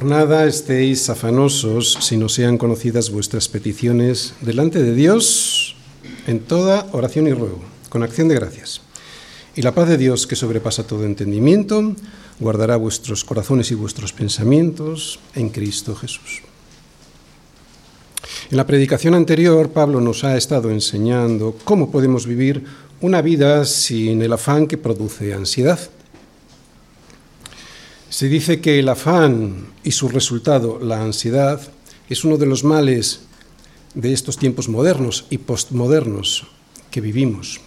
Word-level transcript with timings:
Por 0.00 0.08
nada 0.08 0.46
estéis 0.46 1.10
afanosos 1.12 1.98
si 2.00 2.16
no 2.16 2.30
sean 2.30 2.56
conocidas 2.56 3.10
vuestras 3.10 3.48
peticiones 3.48 4.32
delante 4.40 4.82
de 4.82 4.94
Dios 4.94 5.76
en 6.26 6.40
toda 6.40 6.88
oración 6.92 7.26
y 7.26 7.34
ruego, 7.34 7.60
con 7.90 8.02
acción 8.02 8.28
de 8.28 8.36
gracias. 8.36 8.80
Y 9.54 9.60
la 9.60 9.74
paz 9.74 9.90
de 9.90 9.98
Dios, 9.98 10.26
que 10.26 10.36
sobrepasa 10.36 10.86
todo 10.86 11.04
entendimiento, 11.04 11.94
guardará 12.38 12.76
vuestros 12.76 13.24
corazones 13.24 13.70
y 13.72 13.74
vuestros 13.74 14.14
pensamientos 14.14 15.20
en 15.34 15.50
Cristo 15.50 15.94
Jesús. 15.94 16.40
En 18.50 18.56
la 18.56 18.66
predicación 18.66 19.14
anterior, 19.14 19.68
Pablo 19.68 20.00
nos 20.00 20.24
ha 20.24 20.38
estado 20.38 20.70
enseñando 20.70 21.54
cómo 21.64 21.90
podemos 21.90 22.24
vivir 22.24 22.64
una 23.02 23.20
vida 23.20 23.66
sin 23.66 24.22
el 24.22 24.32
afán 24.32 24.66
que 24.66 24.78
produce 24.78 25.34
ansiedad. 25.34 25.78
Se 28.10 28.28
dice 28.28 28.60
que 28.60 28.80
el 28.80 28.88
afán 28.88 29.68
y 29.84 29.92
su 29.92 30.08
resultado, 30.08 30.80
la 30.80 31.00
ansiedad, 31.00 31.60
es 32.08 32.24
uno 32.24 32.38
de 32.38 32.46
los 32.46 32.64
males 32.64 33.20
de 33.94 34.12
estos 34.12 34.36
tiempos 34.36 34.68
modernos 34.68 35.26
y 35.30 35.38
postmodernos 35.38 36.48
que 36.90 37.00
vivimos. 37.00 37.60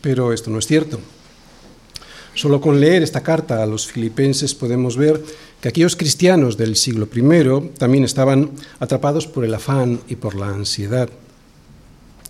Pero 0.00 0.32
esto 0.32 0.50
no 0.50 0.60
es 0.60 0.68
cierto. 0.68 1.00
Solo 2.34 2.60
con 2.60 2.78
leer 2.78 3.02
esta 3.02 3.24
carta 3.24 3.60
a 3.60 3.66
los 3.66 3.88
filipenses 3.88 4.54
podemos 4.54 4.96
ver 4.96 5.20
que 5.60 5.68
aquellos 5.68 5.96
cristianos 5.96 6.56
del 6.56 6.76
siglo 6.76 7.08
I 7.12 7.70
también 7.76 8.04
estaban 8.04 8.52
atrapados 8.78 9.26
por 9.26 9.44
el 9.44 9.52
afán 9.52 10.00
y 10.08 10.14
por 10.14 10.36
la 10.36 10.46
ansiedad. 10.46 11.10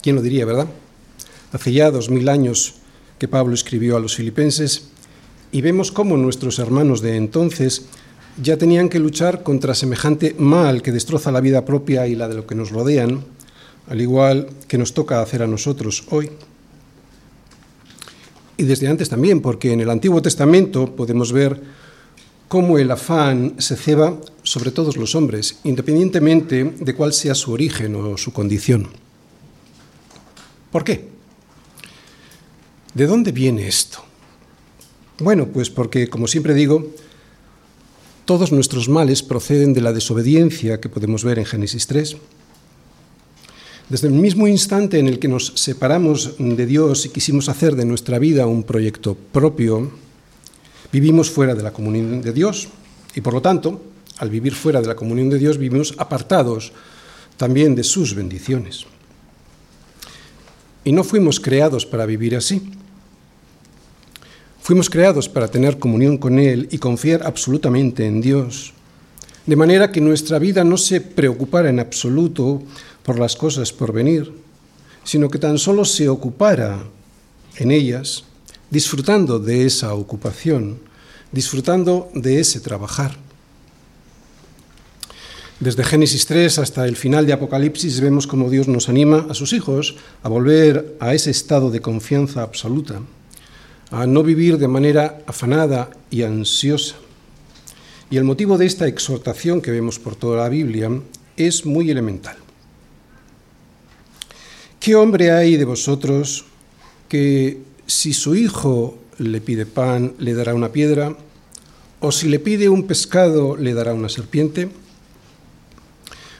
¿Quién 0.03 0.17
lo 0.17 0.23
diría, 0.23 0.47
verdad? 0.47 0.69
Hace 1.53 1.73
ya 1.73 1.91
dos 1.91 2.09
mil 2.09 2.31
años 2.31 2.77
que 3.19 3.29
Pablo 3.29 3.53
escribió 3.53 3.99
a 3.99 4.01
los 4.01 4.17
filipenses 4.17 4.89
y 5.53 5.61
vemos 5.61 5.93
cómo 5.93 6.17
nuestros 6.17 6.59
hermanos 6.59 7.01
de 7.01 7.17
entonces 7.17 7.87
ya 8.43 8.57
tenían 8.57 8.89
que 8.89 8.99
luchar 8.99 9.43
contra 9.43 9.75
semejante 9.75 10.35
mal 10.39 10.83
que 10.83 10.93
destroza 10.93 11.33
la 11.33 11.41
vida 11.41 11.65
propia 11.65 12.07
y 12.07 12.15
la 12.15 12.29
de 12.29 12.37
lo 12.37 12.47
que 12.47 12.55
nos 12.55 12.71
rodean, 12.71 13.25
al 13.89 14.01
igual 14.01 14.49
que 14.69 14.79
nos 14.79 14.95
toca 14.95 15.21
hacer 15.21 15.43
a 15.43 15.47
nosotros 15.47 16.05
hoy. 16.11 16.31
Y 18.57 18.65
desde 18.65 18.89
antes 18.89 19.09
también, 19.09 19.41
porque 19.41 19.73
en 19.73 19.81
el 19.81 19.91
Antiguo 19.91 20.21
Testamento 20.21 20.95
podemos 20.95 21.33
ver 21.33 21.61
cómo 22.49 22.79
el 22.79 22.91
afán 22.91 23.55
se 23.59 23.77
ceba 23.77 24.19
sobre 24.43 24.71
todos 24.71 24.97
los 24.97 25.15
hombres, 25.15 25.59
independientemente 25.65 26.65
de 26.65 26.95
cuál 26.95 27.13
sea 27.13 27.35
su 27.35 27.53
origen 27.53 27.95
o 27.95 28.17
su 28.17 28.33
condición. 28.33 28.89
¿Por 30.73 30.85
qué? 30.85 31.09
¿De 32.95 33.07
dónde 33.07 33.33
viene 33.33 33.69
esto? 33.69 34.08
Bueno, 35.21 35.49
pues 35.49 35.69
porque, 35.69 36.09
como 36.09 36.29
siempre 36.29 36.55
digo, 36.55 36.87
todos 38.25 38.53
nuestros 38.53 38.89
males 38.89 39.23
proceden 39.23 39.75
de 39.75 39.81
la 39.81 39.93
desobediencia 39.93 40.81
que 40.81 40.89
podemos 40.89 41.25
ver 41.25 41.41
en 41.41 41.45
Génesis 41.45 41.89
3. 41.89 42.17
Desde 43.89 44.07
el 44.07 44.15
mismo 44.15 44.47
instante 44.47 44.99
en 44.99 45.09
el 45.09 45.19
que 45.19 45.27
nos 45.27 45.53
separamos 45.57 46.37
de 46.39 46.67
Dios 46.67 47.07
y 47.07 47.09
quisimos 47.09 47.49
hacer 47.49 47.75
de 47.75 47.85
nuestra 47.85 48.19
vida 48.19 48.47
un 48.47 48.63
proyecto 48.63 49.17
propio, 49.33 49.91
vivimos 50.93 51.31
fuera 51.31 51.55
de 51.55 51.63
la 51.63 51.73
comunión 51.73 52.21
de 52.23 52.33
Dios 52.33 52.69
y 53.15 53.21
por 53.21 53.35
lo 53.35 53.43
tanto, 53.43 53.83
al 54.19 54.31
vivir 54.31 54.55
fuera 54.55 54.81
de 54.81 54.87
la 54.87 54.95
comunión 54.95 55.31
de 55.31 55.39
Dios, 55.39 55.59
vivimos 55.59 55.95
apartados 55.99 56.73
también 57.37 57.75
de 57.75 57.83
sus 57.83 58.15
bendiciones. 58.15 58.85
Y 60.85 60.93
no 60.93 61.03
fuimos 61.03 61.41
creados 61.41 61.87
para 61.87 62.07
vivir 62.07 62.37
así. 62.37 62.71
Fuimos 64.69 64.91
creados 64.91 65.31
para 65.31 65.49
tener 65.49 65.79
comunión 65.79 66.19
con 66.19 66.39
Él 66.39 66.69
y 66.71 66.77
confiar 66.77 67.23
absolutamente 67.27 68.05
en 68.05 68.21
Dios, 68.21 68.75
de 69.47 69.57
manera 69.57 69.91
que 69.91 70.03
nuestra 70.03 70.39
vida 70.39 70.63
no 70.63 70.77
se 70.77 71.01
preocupara 71.01 71.71
en 71.71 71.81
absoluto 71.81 72.63
por 73.03 73.19
las 73.19 73.35
cosas 73.35 73.73
por 73.73 73.95
venir, 73.95 74.31
sino 75.05 75.31
que 75.31 75.39
tan 75.39 75.57
solo 75.57 75.87
se 75.87 76.11
ocupara 76.11 76.85
en 77.57 77.71
ellas, 77.71 78.25
disfrutando 78.69 79.39
de 79.39 79.65
esa 79.65 79.95
ocupación, 79.95 80.79
disfrutando 81.33 82.11
de 82.13 82.39
ese 82.39 82.61
trabajar. 82.61 83.17
Desde 85.61 85.83
Génesis 85.83 86.27
3 86.27 86.59
hasta 86.59 86.87
el 86.87 86.97
final 86.97 87.25
de 87.25 87.33
Apocalipsis 87.33 88.03
vemos 88.03 88.27
cómo 88.27 88.51
Dios 88.51 88.69
nos 88.69 88.91
anima 88.91 89.29
a 89.31 89.33
sus 89.33 89.55
hijos 89.55 89.97
a 90.23 90.29
volver 90.29 90.95
a 91.01 91.15
ese 91.15 91.31
estado 91.31 91.71
de 91.71 91.81
confianza 91.81 92.43
absoluta 92.43 93.01
a 93.91 94.07
no 94.07 94.23
vivir 94.23 94.59
de 94.59 94.69
manera 94.69 95.23
afanada 95.27 95.91
y 96.11 96.23
ansiosa. 96.23 96.97
Y 98.11 98.17
el 98.17 98.25
motivo 98.25 98.59
de 98.59 98.67
esta 98.67 98.87
exhortación 98.87 99.61
que 99.61 99.71
vemos 99.71 99.99
por 99.99 100.17
toda 100.17 100.43
la 100.43 100.49
Biblia 100.49 100.91
es 101.37 101.65
muy 101.65 101.91
elemental. 101.91 102.37
¿Qué 104.81 104.95
hombre 104.95 105.33
hay 105.33 105.57
de 105.57 105.65
vosotros 105.65 106.45
que 107.09 107.63
si 107.87 108.13
su 108.13 108.35
hijo 108.35 108.99
le 109.19 109.41
pide 109.41 109.67
pan 109.67 110.15
le 110.19 110.35
dará 110.35 110.55
una 110.55 110.73
piedra? 110.73 111.17
¿O 112.01 112.13
si 112.13 112.29
le 112.29 112.39
pide 112.39 112.69
un 112.69 112.87
pescado 112.87 113.57
le 113.57 113.75
dará 113.75 113.93
una 113.93 114.09
serpiente? 114.09 114.69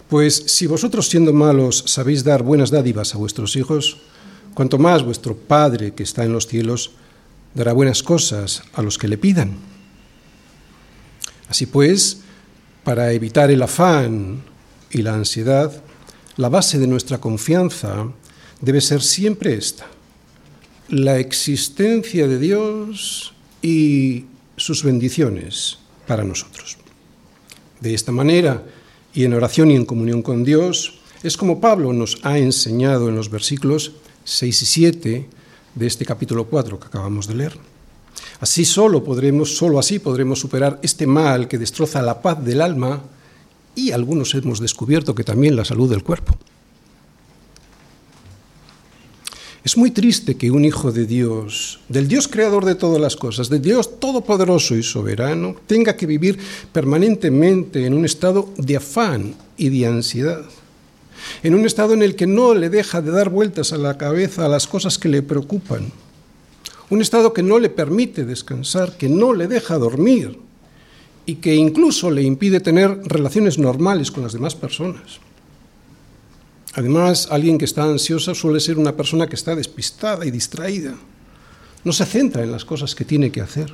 Pues 0.09 0.35
si 0.47 0.67
vosotros 0.67 1.09
siendo 1.09 1.33
malos 1.33 1.85
sabéis 1.87 2.25
dar 2.25 2.43
buenas 2.43 2.71
dádivas 2.71 3.15
a 3.15 3.19
vuestros 3.19 3.57
hijos, 3.57 3.99
cuanto 4.55 4.79
más 4.79 5.03
vuestro 5.03 5.37
Padre 5.37 5.93
que 5.93 6.03
está 6.03 6.25
en 6.25 6.33
los 6.33 6.47
cielos 6.47 6.93
dará 7.59 7.73
buenas 7.73 8.05
cosas 8.05 8.63
a 8.73 8.83
los 8.83 8.99
que 8.99 9.09
le 9.09 9.19
pidan. 9.19 9.51
Así 11.49 11.67
pues, 11.67 12.21
para 12.85 13.13
evitar 13.13 13.51
el 13.51 13.61
afán 13.61 14.45
y 14.93 15.03
la 15.03 15.15
ansiedad, 15.15 15.83
la 16.37 16.49
base 16.49 16.79
de 16.79 16.87
nuestra 16.87 17.19
confianza 17.19 18.07
debe 18.61 18.81
ser 18.81 19.03
siempre 19.03 19.55
esta, 19.55 19.89
la 20.89 21.19
existencia 21.19 22.29
de 22.29 22.39
Dios 22.39 23.35
y 23.61 24.27
sus 24.57 24.85
bendiciones 24.85 25.79
para 26.07 26.23
nosotros. 26.23 26.79
De 27.81 27.93
esta 27.93 28.13
manera, 28.13 28.63
y 29.13 29.25
en 29.25 29.35
oración 29.35 29.73
y 29.73 29.75
en 29.75 29.85
comunión 29.85 30.23
con 30.23 30.45
Dios, 30.45 31.01
es 31.25 31.37
como 31.37 31.61
Pablo 31.61 31.93
nos 31.93 32.21
ha 32.23 32.39
enseñado 32.39 33.09
en 33.09 33.17
los 33.17 33.31
versículos 33.31 33.95
6 34.23 34.63
y 34.63 34.67
7 34.67 35.38
de 35.75 35.87
este 35.87 36.05
capítulo 36.05 36.47
4 36.47 36.79
que 36.79 36.87
acabamos 36.87 37.27
de 37.27 37.35
leer. 37.35 37.59
Así 38.41 38.65
solo 38.65 39.03
podremos, 39.03 39.57
solo 39.57 39.79
así 39.79 39.99
podremos 39.99 40.41
superar 40.41 40.79
este 40.83 41.07
mal 41.07 41.49
que 41.49 41.59
destroza 41.59 42.03
la 42.03 42.23
paz 42.23 42.45
del 42.45 42.61
alma 42.61 43.03
y 43.75 43.91
algunos 43.93 44.35
hemos 44.35 44.61
descubierto 44.61 45.15
que 45.15 45.25
también 45.25 45.57
la 45.57 45.65
salud 45.65 45.91
del 45.91 46.03
cuerpo. 46.03 46.37
Es 49.65 49.77
muy 49.77 49.91
triste 49.91 50.37
que 50.37 50.51
un 50.51 50.65
hijo 50.65 50.93
de 50.93 51.05
Dios, 51.05 51.81
del 51.89 52.09
Dios 52.09 52.27
creador 52.29 52.65
de 52.65 52.75
todas 52.75 53.01
las 53.01 53.17
cosas, 53.17 53.51
del 53.51 53.61
Dios 53.61 54.01
todopoderoso 54.01 54.77
y 54.77 54.83
soberano, 54.83 55.57
tenga 55.67 55.97
que 55.97 56.07
vivir 56.07 56.39
permanentemente 56.73 57.85
en 57.85 57.93
un 57.93 58.05
estado 58.05 58.49
de 58.57 58.77
afán 58.77 59.35
y 59.57 59.69
de 59.69 59.87
ansiedad 59.87 60.43
en 61.43 61.55
un 61.55 61.67
estado 61.67 61.95
en 61.95 62.03
el 62.03 62.17
que 62.17 62.27
no 62.27 62.55
le 62.55 62.71
deja 62.71 63.01
de 63.01 63.11
dar 63.11 63.31
vueltas 63.31 63.73
a 63.73 63.79
la 63.79 63.99
cabeza 63.99 64.47
a 64.47 64.49
las 64.49 64.67
cosas 64.67 64.99
que 64.99 65.09
le 65.09 65.23
preocupan, 65.23 65.93
un 66.91 67.03
estado 67.03 67.33
que 67.33 67.43
no 67.43 67.59
le 67.59 67.69
permite 67.69 68.25
descansar, 68.25 68.97
que 68.97 69.09
no 69.09 69.35
le 69.35 69.47
deja 69.47 69.79
dormir 69.79 70.39
y 71.27 71.37
que 71.37 71.55
incluso 71.55 72.11
le 72.11 72.23
impide 72.23 72.61
tener 72.61 73.01
relaciones 73.05 73.59
normales 73.59 74.11
con 74.11 74.23
las 74.23 74.33
demás 74.33 74.55
personas. 74.55 75.21
Además, 76.75 77.29
alguien 77.31 77.59
que 77.59 77.65
está 77.65 77.85
ansiosa 77.85 78.35
suele 78.35 78.61
ser 78.61 78.79
una 78.79 78.97
persona 78.97 79.27
que 79.27 79.35
está 79.35 79.55
despistada 79.55 80.25
y 80.25 80.31
distraída. 80.31 80.95
No 81.85 81.93
se 81.93 82.07
centra 82.07 82.43
en 82.43 82.53
las 82.53 82.65
cosas 82.65 82.95
que 82.95 83.05
tiene 83.05 83.31
que 83.31 83.41
hacer. 83.41 83.73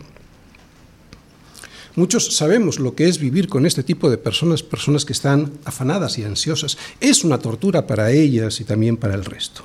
Muchos 1.96 2.34
sabemos 2.34 2.80
lo 2.80 2.96
que 2.96 3.08
es 3.08 3.18
vivir 3.18 3.48
con 3.48 3.66
este 3.66 3.84
tipo 3.84 4.10
de 4.10 4.18
personas, 4.18 4.64
personas 4.64 5.04
que 5.04 5.12
están 5.12 5.52
afanadas 5.64 6.18
y 6.18 6.24
ansiosas. 6.24 6.76
Es 7.00 7.22
una 7.22 7.38
tortura 7.38 7.86
para 7.86 8.10
ellas 8.10 8.60
y 8.60 8.64
también 8.64 8.96
para 8.96 9.14
el 9.14 9.24
resto. 9.24 9.64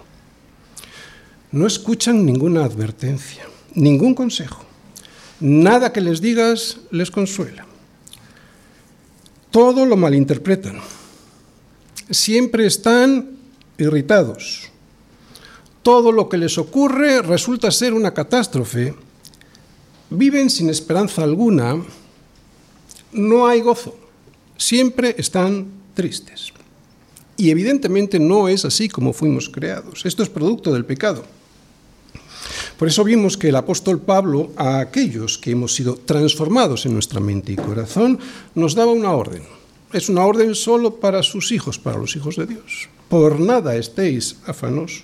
No 1.52 1.66
escuchan 1.66 2.24
ninguna 2.24 2.64
advertencia, 2.64 3.48
ningún 3.74 4.14
consejo. 4.14 4.64
Nada 5.40 5.92
que 5.92 6.02
les 6.02 6.22
digas 6.22 6.78
les 6.92 7.10
consuela. 7.10 7.66
Todo 9.50 9.88
lo 9.88 9.98
malinterpretan. 9.98 10.80
Siempre 12.12 12.68
están 12.68 13.32
irritados. 13.80 14.70
Todo 15.82 16.12
lo 16.12 16.30
que 16.30 16.38
les 16.38 16.60
ocurre 16.60 17.24
resulta 17.24 17.72
ser 17.72 17.94
una 17.94 18.14
catástrofe. 18.14 18.94
Viven 20.12 20.52
sin 20.52 20.70
esperanza 20.70 21.24
alguna 21.24 21.82
no 23.12 23.48
hay 23.48 23.62
gozo, 23.62 23.96
siempre 24.58 25.16
están 25.18 25.68
tristes. 25.94 26.54
Y 27.38 27.52
evidentemente 27.52 28.20
no 28.20 28.50
es 28.50 28.66
así 28.66 28.90
como 28.90 29.14
fuimos 29.14 29.50
creados. 29.50 30.06
Esto 30.06 30.24
es 30.24 30.30
producto 30.30 30.74
del 30.74 30.86
pecado. 30.86 31.24
Por 32.78 32.88
eso 32.88 33.04
vimos 33.04 33.38
que 33.38 33.50
el 33.50 33.56
apóstol 33.56 34.02
Pablo 34.02 34.52
a 34.56 34.80
aquellos 34.80 35.38
que 35.38 35.52
hemos 35.52 35.74
sido 35.74 35.96
transformados 35.96 36.86
en 36.86 36.94
nuestra 36.94 37.20
mente 37.20 37.54
y 37.54 37.56
corazón 37.56 38.20
nos 38.56 38.76
daba 38.76 38.92
una 38.92 39.12
orden. 39.12 39.44
Es 39.92 40.10
una 40.10 40.26
orden 40.26 40.54
solo 40.54 40.96
para 40.96 41.24
sus 41.24 41.52
hijos, 41.52 41.80
para 41.80 41.98
los 41.98 42.16
hijos 42.16 42.36
de 42.36 42.46
Dios. 42.46 42.90
Por 43.10 43.40
nada 43.40 43.76
estéis 43.76 44.38
afanosos. 44.46 45.04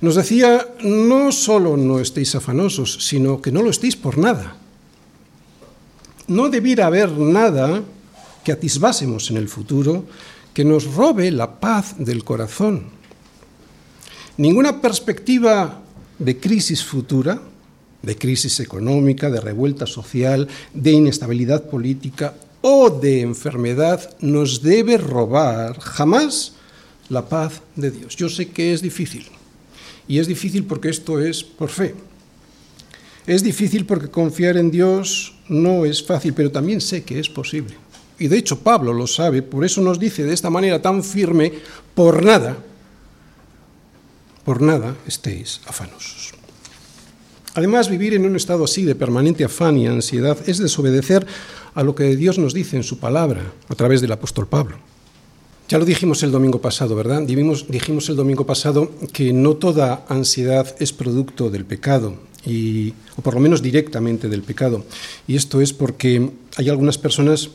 Nos 0.00 0.14
decía, 0.14 0.66
no 0.82 1.30
solo 1.32 1.76
no 1.76 2.00
estéis 2.00 2.34
afanosos, 2.34 2.98
sino 3.00 3.42
que 3.42 3.52
no 3.52 3.62
lo 3.62 3.68
estéis 3.68 3.96
por 3.96 4.16
nada. 4.16 4.56
No 6.30 6.48
debiera 6.48 6.86
haber 6.86 7.10
nada 7.10 7.82
que 8.44 8.52
atisbásemos 8.52 9.32
en 9.32 9.36
el 9.36 9.48
futuro 9.48 10.04
que 10.54 10.64
nos 10.64 10.94
robe 10.94 11.32
la 11.32 11.58
paz 11.58 11.96
del 11.98 12.22
corazón. 12.22 12.84
Ninguna 14.36 14.80
perspectiva 14.80 15.82
de 16.20 16.38
crisis 16.38 16.84
futura, 16.84 17.42
de 18.02 18.16
crisis 18.16 18.60
económica, 18.60 19.28
de 19.28 19.40
revuelta 19.40 19.86
social, 19.86 20.46
de 20.72 20.92
inestabilidad 20.92 21.68
política 21.68 22.34
o 22.60 22.90
de 22.90 23.22
enfermedad 23.22 24.16
nos 24.20 24.62
debe 24.62 24.98
robar 24.98 25.80
jamás 25.80 26.52
la 27.08 27.28
paz 27.28 27.60
de 27.74 27.90
Dios. 27.90 28.14
Yo 28.14 28.28
sé 28.28 28.50
que 28.50 28.72
es 28.72 28.82
difícil, 28.82 29.26
y 30.06 30.20
es 30.20 30.28
difícil 30.28 30.62
porque 30.62 30.90
esto 30.90 31.18
es 31.18 31.42
por 31.42 31.70
fe. 31.70 31.96
Es 33.26 33.42
difícil 33.42 33.84
porque 33.84 34.08
confiar 34.08 34.56
en 34.56 34.70
Dios 34.70 35.34
no 35.50 35.84
es 35.84 36.02
fácil, 36.02 36.32
pero 36.32 36.50
también 36.50 36.80
sé 36.80 37.02
que 37.02 37.18
es 37.18 37.28
posible. 37.28 37.74
Y 38.18 38.28
de 38.28 38.38
hecho 38.38 38.60
Pablo 38.60 38.92
lo 38.92 39.06
sabe, 39.06 39.42
por 39.42 39.64
eso 39.64 39.80
nos 39.80 39.98
dice 39.98 40.24
de 40.24 40.32
esta 40.32 40.48
manera 40.48 40.80
tan 40.80 41.02
firme, 41.02 41.52
por 41.94 42.24
nada, 42.24 42.56
por 44.44 44.62
nada 44.62 44.96
estéis 45.06 45.60
afanosos. 45.66 46.32
Además, 47.54 47.88
vivir 47.88 48.14
en 48.14 48.24
un 48.24 48.36
estado 48.36 48.64
así 48.64 48.84
de 48.84 48.94
permanente 48.94 49.44
afán 49.44 49.76
y 49.76 49.86
ansiedad 49.86 50.38
es 50.46 50.58
desobedecer 50.58 51.26
a 51.74 51.82
lo 51.82 51.94
que 51.94 52.14
Dios 52.14 52.38
nos 52.38 52.54
dice 52.54 52.76
en 52.76 52.84
su 52.84 52.98
palabra 52.98 53.42
a 53.68 53.74
través 53.74 54.00
del 54.00 54.12
apóstol 54.12 54.46
Pablo. 54.46 54.76
Ya 55.68 55.78
lo 55.78 55.84
dijimos 55.84 56.22
el 56.22 56.30
domingo 56.30 56.60
pasado, 56.60 56.94
¿verdad? 56.96 57.22
Dijimos, 57.22 57.66
dijimos 57.68 58.08
el 58.08 58.16
domingo 58.16 58.44
pasado 58.44 58.90
que 59.12 59.32
no 59.32 59.54
toda 59.54 60.04
ansiedad 60.08 60.74
es 60.78 60.92
producto 60.92 61.50
del 61.50 61.64
pecado, 61.64 62.16
y, 62.46 62.94
o 63.16 63.22
por 63.22 63.34
lo 63.34 63.40
menos 63.40 63.62
directamente 63.62 64.28
del 64.28 64.42
pecado. 64.42 64.84
Y 65.26 65.36
esto 65.36 65.60
es 65.60 65.72
porque 65.72 66.30
hay 66.56 66.68
algunas 66.68 66.98
personas 66.98 67.50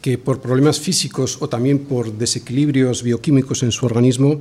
que 0.00 0.16
por 0.16 0.40
problemas 0.40 0.80
físicos 0.80 1.38
o 1.40 1.48
también 1.48 1.80
por 1.80 2.12
desequilibrios 2.12 3.02
bioquímicos 3.02 3.62
en 3.62 3.72
su 3.72 3.84
organismo 3.84 4.40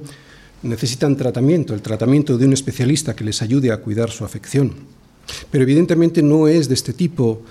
necesitan 0.64 1.18
tratamiento, 1.18 1.74
el 1.74 1.82
tratamiento 1.82 2.38
de 2.38 2.46
un 2.46 2.54
especialista 2.54 3.16
que 3.16 3.24
les 3.24 3.42
ayude 3.42 3.72
a 3.72 3.78
cuidar 3.78 4.10
su 4.10 4.24
afección. 4.24 4.74
Pero 5.52 5.64
evidentemente 5.64 6.22
no 6.22 6.48
es 6.48 6.68
de 6.68 6.74
este 6.74 6.94
tipo 6.94 7.42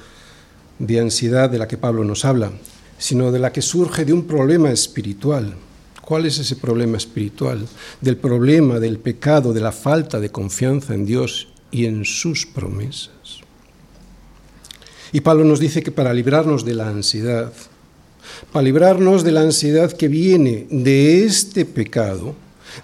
de 0.79 1.00
ansiedad 1.00 1.50
de 1.50 1.59
la 1.59 1.69
que 1.69 1.76
Pablo 1.76 2.05
nos 2.05 2.25
habla, 2.25 2.53
sino 2.99 3.31
de 3.31 3.38
la 3.38 3.53
que 3.53 3.62
surge 3.62 4.05
de 4.05 4.12
un 4.12 4.25
problema 4.25 4.71
espiritual. 4.71 5.55
¿Cuál 6.03 6.26
es 6.26 6.38
ese 6.38 6.56
problema 6.56 6.97
espiritual? 6.97 7.67
Del 8.00 8.17
problema 8.17 8.81
del 8.81 8.99
pecado, 8.99 9.53
de 9.53 9.61
la 9.61 9.73
falta 9.73 10.19
de 10.21 10.31
confianza 10.31 10.94
en 10.94 11.05
Dios 11.05 11.49
y 11.70 11.87
en 11.87 12.05
sus 12.05 12.47
promesas. 12.47 13.41
Y 15.12 15.20
Pablo 15.20 15.44
nos 15.44 15.61
dice 15.61 15.82
que 15.82 15.91
para 15.91 16.12
librarnos 16.12 16.65
de 16.65 16.75
la 16.75 16.88
ansiedad, 16.88 17.53
para 18.53 18.62
librarnos 18.62 19.25
de 19.25 19.32
la 19.32 19.41
ansiedad 19.41 19.93
que 19.93 20.09
viene 20.09 20.67
de 20.70 21.25
este 21.25 21.65
pecado, 21.65 22.35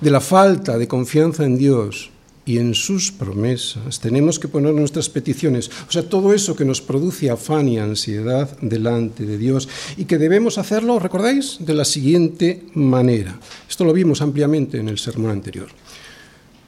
de 0.00 0.10
la 0.10 0.20
falta 0.20 0.78
de 0.78 0.88
confianza 0.88 1.44
en 1.44 1.58
Dios 1.58 2.10
y 2.46 2.58
en 2.58 2.74
sus 2.74 3.10
promesas. 3.10 4.00
Tenemos 4.00 4.38
que 4.38 4.48
poner 4.48 4.74
nuestras 4.74 5.08
peticiones, 5.08 5.70
o 5.88 5.92
sea, 5.92 6.08
todo 6.08 6.34
eso 6.34 6.54
que 6.56 6.64
nos 6.64 6.80
produce 6.80 7.30
afán 7.30 7.68
y 7.68 7.78
ansiedad 7.78 8.56
delante 8.60 9.24
de 9.24 9.38
Dios 9.38 9.68
y 9.96 10.04
que 10.04 10.18
debemos 10.18 10.58
hacerlo, 10.58 10.98
¿recordáis? 10.98 11.58
De 11.60 11.74
la 11.74 11.84
siguiente 11.84 12.64
manera. 12.74 13.38
Esto 13.68 13.84
lo 13.84 13.92
vimos 13.92 14.20
ampliamente 14.20 14.78
en 14.78 14.88
el 14.88 14.98
sermón 14.98 15.30
anterior. 15.30 15.68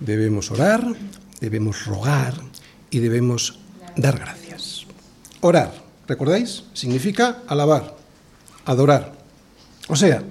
Debemos 0.01 0.51
orar, 0.51 0.87
debemos 1.41 1.87
rogar 1.87 2.35
y 2.91 2.99
debemos 2.99 3.59
dar 3.97 4.19
gracias. 4.19 4.87
Orar, 5.41 5.73
¿recordáis? 6.07 6.65
Significa 6.73 7.43
alabar, 7.47 7.97
adorar. 8.65 9.13
O 9.89 9.97
sea, 9.97 10.23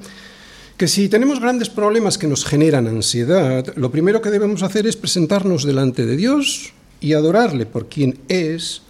que 0.78 0.88
si 0.88 1.08
tenemos 1.08 1.40
grandes 1.40 1.70
problemas 1.70 2.18
que 2.18 2.28
nos 2.28 2.46
generan 2.46 2.88
ansiedad, 2.88 3.74
lo 3.76 3.92
primero 3.92 4.22
que 4.22 4.30
debemos 4.30 4.64
hacer 4.64 4.88
es 4.88 4.98
presentarnos 4.98 5.64
delante 5.64 6.06
de 6.06 6.18
Dios 6.18 6.74
y 7.00 7.14
adorarle 7.14 7.66
por 7.66 7.88
quien 7.88 8.20
es, 8.28 8.82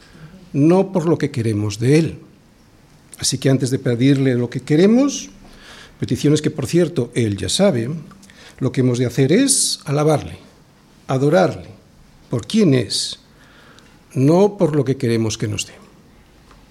no 0.53 0.91
por 0.91 1.07
lo 1.07 1.17
que 1.17 1.31
queremos 1.31 1.79
de 1.79 2.00
Él. 2.00 2.19
Así 3.19 3.38
que 3.38 3.50
antes 3.50 3.69
de 3.69 3.79
pedirle 3.79 4.35
lo 4.35 4.50
que 4.50 4.62
queremos, 4.62 5.29
peticiones 6.00 6.41
que 6.41 6.50
por 6.50 6.65
cierto 6.65 7.12
Él 7.13 7.38
ya 7.38 7.50
sabe, 7.50 7.89
lo 8.59 8.71
que 8.71 8.81
hemos 8.81 8.97
de 8.97 9.06
hacer 9.06 9.31
es 9.31 9.79
alabarle, 9.85 10.38
adorarle 11.07 11.75
por 12.36 12.48
quién 12.48 12.74
es, 12.74 13.20
no 14.14 14.58
por 14.58 14.76
lo 14.76 14.84
que 14.84 14.98
queremos 14.98 15.38
que 15.38 15.48
nos 15.48 15.68
dé. 15.68 15.72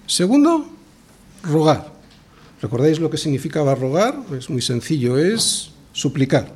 Segundo, 0.05 0.69
rogar. 1.41 1.91
¿Recordáis 2.61 2.99
lo 2.99 3.09
que 3.09 3.17
significaba 3.17 3.73
rogar? 3.73 4.13
Es 4.37 4.47
muy 4.47 4.61
sencillo, 4.61 5.17
es 5.17 5.71
suplicar. 5.91 6.53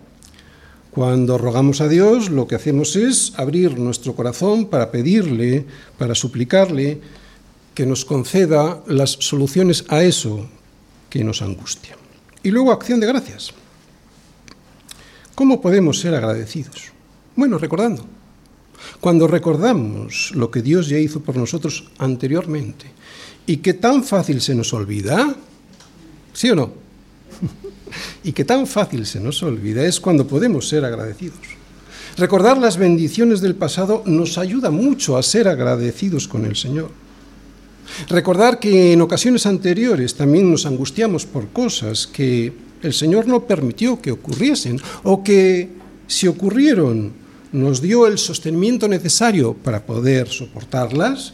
Cuando 0.92 1.40
rogamos 1.40 1.82
a 1.82 1.88
Dios, 1.88 2.30
lo 2.30 2.46
que 2.46 2.54
hacemos 2.54 2.96
es 2.96 3.34
abrir 3.36 3.80
nuestro 3.80 4.14
corazón 4.14 4.68
para 4.68 4.92
pedirle, 4.92 5.66
para 5.98 6.14
suplicarle 6.14 7.02
que 7.74 7.88
nos 7.88 8.06
conceda 8.06 8.84
las 8.86 9.10
soluciones 9.10 9.86
a 9.88 10.04
eso 10.04 10.48
que 11.10 11.24
nos 11.24 11.42
angustia. 11.42 11.98
Y 12.44 12.52
luego 12.52 12.72
acción 12.72 13.00
de 13.00 13.08
gracias. 13.08 13.54
¿Cómo 15.34 15.62
podemos 15.62 16.00
ser 16.00 16.14
agradecidos? 16.14 16.92
Bueno, 17.36 17.58
recordando. 17.58 18.19
Cuando 19.00 19.28
recordamos 19.28 20.32
lo 20.36 20.52
que 20.52 20.62
Dios 20.62 20.88
ya 20.88 20.98
hizo 20.98 21.22
por 21.22 21.38
nosotros 21.38 21.90
anteriormente 21.98 22.88
y 23.46 23.58
que 23.58 23.74
tan 23.74 24.04
fácil 24.04 24.42
se 24.42 24.56
nos 24.56 24.74
olvida, 24.74 25.36
¿Sí 26.34 26.50
o 26.50 26.56
no? 26.56 26.72
y 28.24 28.32
que 28.32 28.46
tan 28.46 28.68
fácil 28.68 29.06
se 29.06 29.20
nos 29.20 29.44
olvida 29.44 29.86
es 29.86 30.00
cuando 30.00 30.26
podemos 30.26 30.70
ser 30.70 30.86
agradecidos. 30.86 31.40
Recordar 32.18 32.58
las 32.58 32.78
bendiciones 32.78 33.42
del 33.42 33.56
pasado 33.56 34.04
nos 34.06 34.38
ayuda 34.38 34.72
mucho 34.72 35.18
a 35.18 35.24
ser 35.24 35.48
agradecidos 35.48 36.28
con 36.28 36.46
el 36.46 36.56
Señor. 36.56 36.92
Recordar 38.08 38.60
que 38.60 38.94
en 38.94 39.02
ocasiones 39.02 39.46
anteriores 39.46 40.16
también 40.16 40.50
nos 40.50 40.66
angustiamos 40.66 41.26
por 41.26 41.50
cosas 41.50 42.08
que 42.08 42.54
el 42.82 42.94
Señor 42.94 43.28
no 43.28 43.46
permitió 43.46 44.02
que 44.02 44.12
ocurriesen 44.12 44.80
o 45.04 45.24
que 45.24 45.70
si 46.08 46.28
ocurrieron 46.28 47.12
nos 47.52 47.82
dio 47.82 48.08
el 48.08 48.18
sostenimiento 48.18 48.88
necesario 48.88 49.54
para 49.54 49.86
poder 49.86 50.30
soportarlas, 50.30 51.34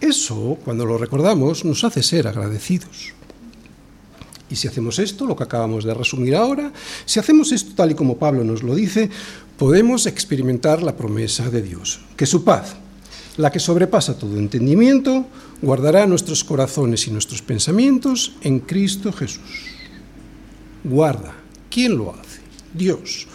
eso, 0.00 0.58
cuando 0.64 0.86
lo 0.86 0.98
recordamos, 0.98 1.64
nos 1.64 1.82
hace 1.82 2.02
ser 2.02 2.28
agradecidos. 2.28 3.14
Y 4.50 4.56
si 4.56 4.68
hacemos 4.68 4.98
esto, 4.98 5.26
lo 5.26 5.36
que 5.36 5.44
acabamos 5.44 5.84
de 5.84 5.92
resumir 5.92 6.34
ahora, 6.36 6.72
si 7.04 7.18
hacemos 7.18 7.52
esto 7.52 7.72
tal 7.74 7.90
y 7.90 7.94
como 7.94 8.16
Pablo 8.16 8.44
nos 8.44 8.62
lo 8.62 8.74
dice, 8.74 9.10
podemos 9.58 10.06
experimentar 10.06 10.82
la 10.82 10.96
promesa 10.96 11.50
de 11.50 11.62
Dios, 11.62 12.00
que 12.16 12.26
su 12.26 12.44
paz, 12.44 12.76
la 13.36 13.50
que 13.52 13.58
sobrepasa 13.58 14.18
todo 14.18 14.38
entendimiento, 14.38 15.26
guardará 15.60 16.06
nuestros 16.06 16.44
corazones 16.44 17.06
y 17.06 17.10
nuestros 17.10 17.42
pensamientos 17.42 18.32
en 18.42 18.60
Cristo 18.60 19.12
Jesús. 19.12 19.66
Guarda. 20.84 21.34
¿Quién 21.70 21.98
lo 21.98 22.14
hace? 22.14 22.40
Dios, 22.72 23.26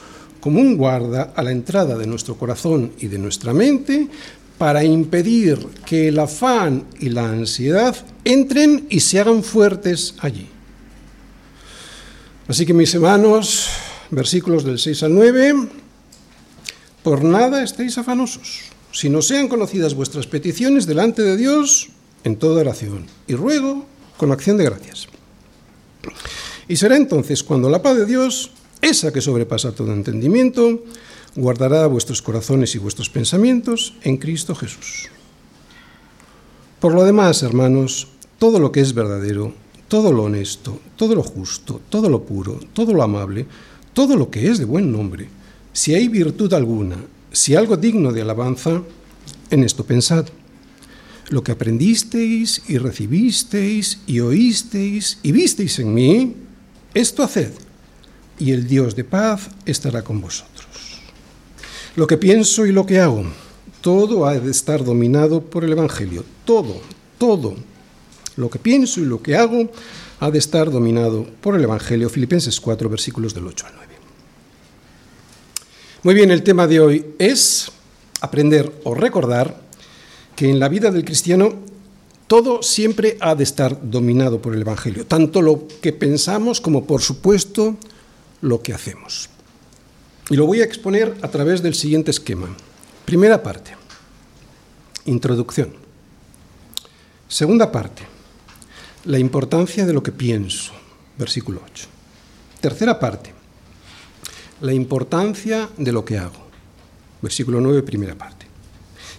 como 0.44 0.60
un 0.60 0.76
guarda 0.76 1.32
a 1.34 1.42
la 1.42 1.52
entrada 1.52 1.98
de 1.98 2.06
nuestro 2.06 2.36
corazón 2.36 2.92
y 3.00 3.08
de 3.08 3.18
nuestra 3.18 3.54
mente, 3.54 4.10
para 4.58 4.84
impedir 4.84 5.58
que 5.86 6.10
el 6.10 6.20
afán 6.20 6.84
y 7.00 7.08
la 7.10 7.30
ansiedad 7.30 7.96
entren 8.26 8.86
y 8.90 9.00
se 9.00 9.22
hagan 9.22 9.42
fuertes 9.42 10.16
allí. 10.20 10.50
Así 12.50 12.66
que 12.66 12.74
mis 12.74 12.94
hermanos, 12.94 13.70
versículos 14.12 14.66
del 14.66 14.80
6 14.80 15.04
al 15.04 15.16
9, 15.16 15.56
por 17.04 17.24
nada 17.24 17.64
estéis 17.64 17.98
afanosos, 17.98 18.64
si 18.92 19.08
no 19.08 19.22
sean 19.22 19.48
conocidas 19.48 19.94
vuestras 19.94 20.28
peticiones 20.28 20.86
delante 20.86 21.22
de 21.22 21.38
Dios 21.38 21.88
en 22.26 22.36
toda 22.36 22.60
oración 22.60 23.06
y 23.28 23.36
ruego 23.36 23.86
con 24.18 24.34
acción 24.34 24.58
de 24.58 24.66
gracias. 24.66 25.08
Y 26.68 26.76
será 26.76 26.98
entonces 26.98 27.44
cuando 27.44 27.70
la 27.70 27.82
paz 27.82 27.96
de 27.96 28.06
Dios, 28.06 28.52
esa 28.84 29.14
que 29.14 29.22
sobrepasa 29.22 29.72
todo 29.72 29.94
entendimiento, 29.94 30.84
guardará 31.36 31.88
vuestros 31.88 32.22
corazones 32.22 32.76
y 32.76 32.80
vuestros 32.80 33.10
pensamientos 33.10 33.96
en 34.04 34.18
Cristo 34.18 34.54
Jesús. 34.54 35.10
Por 36.80 36.94
lo 36.94 37.06
demás, 37.06 37.42
hermanos, 37.44 38.10
todo 38.38 38.60
lo 38.60 38.72
que 38.72 38.82
es 38.82 38.94
verdadero, 38.94 39.54
todo 39.88 40.12
lo 40.12 40.24
honesto, 40.24 40.82
todo 40.98 41.16
lo 41.16 41.24
justo, 41.24 41.80
todo 41.90 42.10
lo 42.10 42.24
puro, 42.24 42.60
todo 42.74 42.94
lo 42.94 43.04
amable, 43.04 43.46
todo 43.94 44.18
lo 44.18 44.30
que 44.30 44.52
es 44.52 44.60
de 44.60 44.66
buen 44.66 44.92
nombre, 44.92 45.30
si 45.72 45.96
hay 45.96 46.10
virtud 46.10 46.54
alguna, 46.54 46.98
si 47.32 47.56
algo 47.56 47.78
digno 47.78 48.12
de 48.12 48.22
alabanza, 48.22 48.84
en 49.50 49.64
esto 49.64 49.86
pensad. 49.86 50.28
Lo 51.30 51.42
que 51.42 51.54
aprendisteis 51.54 52.62
y 52.68 52.78
recibisteis 52.78 54.00
y 54.06 54.20
oísteis 54.20 55.20
y 55.24 55.32
visteis 55.32 55.80
en 55.80 55.94
mí, 55.94 56.36
esto 56.94 57.24
haced, 57.24 57.54
y 58.40 58.52
el 58.52 58.68
Dios 58.68 58.96
de 58.96 59.04
paz 59.04 59.50
estará 59.66 60.04
con 60.04 60.22
vosotros. 60.22 60.68
Lo 61.96 62.08
que 62.08 62.18
pienso 62.18 62.66
y 62.66 62.72
lo 62.72 62.86
que 62.86 63.00
hago, 63.00 63.24
todo 63.82 64.26
ha 64.26 64.34
de 64.40 64.50
estar 64.50 64.84
dominado 64.84 65.42
por 65.42 65.64
el 65.64 65.74
Evangelio. 65.74 66.24
Todo, 66.46 66.82
todo. 67.18 67.56
Lo 68.36 68.50
que 68.50 68.60
pienso 68.60 69.00
y 69.00 69.06
lo 69.06 69.22
que 69.22 69.36
hago 69.36 69.70
ha 70.20 70.32
de 70.32 70.40
estar 70.40 70.72
dominado 70.72 71.28
por 71.42 71.56
el 71.56 71.64
Evangelio. 71.64 72.10
Filipenses 72.10 72.60
4, 72.60 72.90
versículos 72.90 73.34
del 73.34 73.46
8 73.46 73.68
al 73.68 73.74
9. 73.76 73.94
Muy 76.04 76.16
bien, 76.16 76.32
el 76.32 76.44
tema 76.44 76.68
de 76.68 76.80
hoy 76.80 77.06
es 77.20 77.72
aprender 78.22 78.72
o 78.84 78.96
recordar 78.96 79.62
que 80.36 80.50
en 80.50 80.60
la 80.60 80.70
vida 80.70 80.92
del 80.92 81.06
cristiano 81.06 81.54
todo 82.28 82.64
siempre 82.64 83.18
ha 83.20 83.36
de 83.36 83.44
estar 83.44 83.90
dominado 83.90 84.42
por 84.42 84.56
el 84.56 84.62
Evangelio, 84.62 85.06
tanto 85.06 85.42
lo 85.42 85.68
que 85.82 85.94
pensamos 85.94 86.60
como, 86.60 86.86
por 86.86 87.02
supuesto, 87.02 87.78
lo 88.44 88.62
que 88.62 88.74
hacemos. 88.74 89.30
Y 90.30 90.36
lo 90.36 90.46
voy 90.46 90.62
a 90.62 90.66
exponer 90.66 91.18
a 91.22 91.30
través 91.30 91.64
del 91.64 91.74
siguiente 91.74 92.12
esquema. 92.12 92.56
Primera 93.06 93.42
parte, 93.42 93.72
introducción. 95.06 95.74
Segunda 97.28 97.72
parte, 97.72 98.04
la 99.06 99.18
importancia 99.18 99.86
de 99.86 99.94
lo 99.94 100.04
que 100.04 100.12
pienso, 100.12 100.74
versículo 101.18 101.62
8. 101.66 101.88
Tercera 102.62 103.00
parte, 103.00 103.34
la 104.62 104.74
importancia 104.74 105.70
de 105.78 105.92
lo 105.92 106.06
que 106.06 106.18
hago. 106.18 106.44
Versículo 107.22 107.62
9, 107.62 107.82
primera 107.84 108.16
parte. 108.16 108.46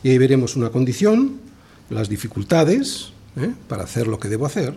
Y 0.03 0.11
ahí 0.11 0.19
veremos 0.19 0.55
una 0.55 0.71
condición, 0.71 1.41
las 1.89 2.11
dificultades 2.11 3.13
¿eh? 3.37 3.53
para 3.69 3.85
hacer 3.85 4.07
lo 4.07 4.19
que 4.19 4.29
debo 4.29 4.45
hacer 4.45 4.75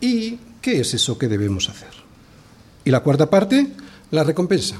y 0.00 0.38
qué 0.62 0.80
es 0.80 0.94
eso 0.94 1.18
que 1.18 1.28
debemos 1.28 1.68
hacer. 1.68 2.07
Y 2.88 2.90
la 2.90 3.00
cuarta 3.00 3.28
parte, 3.28 3.66
la 4.12 4.24
recompensa, 4.24 4.76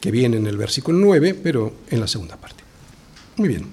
que 0.00 0.12
viene 0.12 0.36
en 0.36 0.46
el 0.46 0.56
versículo 0.56 0.98
9, 0.98 1.34
pero 1.34 1.72
en 1.90 1.98
la 1.98 2.06
segunda 2.06 2.36
parte. 2.36 2.62
Muy 3.38 3.48
bien. 3.48 3.66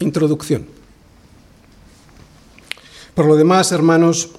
Introducción. 0.00 0.66
Por 3.14 3.26
lo 3.26 3.36
demás, 3.36 3.70
hermanos, 3.70 4.30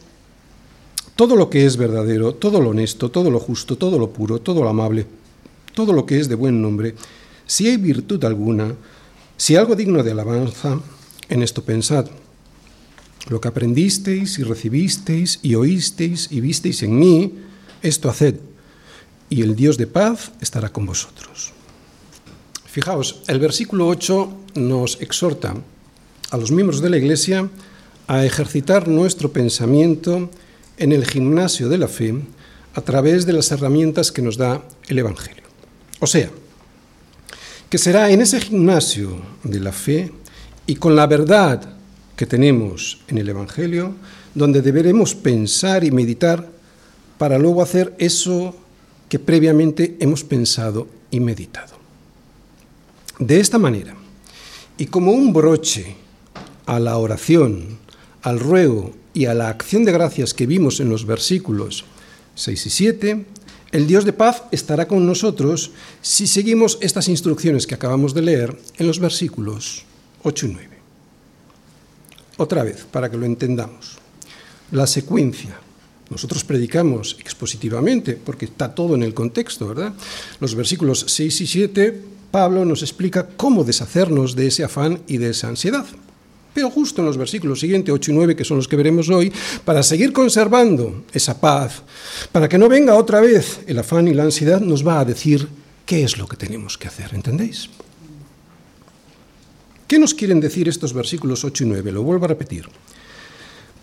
todo 1.15 1.37
lo 1.37 1.49
que 1.49 1.65
es 1.65 1.77
verdadero, 1.77 2.35
todo 2.35 2.59
lo 2.59 2.71
honesto, 2.71 3.09
todo 3.09 3.31
lo 3.31 3.39
justo, 3.39 3.77
todo 3.77 3.97
lo 3.97 4.09
puro, 4.09 4.41
todo 4.41 4.61
lo 4.61 4.67
amable, 4.67 5.05
todo 5.73 5.93
lo 5.93 6.05
que 6.05 6.19
es 6.19 6.27
de 6.27 6.35
buen 6.35 6.61
nombre, 6.61 6.95
si 7.45 7.69
hay 7.69 7.77
virtud 7.77 8.25
alguna, 8.25 8.75
si 9.37 9.55
algo 9.55 9.73
digno 9.73 10.03
de 10.03 10.11
alabanza, 10.11 10.81
en 11.29 11.43
esto 11.43 11.63
pensad. 11.63 12.07
Lo 13.29 13.39
que 13.39 13.47
aprendisteis 13.47 14.37
y 14.37 14.43
recibisteis 14.43 15.39
y 15.41 15.55
oísteis 15.55 16.27
y 16.29 16.41
visteis 16.41 16.83
en 16.83 16.99
mí, 16.99 17.31
esto 17.83 18.09
haced, 18.09 18.35
y 19.29 19.41
el 19.41 19.55
Dios 19.55 19.77
de 19.77 19.87
paz 19.87 20.31
estará 20.41 20.69
con 20.69 20.85
vosotros. 20.85 21.53
Fijaos, 22.65 23.21
el 23.27 23.39
versículo 23.39 23.87
8 23.87 24.33
nos 24.55 24.99
exhorta 25.01 25.53
a 26.31 26.37
los 26.37 26.51
miembros 26.51 26.81
de 26.81 26.89
la 26.89 26.97
Iglesia 26.97 27.47
a 28.07 28.25
ejercitar 28.25 28.87
nuestro 28.87 29.31
pensamiento 29.31 30.29
en 30.77 30.91
el 30.91 31.05
gimnasio 31.05 31.69
de 31.69 31.77
la 31.77 31.87
fe 31.87 32.15
a 32.73 32.81
través 32.81 33.25
de 33.25 33.33
las 33.33 33.51
herramientas 33.51 34.11
que 34.11 34.21
nos 34.21 34.37
da 34.37 34.63
el 34.87 34.97
Evangelio. 34.97 35.43
O 35.99 36.07
sea, 36.07 36.31
que 37.69 37.77
será 37.77 38.09
en 38.09 38.21
ese 38.21 38.41
gimnasio 38.41 39.21
de 39.43 39.59
la 39.59 39.71
fe 39.71 40.11
y 40.65 40.75
con 40.75 40.95
la 40.95 41.07
verdad 41.07 41.61
que 42.15 42.25
tenemos 42.25 43.01
en 43.07 43.17
el 43.17 43.29
Evangelio 43.29 43.95
donde 44.35 44.61
deberemos 44.61 45.15
pensar 45.15 45.83
y 45.83 45.91
meditar 45.91 46.52
para 47.17 47.37
luego 47.37 47.61
hacer 47.61 47.95
eso 47.99 48.55
que 49.09 49.19
previamente 49.19 49.95
hemos 49.99 50.23
pensado 50.23 50.87
y 51.11 51.19
meditado. 51.19 51.75
De 53.19 53.39
esta 53.39 53.59
manera, 53.59 53.95
y 54.77 54.87
como 54.87 55.11
un 55.11 55.33
broche 55.33 55.95
a 56.65 56.79
la 56.79 56.97
oración, 56.97 57.77
al 58.21 58.39
ruego 58.39 58.93
y 59.13 59.25
a 59.25 59.33
la 59.33 59.49
acción 59.49 59.85
de 59.85 59.91
gracias 59.91 60.33
que 60.33 60.47
vimos 60.47 60.79
en 60.79 60.89
los 60.89 61.05
versículos 61.05 61.85
6 62.35 62.65
y 62.65 62.69
7, 62.69 63.25
el 63.71 63.87
Dios 63.87 64.05
de 64.05 64.13
paz 64.13 64.43
estará 64.51 64.87
con 64.87 65.05
nosotros 65.05 65.71
si 66.01 66.27
seguimos 66.27 66.77
estas 66.81 67.07
instrucciones 67.07 67.67
que 67.67 67.75
acabamos 67.75 68.13
de 68.13 68.21
leer 68.21 68.57
en 68.77 68.87
los 68.87 68.99
versículos 68.99 69.83
8 70.23 70.45
y 70.45 70.49
9. 70.53 70.69
Otra 72.37 72.63
vez, 72.63 72.85
para 72.89 73.09
que 73.09 73.17
lo 73.17 73.25
entendamos. 73.25 73.97
La 74.71 74.87
secuencia. 74.87 75.59
Nosotros 76.13 76.43
predicamos 76.43 77.17
expositivamente, 77.19 78.13
porque 78.13 78.45
está 78.45 78.73
todo 78.73 78.93
en 78.93 79.01
el 79.01 79.15
contexto, 79.15 79.67
¿verdad? 79.67 79.93
Los 80.39 80.53
versículos 80.53 81.05
6 81.07 81.41
y 81.41 81.47
7, 81.47 82.01
Pablo 82.29 82.65
nos 82.65 82.83
explica 82.83 83.27
cómo 83.35 83.63
deshacernos 83.63 84.35
de 84.35 84.47
ese 84.47 84.63
afán 84.63 85.01
y 85.07 85.17
de 85.17 85.31
esa 85.31 85.47
ansiedad. 85.47 85.85
Pero 86.53 86.69
justo 86.69 87.01
en 87.01 87.07
los 87.07 87.17
versículos 87.17 87.59
siguientes, 87.59 87.91
8 87.91 88.11
y 88.11 88.13
9, 88.13 88.35
que 88.35 88.45
son 88.45 88.57
los 88.57 88.67
que 88.67 88.75
veremos 88.75 89.09
hoy, 89.09 89.33
para 89.65 89.81
seguir 89.81 90.13
conservando 90.13 91.03
esa 91.13 91.41
paz, 91.41 91.81
para 92.31 92.47
que 92.47 92.59
no 92.59 92.69
venga 92.69 92.95
otra 92.95 93.19
vez 93.19 93.61
el 93.65 93.79
afán 93.79 94.07
y 94.07 94.13
la 94.13 94.23
ansiedad, 94.23 94.61
nos 94.61 94.87
va 94.87 94.99
a 94.99 95.05
decir 95.05 95.47
qué 95.85 96.03
es 96.03 96.19
lo 96.19 96.27
que 96.27 96.37
tenemos 96.37 96.77
que 96.77 96.87
hacer, 96.87 97.09
¿entendéis? 97.15 97.69
¿Qué 99.87 99.97
nos 99.97 100.13
quieren 100.13 100.39
decir 100.39 100.69
estos 100.69 100.93
versículos 100.93 101.43
8 101.43 101.63
y 101.63 101.67
9? 101.67 101.91
Lo 101.91 102.03
vuelvo 102.03 102.25
a 102.25 102.29
repetir. 102.29 102.67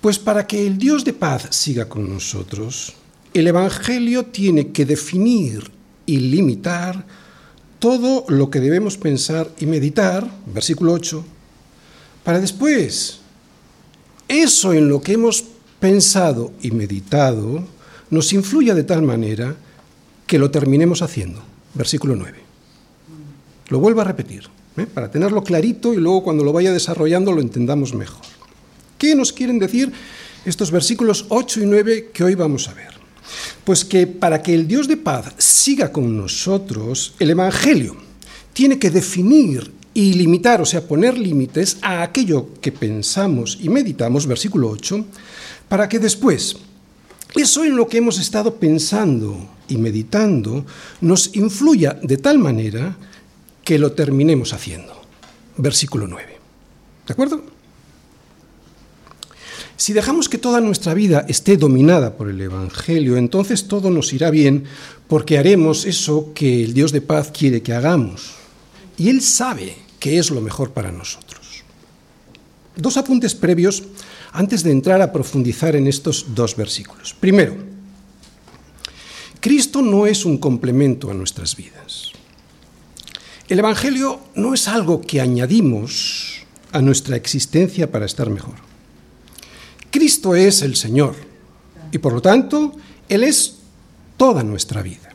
Pues 0.01 0.19
para 0.19 0.47
que 0.47 0.67
el 0.67 0.79
Dios 0.79 1.05
de 1.05 1.13
paz 1.13 1.49
siga 1.51 1.89
con 1.89 2.09
nosotros, 2.09 2.95
el 3.35 3.47
Evangelio 3.47 4.27
tiene 4.27 4.73
que 4.73 4.87
definir 4.87 5.71
y 6.07 6.19
limitar 6.19 7.05
todo 7.79 8.25
lo 8.29 8.51
que 8.51 8.61
debemos 8.61 8.97
pensar 8.97 9.51
y 9.59 9.67
meditar, 9.67 10.27
versículo 10.47 10.93
8, 10.93 11.25
para 12.25 12.41
después, 12.41 13.21
eso 14.29 14.73
en 14.73 14.89
lo 14.89 15.01
que 15.01 15.13
hemos 15.13 15.45
pensado 15.81 16.53
y 16.63 16.71
meditado 16.71 17.65
nos 18.11 18.33
influya 18.33 18.75
de 18.75 18.85
tal 18.85 19.03
manera 19.03 19.57
que 20.27 20.39
lo 20.39 20.51
terminemos 20.51 21.03
haciendo. 21.03 21.43
Versículo 21.75 22.17
9. 22.17 22.39
Lo 23.69 23.79
vuelvo 23.79 24.01
a 24.01 24.05
repetir, 24.05 24.49
¿eh? 24.77 24.87
para 24.87 25.11
tenerlo 25.11 25.43
clarito 25.43 25.95
y 25.95 25.97
luego 25.97 26.23
cuando 26.23 26.45
lo 26.45 26.53
vaya 26.53 26.73
desarrollando 26.73 27.33
lo 27.33 27.41
entendamos 27.41 27.95
mejor. 27.95 28.40
¿Qué 29.01 29.15
nos 29.15 29.33
quieren 29.33 29.59
decir 29.59 29.91
estos 30.45 30.71
versículos 30.71 31.25
8 31.31 31.63
y 31.63 31.65
9 31.65 32.11
que 32.13 32.23
hoy 32.23 32.35
vamos 32.35 32.69
a 32.69 32.75
ver? 32.75 32.93
Pues 33.65 33.83
que 33.83 34.07
para 34.07 34.43
que 34.43 34.53
el 34.53 34.69
Dios 34.69 34.89
de 34.89 34.99
paz 34.99 35.33
siga 35.39 35.91
con 35.91 36.19
nosotros, 36.19 37.15
el 37.19 37.31
Evangelio 37.31 37.97
tiene 38.53 38.79
que 38.79 38.91
definir 38.91 39.73
y 39.95 40.13
limitar, 40.13 40.61
o 40.61 40.67
sea, 40.67 40.87
poner 40.87 41.17
límites 41.17 41.79
a 41.81 42.03
aquello 42.03 42.51
que 42.61 42.73
pensamos 42.73 43.57
y 43.63 43.71
meditamos, 43.71 44.27
versículo 44.27 44.69
8, 44.69 45.03
para 45.67 45.89
que 45.89 45.99
después 45.99 46.59
eso 47.35 47.65
en 47.65 47.77
lo 47.77 47.89
que 47.89 47.97
hemos 47.97 48.19
estado 48.19 48.57
pensando 48.57 49.49
y 49.67 49.79
meditando 49.79 50.67
nos 51.01 51.35
influya 51.35 51.99
de 52.03 52.19
tal 52.19 52.39
manera 52.39 52.99
que 53.65 53.79
lo 53.79 53.93
terminemos 53.93 54.53
haciendo. 54.53 54.93
Versículo 55.57 56.07
9. 56.07 56.39
¿De 57.07 57.13
acuerdo? 57.15 57.60
Si 59.81 59.95
dejamos 59.95 60.29
que 60.29 60.37
toda 60.37 60.61
nuestra 60.61 60.93
vida 60.93 61.25
esté 61.27 61.57
dominada 61.57 62.19
por 62.19 62.29
el 62.29 62.39
Evangelio, 62.39 63.17
entonces 63.17 63.67
todo 63.67 63.89
nos 63.89 64.13
irá 64.13 64.29
bien 64.29 64.65
porque 65.09 65.39
haremos 65.39 65.87
eso 65.87 66.33
que 66.35 66.63
el 66.63 66.75
Dios 66.75 66.93
de 66.93 67.01
paz 67.01 67.33
quiere 67.33 67.63
que 67.63 67.73
hagamos. 67.73 68.33
Y 68.99 69.09
Él 69.09 69.23
sabe 69.23 69.75
que 69.99 70.19
es 70.19 70.31
lo 70.31 70.43
mejor 70.43 70.73
para 70.73 70.93
nosotros. 70.93 71.65
Dos 72.77 72.99
apuntes 72.99 73.35
previos 73.35 73.83
antes 74.33 74.63
de 74.65 74.71
entrar 74.71 75.01
a 75.01 75.15
profundizar 75.15 75.75
en 75.75 75.87
estos 75.87 76.35
dos 76.35 76.57
versículos. 76.57 77.17
Primero, 77.19 77.57
Cristo 79.41 79.81
no 79.81 80.07
es 80.07 80.27
un 80.27 80.37
complemento 80.37 81.11
a 81.11 81.15
nuestras 81.15 81.57
vidas. 81.57 82.13
El 83.49 83.61
Evangelio 83.61 84.21
no 84.35 84.53
es 84.53 84.69
algo 84.69 85.01
que 85.01 85.23
añadimos 85.23 86.43
a 86.71 86.83
nuestra 86.83 87.17
existencia 87.17 87.91
para 87.91 88.05
estar 88.05 88.29
mejor. 88.29 88.69
Cristo 89.91 90.35
es 90.35 90.63
el 90.63 90.77
Señor 90.77 91.15
y 91.93 91.99
por 91.99 92.13
lo 92.13 92.23
tanto 92.23 92.73
Él 93.09 93.25
es 93.25 93.57
toda 94.17 94.43
nuestra 94.43 94.83
vida. 94.83 95.11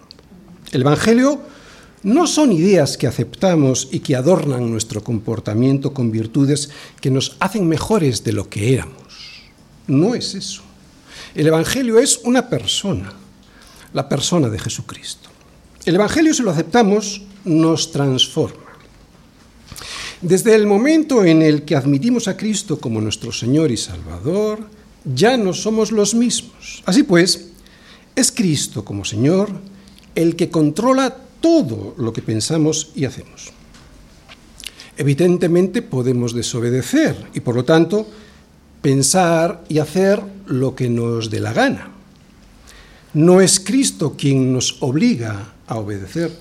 El 0.71 0.81
Evangelio 0.81 1.41
no 2.03 2.27
son 2.27 2.51
ideas 2.51 2.97
que 2.97 3.07
aceptamos 3.07 3.87
y 3.91 3.99
que 3.99 4.15
adornan 4.15 4.69
nuestro 4.69 5.03
comportamiento 5.03 5.93
con 5.93 6.11
virtudes 6.11 6.69
que 7.01 7.09
nos 7.09 7.35
hacen 7.39 7.67
mejores 7.67 8.23
de 8.23 8.33
lo 8.33 8.49
que 8.49 8.73
éramos. 8.73 9.49
No 9.87 10.13
es 10.15 10.35
eso. 10.35 10.61
El 11.33 11.47
Evangelio 11.47 11.97
es 11.99 12.19
una 12.23 12.49
persona, 12.49 13.13
la 13.93 14.07
persona 14.07 14.49
de 14.49 14.59
Jesucristo. 14.59 15.29
El 15.85 15.95
Evangelio, 15.95 16.33
si 16.33 16.43
lo 16.43 16.51
aceptamos, 16.51 17.21
nos 17.43 17.91
transforma. 17.91 18.64
Desde 20.21 20.55
el 20.55 20.65
momento 20.65 21.23
en 21.23 21.41
el 21.41 21.63
que 21.63 21.75
admitimos 21.75 22.27
a 22.27 22.37
Cristo 22.37 22.79
como 22.79 23.01
nuestro 23.01 23.31
Señor 23.31 23.71
y 23.71 23.77
Salvador, 23.77 24.59
ya 25.03 25.37
no 25.37 25.53
somos 25.53 25.91
los 25.91 26.15
mismos. 26.15 26.83
Así 26.85 27.03
pues, 27.03 27.49
es 28.15 28.31
Cristo 28.31 28.83
como 28.85 29.05
Señor 29.05 29.49
el 30.15 30.35
que 30.35 30.49
controla 30.49 31.15
todo 31.41 31.93
lo 31.97 32.13
que 32.13 32.21
pensamos 32.21 32.91
y 32.95 33.05
hacemos. 33.05 33.51
Evidentemente 34.97 35.81
podemos 35.81 36.33
desobedecer 36.33 37.15
y 37.33 37.41
por 37.41 37.55
lo 37.55 37.65
tanto 37.65 38.07
pensar 38.81 39.65
y 39.67 39.79
hacer 39.79 40.21
lo 40.47 40.73
que 40.73 40.89
nos 40.89 41.29
dé 41.29 41.41
la 41.41 41.51
gana. 41.51 41.91
No 43.13 43.41
es 43.41 43.59
Cristo 43.59 44.15
quien 44.17 44.53
nos 44.53 44.77
obliga 44.81 45.55
a 45.67 45.77
obedecer. 45.77 46.31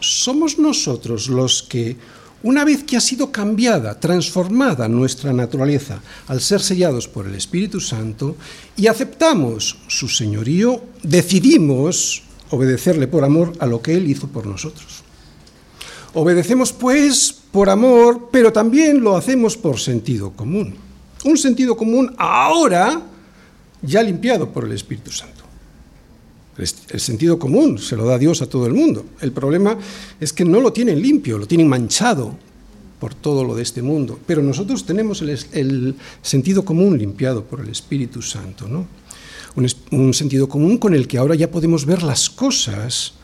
Somos 0.00 0.58
nosotros 0.58 1.28
los 1.28 1.62
que, 1.62 1.96
una 2.42 2.64
vez 2.64 2.84
que 2.84 2.96
ha 2.96 3.00
sido 3.00 3.32
cambiada, 3.32 3.98
transformada 3.98 4.88
nuestra 4.88 5.32
naturaleza 5.32 6.00
al 6.28 6.40
ser 6.40 6.60
sellados 6.60 7.08
por 7.08 7.26
el 7.26 7.34
Espíritu 7.34 7.80
Santo 7.80 8.36
y 8.76 8.86
aceptamos 8.86 9.78
su 9.88 10.08
señorío, 10.08 10.82
decidimos 11.02 12.22
obedecerle 12.50 13.08
por 13.08 13.24
amor 13.24 13.52
a 13.58 13.66
lo 13.66 13.82
que 13.82 13.94
Él 13.94 14.08
hizo 14.08 14.28
por 14.28 14.46
nosotros. 14.46 15.02
Obedecemos 16.14 16.72
pues 16.72 17.34
por 17.52 17.68
amor, 17.70 18.28
pero 18.32 18.52
también 18.52 19.00
lo 19.00 19.16
hacemos 19.16 19.56
por 19.56 19.78
sentido 19.78 20.32
común. 20.32 20.74
Un 21.24 21.36
sentido 21.36 21.76
común 21.76 22.14
ahora 22.16 23.02
ya 23.82 24.02
limpiado 24.02 24.50
por 24.50 24.64
el 24.64 24.72
Espíritu 24.72 25.10
Santo. 25.10 25.47
El 26.58 27.00
sentido 27.00 27.38
común 27.38 27.78
se 27.78 27.96
lo 27.96 28.04
da 28.04 28.18
Dios 28.18 28.42
a 28.42 28.48
todo 28.48 28.66
el 28.66 28.74
mundo. 28.74 29.06
El 29.20 29.30
problema 29.30 29.78
es 30.18 30.32
que 30.32 30.44
no 30.44 30.60
lo 30.60 30.72
tienen 30.72 31.00
limpio, 31.00 31.38
lo 31.38 31.46
tienen 31.46 31.68
manchado 31.68 32.36
por 32.98 33.14
todo 33.14 33.44
lo 33.44 33.54
de 33.54 33.62
este 33.62 33.80
mundo. 33.80 34.18
Pero 34.26 34.42
nosotros 34.42 34.84
tenemos 34.84 35.22
el, 35.22 35.94
sentido 36.20 36.64
común 36.64 36.98
limpiado 36.98 37.44
por 37.44 37.60
el 37.60 37.68
Espíritu 37.68 38.22
Santo, 38.22 38.66
¿no? 38.66 38.86
Un, 39.54 39.68
un 39.92 40.14
sentido 40.14 40.48
común 40.48 40.78
con 40.78 40.94
el 40.94 41.06
que 41.06 41.18
ahora 41.18 41.36
ya 41.36 41.50
podemos 41.50 41.86
ver 41.86 42.02
las 42.02 42.28
cosas 42.28 43.14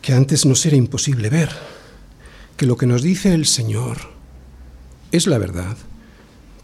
que 0.00 0.14
antes 0.14 0.46
nos 0.46 0.64
era 0.64 0.76
imposible 0.76 1.28
ver, 1.28 1.50
que 2.56 2.66
lo 2.66 2.76
que 2.78 2.86
nos 2.86 3.02
dice 3.02 3.34
el 3.34 3.44
Señor 3.44 3.98
es 5.12 5.26
la 5.26 5.38
verdad, 5.38 5.76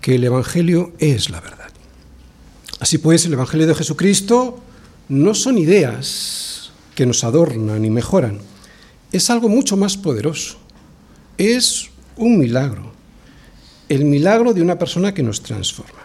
que 0.01 0.15
el 0.15 0.25
Evangelio 0.25 0.93
es 0.99 1.29
la 1.29 1.41
verdad. 1.41 1.71
Así 2.81 2.97
pues, 2.97 3.27
el 3.27 3.35
Evangelio 3.35 3.67
de 3.67 3.75
Jesucristo 3.75 4.63
no 5.11 5.35
son 5.35 5.59
ideas 5.59 6.71
que 6.95 7.05
nos 7.05 7.25
adornan 7.25 7.85
y 7.85 7.91
mejoran, 7.91 8.39
es 9.13 9.29
algo 9.29 9.49
mucho 9.49 9.77
más 9.77 9.97
poderoso, 9.97 10.57
es 11.37 11.91
un 12.17 12.39
milagro, 12.39 12.93
el 13.89 14.05
milagro 14.05 14.55
de 14.55 14.63
una 14.63 14.79
persona 14.79 15.13
que 15.13 15.25
nos 15.25 15.43
transforma. 15.43 15.99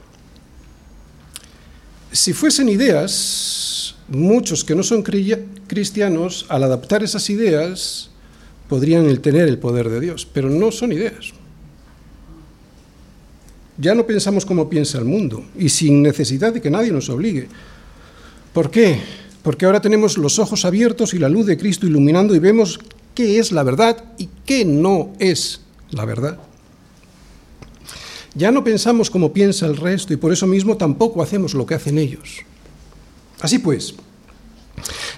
Si 2.11 2.33
fuesen 2.33 2.67
ideas, 2.67 3.95
muchos 4.07 4.63
que 4.63 4.73
no 4.73 4.81
son 4.81 5.03
cristianos, 5.03 6.47
al 6.49 6.63
adaptar 6.63 7.03
esas 7.03 7.29
ideas, 7.29 8.09
podrían 8.67 9.15
tener 9.21 9.47
el 9.47 9.59
poder 9.59 9.89
de 9.89 9.99
Dios, 9.99 10.25
pero 10.25 10.49
no 10.49 10.71
son 10.71 10.91
ideas. 10.91 11.31
Ya 13.77 13.93
no 13.93 14.07
pensamos 14.07 14.45
como 14.45 14.67
piensa 14.67 14.97
el 14.97 15.05
mundo 15.05 15.45
y 15.59 15.69
sin 15.69 16.01
necesidad 16.01 16.53
de 16.53 16.61
que 16.61 16.71
nadie 16.71 16.91
nos 16.91 17.09
obligue. 17.09 17.49
¿Por 18.55 18.71
qué? 18.71 19.01
Porque 19.43 19.65
ahora 19.65 19.81
tenemos 19.81 20.17
los 20.17 20.39
ojos 20.39 20.63
abiertos 20.63 21.13
y 21.13 21.19
la 21.19 21.27
luz 21.27 21.45
de 21.45 21.57
Cristo 21.57 21.87
iluminando 21.87 22.33
y 22.33 22.39
vemos 22.39 22.79
qué 23.13 23.37
es 23.37 23.51
la 23.51 23.63
verdad 23.63 24.01
y 24.17 24.29
qué 24.45 24.63
no 24.63 25.11
es 25.19 25.59
la 25.91 26.05
verdad. 26.05 26.39
Ya 28.33 28.53
no 28.53 28.63
pensamos 28.63 29.09
como 29.09 29.33
piensa 29.33 29.65
el 29.65 29.75
resto 29.75 30.13
y 30.13 30.15
por 30.15 30.31
eso 30.31 30.47
mismo 30.47 30.77
tampoco 30.77 31.21
hacemos 31.21 31.53
lo 31.53 31.65
que 31.65 31.75
hacen 31.75 31.97
ellos. 31.97 32.43
Así 33.41 33.59
pues, 33.59 33.93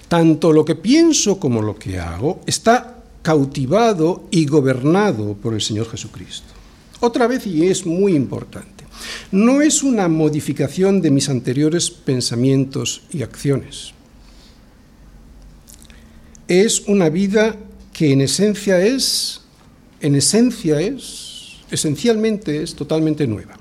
tanto 0.07 0.51
lo 0.51 0.65
que 0.65 0.73
pienso 0.73 1.39
como 1.39 1.61
lo 1.61 1.75
que 1.75 1.99
hago 1.99 2.41
está 2.47 3.03
cautivado 3.21 4.23
y 4.31 4.47
gobernado 4.47 5.35
por 5.35 5.53
el 5.53 5.61
Señor 5.61 5.87
Jesucristo. 5.91 6.55
Otra 7.01 7.27
vez, 7.27 7.45
y 7.45 7.67
es 7.67 7.85
muy 7.85 8.15
importante, 8.15 8.76
no 9.31 9.61
es 9.61 9.83
una 9.83 10.07
modificación 10.07 11.01
de 11.01 11.11
mis 11.11 11.29
anteriores 11.29 11.89
pensamientos 11.89 13.03
y 13.11 13.23
acciones. 13.23 13.93
Es 16.47 16.81
una 16.87 17.09
vida 17.09 17.55
que 17.93 18.13
en 18.13 18.21
esencia 18.21 18.79
es, 18.79 19.41
en 20.01 20.15
esencia 20.15 20.79
es, 20.79 21.57
esencialmente 21.71 22.63
es 22.63 22.75
totalmente 22.75 23.27
nueva. 23.27 23.57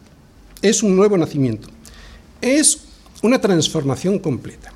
Es 0.63 0.83
un 0.83 0.95
nuevo 0.95 1.17
nacimiento. 1.17 1.69
Es 2.41 2.81
una 3.23 3.41
transformación 3.41 4.19
completa. 4.19 4.73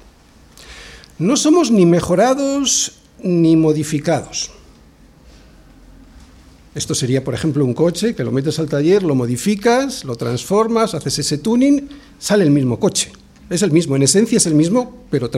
No 1.18 1.37
somos 1.37 1.70
ni 1.70 1.87
mejorados 1.87 2.92
ni 3.23 3.57
modificados. 3.57 4.51
Esto 6.74 6.94
sería, 6.94 7.24
por 7.24 7.35
ejemplo, 7.35 7.64
un 7.64 7.74
coche 7.74 8.14
que 8.14 8.22
lo 8.22 8.30
metes 8.30 8.59
al 8.59 8.68
taller, 8.68 9.02
lo 9.02 9.14
modificas, 9.14 10.04
lo 10.04 10.16
transformas, 10.16 10.94
haces 10.94 11.18
ese 11.18 11.38
tuning, 11.38 11.88
sale 12.18 12.44
el 12.44 12.50
mismo 12.50 12.78
coche. 12.78 13.11
Es 13.48 13.62
el 13.62 13.72
mismo, 13.72 13.96
en 13.96 14.02
esencia 14.02 14.37
es 14.37 14.46
el 14.46 14.54
mismo, 14.54 15.04
pero 15.11 15.28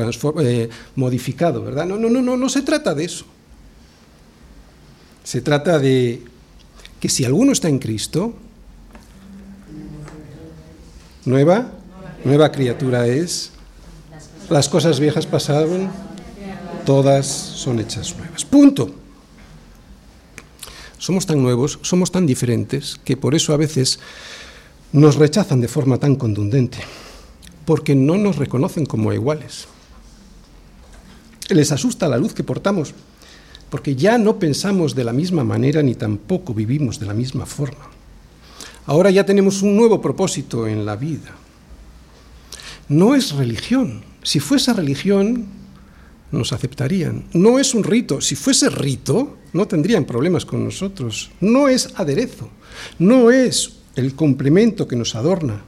eh, 0.40 0.68
modificado, 0.96 1.62
¿verdad? 1.62 1.86
No, 1.86 1.96
no, 1.96 2.10
no, 2.10 2.20
no, 2.20 2.36
no 2.36 2.48
se 2.50 2.60
trata 2.60 2.94
de 2.94 3.04
eso. 3.04 3.24
Se 5.24 5.40
trata 5.40 5.78
de 5.78 6.22
que 7.00 7.08
si 7.08 7.24
alguno 7.24 7.52
está 7.52 7.68
en 7.68 7.78
Cristo, 7.78 8.34
nueva 11.24 11.72
nueva 12.24 12.52
criatura 12.52 13.06
es, 13.06 13.50
las 14.48 14.68
cosas 14.68 15.00
viejas 15.00 15.26
pasaron, 15.26 15.90
todas 16.84 17.26
son 17.26 17.80
hechas 17.80 18.14
nuevas. 18.16 18.44
Punto. 18.44 18.94
Somos 21.02 21.26
tan 21.26 21.42
nuevos, 21.42 21.80
somos 21.82 22.14
tan 22.14 22.26
diferentes, 22.26 23.00
que 23.04 23.16
por 23.16 23.34
eso 23.34 23.52
a 23.52 23.56
veces 23.56 23.98
nos 24.92 25.16
rechazan 25.16 25.60
de 25.60 25.66
forma 25.66 25.98
tan 25.98 26.14
contundente, 26.14 26.78
porque 27.66 27.96
no 27.96 28.16
nos 28.16 28.36
reconocen 28.36 28.86
como 28.86 29.12
iguales. 29.12 29.66
Les 31.48 31.72
asusta 31.72 32.08
la 32.08 32.18
luz 32.18 32.34
que 32.34 32.44
portamos, 32.44 32.94
porque 33.68 33.96
ya 33.96 34.16
no 34.16 34.38
pensamos 34.38 34.94
de 34.94 35.02
la 35.02 35.12
misma 35.12 35.42
manera 35.42 35.82
ni 35.82 35.96
tampoco 35.96 36.54
vivimos 36.54 37.00
de 37.00 37.06
la 37.06 37.14
misma 37.14 37.46
forma. 37.46 37.90
Ahora 38.86 39.10
ya 39.10 39.26
tenemos 39.26 39.62
un 39.62 39.76
nuevo 39.76 40.00
propósito 40.00 40.68
en 40.68 40.86
la 40.86 40.94
vida 40.94 41.42
no 42.92 43.14
es 43.14 43.32
religión. 43.32 44.02
Si 44.22 44.38
fuese 44.38 44.72
religión, 44.72 45.46
nos 46.30 46.52
aceptarían. 46.52 47.24
No 47.32 47.58
es 47.58 47.74
un 47.74 47.84
rito. 47.84 48.20
Si 48.20 48.36
fuese 48.36 48.68
rito, 48.68 49.38
no 49.52 49.66
tendrían 49.66 50.04
problemas 50.04 50.44
con 50.44 50.64
nosotros. 50.64 51.30
No 51.40 51.68
es 51.68 51.90
aderezo. 51.96 52.48
No 52.98 53.30
es 53.30 53.72
el 53.96 54.14
complemento 54.14 54.88
que 54.88 54.96
nos 54.96 55.14
adorna. 55.14 55.62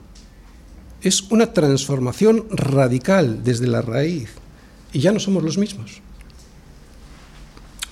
Es 1.03 1.23
una 1.31 1.53
transformación 1.53 2.47
radical 2.51 3.45
desde 3.45 3.67
la 3.67 3.83
raíz. 3.83 4.31
Y 4.93 5.01
ya 5.01 5.13
no 5.13 5.21
somos 5.21 5.43
los 5.43 5.59
mismos. 5.59 6.01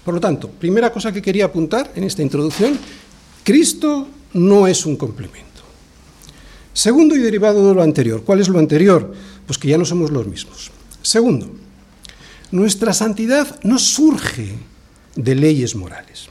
Por 0.05 0.15
lo 0.15 0.21
tanto, 0.21 0.49
primera 0.49 0.93
cosa 0.93 1.13
que 1.13 1.23
quería 1.23 1.45
apuntar 1.45 1.93
en 1.95 2.05
esta 2.05 2.23
introducción, 2.23 2.79
Cristo 3.45 4.09
no 4.33 4.67
es 4.67 4.87
un 4.87 4.97
complemento. 4.97 5.63
Segundo 6.73 7.15
y 7.15 7.19
derivado 7.19 7.69
de 7.69 7.75
lo 7.75 7.83
anterior. 7.83 8.23
¿Cuál 8.25 8.41
es 8.41 8.49
lo 8.49 8.59
anterior? 8.59 9.13
Pues 9.47 9.59
que 9.59 9.69
ya 9.69 9.79
no 9.79 9.85
somos 9.85 10.11
los 10.11 10.27
mismos. 10.27 10.71
Segundo, 11.03 11.51
nuestra 12.51 12.95
santidad 12.95 13.61
no 13.63 13.79
surge 13.79 14.57
de 15.17 15.35
leyes 15.35 15.75
morales. 15.75 16.29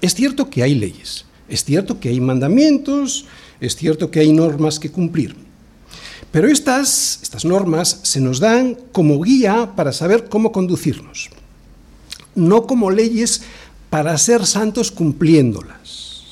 Es 0.00 0.14
cierto 0.14 0.50
que 0.50 0.62
hay 0.62 0.74
leyes, 0.74 1.24
es 1.48 1.64
cierto 1.64 2.00
que 2.00 2.10
hay 2.10 2.20
mandamientos, 2.20 3.26
es 3.60 3.76
cierto 3.76 4.10
que 4.10 4.20
hay 4.20 4.32
normas 4.32 4.78
que 4.78 4.90
cumplir. 4.90 5.36
Pero 6.30 6.48
estas, 6.48 7.20
estas 7.22 7.44
normas 7.44 8.00
se 8.02 8.20
nos 8.20 8.40
dan 8.40 8.76
como 8.92 9.22
guía 9.22 9.72
para 9.74 9.92
saber 9.92 10.28
cómo 10.28 10.52
conducirnos, 10.52 11.30
no 12.34 12.66
como 12.66 12.90
leyes 12.90 13.42
para 13.90 14.16
ser 14.18 14.44
santos 14.44 14.90
cumpliéndolas. 14.90 16.22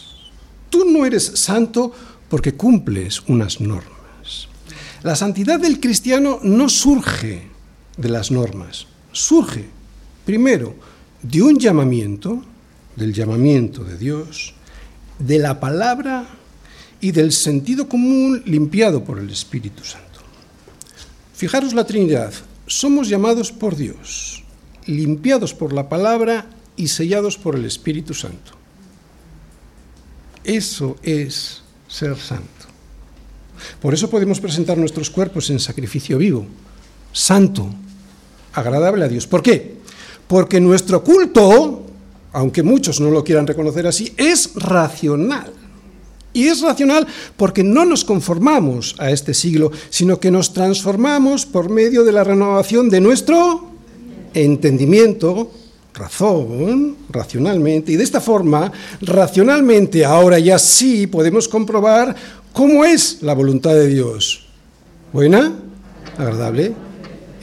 Tú 0.69 0.85
no 0.85 1.07
eres 1.07 1.25
santo 1.25 1.93
porque 2.29 2.55
cumples 2.55 3.23
unas 3.29 3.61
normas. 3.61 4.49
La 5.03 5.17
santidad 5.17 5.61
del 5.61 5.81
cristiano 5.81 6.41
no 6.43 6.69
surge 6.69 7.49
de 7.97 8.09
las 8.09 8.31
normas, 8.31 8.87
surge 9.13 9.67
primero 10.25 10.75
de 11.25 11.43
un 11.43 11.59
llamamiento, 11.59 12.43
del 12.97 13.15
llamamiento 13.15 13.83
de 13.83 13.97
Dios, 13.97 14.55
de 15.19 15.39
la 15.39 15.59
palabra 15.59 16.27
y 17.01 17.13
del 17.13 17.33
sentido 17.33 17.89
común 17.89 18.43
limpiado 18.45 19.03
por 19.03 19.19
el 19.19 19.31
Espíritu 19.31 19.85
Santo. 19.85 20.21
Fijaros 21.35 21.73
la 21.73 21.87
Trinidad, 21.87 22.33
somos 22.67 23.09
llamados 23.09 23.53
por 23.53 23.75
Dios, 23.75 24.45
limpiados 24.87 25.55
por 25.55 25.73
la 25.73 25.89
palabra 25.89 26.47
y 26.77 26.89
sellados 26.89 27.39
por 27.39 27.57
el 27.57 27.65
Espíritu 27.65 28.13
Santo. 28.13 28.53
Eso 30.45 30.97
es 31.03 31.63
ser 31.89 32.17
santo. 32.19 32.49
Por 33.81 33.95
eso 33.95 34.11
podemos 34.11 34.41
presentar 34.41 34.77
nuestros 34.77 35.09
cuerpos 35.09 35.49
en 35.49 35.59
sacrificio 35.59 36.19
vivo, 36.19 36.47
santo, 37.13 37.71
agradable 38.53 39.07
a 39.07 39.09
Dios. 39.09 39.27
¿Por 39.27 39.43
qué? 39.43 39.84
Porque 40.27 40.61
nuestro 40.61 41.03
culto, 41.03 41.83
aunque 42.33 42.63
muchos 42.63 43.01
no 43.01 43.11
lo 43.11 43.23
quieran 43.25 43.47
reconocer 43.47 43.87
así, 43.87 44.13
es 44.17 44.51
racional. 44.55 45.53
Y 46.33 46.49
es 46.49 46.61
racional 46.63 47.07
porque 47.37 47.63
no 47.63 47.85
nos 47.85 48.05
conformamos 48.05 48.97
a 48.99 49.11
este 49.11 49.33
siglo, 49.33 49.71
sino 49.89 50.19
que 50.19 50.33
nos 50.33 50.53
transformamos 50.53 51.47
por 51.47 51.71
medio 51.71 52.03
de 52.03 52.13
la 52.13 52.25
renovación 52.25 52.91
de 52.91 53.01
nuestro 53.01 53.71
entendimiento, 54.35 55.53
razón, 55.95 56.97
racionalmente, 57.09 57.93
y 57.93 57.97
de 57.97 58.03
esta 58.03 58.21
forma, 58.21 58.73
racionalmente, 59.01 60.05
ahora 60.05 60.41
ya 60.41 60.59
sí 60.59 61.07
podemos 61.07 61.47
comprobar 61.47 62.17
cómo 62.53 62.85
es 62.85 63.19
la 63.23 63.35
voluntad 63.35 63.75
de 63.75 63.87
Dios. 63.87 64.47
Buena, 65.13 65.53
agradable 66.19 66.73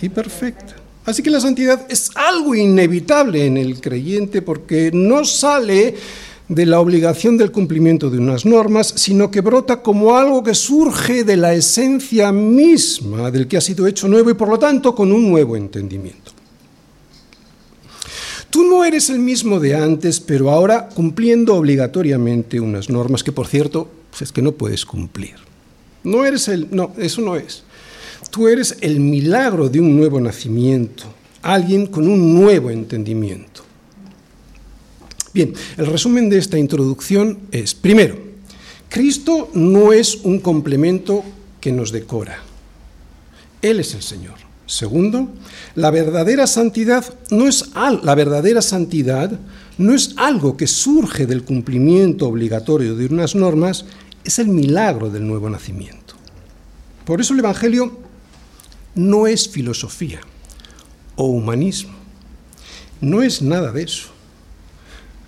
y 0.01 0.09
perfecta. 0.09 0.70
Así 1.05 1.23
que 1.23 1.29
la 1.29 1.41
santidad 1.41 1.85
es 1.89 2.11
algo 2.15 2.53
inevitable 2.53 3.45
en 3.45 3.57
el 3.57 3.81
creyente 3.81 4.41
porque 4.41 4.91
no 4.93 5.25
sale 5.25 5.95
de 6.47 6.65
la 6.65 6.79
obligación 6.79 7.37
del 7.37 7.51
cumplimiento 7.51 8.09
de 8.09 8.17
unas 8.17 8.45
normas, 8.45 8.93
sino 8.97 9.31
que 9.31 9.41
brota 9.41 9.81
como 9.81 10.15
algo 10.17 10.43
que 10.43 10.53
surge 10.53 11.23
de 11.23 11.37
la 11.37 11.53
esencia 11.53 12.31
misma 12.31 13.31
del 13.31 13.47
que 13.47 13.57
ha 13.57 13.61
sido 13.61 13.87
hecho 13.87 14.07
nuevo 14.07 14.29
y 14.29 14.33
por 14.33 14.49
lo 14.49 14.59
tanto 14.59 14.93
con 14.93 15.11
un 15.11 15.29
nuevo 15.29 15.55
entendimiento. 15.55 16.33
Tú 18.49 18.63
no 18.65 18.83
eres 18.83 19.09
el 19.09 19.19
mismo 19.19 19.61
de 19.61 19.75
antes, 19.75 20.19
pero 20.19 20.51
ahora 20.51 20.89
cumpliendo 20.89 21.55
obligatoriamente 21.55 22.59
unas 22.59 22.89
normas 22.89 23.23
que, 23.23 23.31
por 23.31 23.47
cierto, 23.47 23.89
pues 24.09 24.23
es 24.23 24.31
que 24.33 24.41
no 24.41 24.51
puedes 24.51 24.85
cumplir. 24.85 25.35
No 26.03 26.25
eres 26.25 26.49
el... 26.49 26.67
No, 26.69 26.91
eso 26.97 27.21
no 27.21 27.37
es. 27.37 27.63
Tú 28.31 28.47
eres 28.47 28.77
el 28.79 29.01
milagro 29.01 29.67
de 29.67 29.81
un 29.81 29.97
nuevo 29.97 30.19
nacimiento, 30.21 31.03
alguien 31.41 31.85
con 31.85 32.07
un 32.07 32.33
nuevo 32.33 32.71
entendimiento. 32.71 33.61
Bien, 35.33 35.53
el 35.77 35.85
resumen 35.85 36.29
de 36.29 36.37
esta 36.37 36.57
introducción 36.57 37.39
es, 37.51 37.75
primero, 37.75 38.17
Cristo 38.87 39.49
no 39.53 39.91
es 39.91 40.15
un 40.23 40.39
complemento 40.39 41.23
que 41.59 41.73
nos 41.73 41.91
decora. 41.91 42.39
Él 43.61 43.81
es 43.81 43.93
el 43.95 44.01
Señor. 44.01 44.35
Segundo, 44.65 45.27
la 45.75 45.91
verdadera 45.91 46.47
santidad 46.47 47.03
no 47.31 47.49
es 47.49 47.71
la 47.75 48.15
verdadera 48.15 48.61
santidad 48.61 49.37
no 49.77 49.93
es 49.93 50.13
algo 50.15 50.55
que 50.55 50.67
surge 50.67 51.25
del 51.25 51.43
cumplimiento 51.43 52.27
obligatorio 52.27 52.95
de 52.95 53.07
unas 53.07 53.35
normas, 53.35 53.85
es 54.23 54.39
el 54.39 54.47
milagro 54.47 55.09
del 55.09 55.27
nuevo 55.27 55.49
nacimiento. 55.49 56.15
Por 57.03 57.19
eso 57.19 57.33
el 57.33 57.39
evangelio 57.39 58.10
no 58.95 59.27
es 59.27 59.47
filosofía 59.49 60.21
o 61.15 61.25
humanismo. 61.25 61.93
No 62.99 63.21
es 63.21 63.41
nada 63.41 63.71
de 63.71 63.83
eso. 63.83 64.09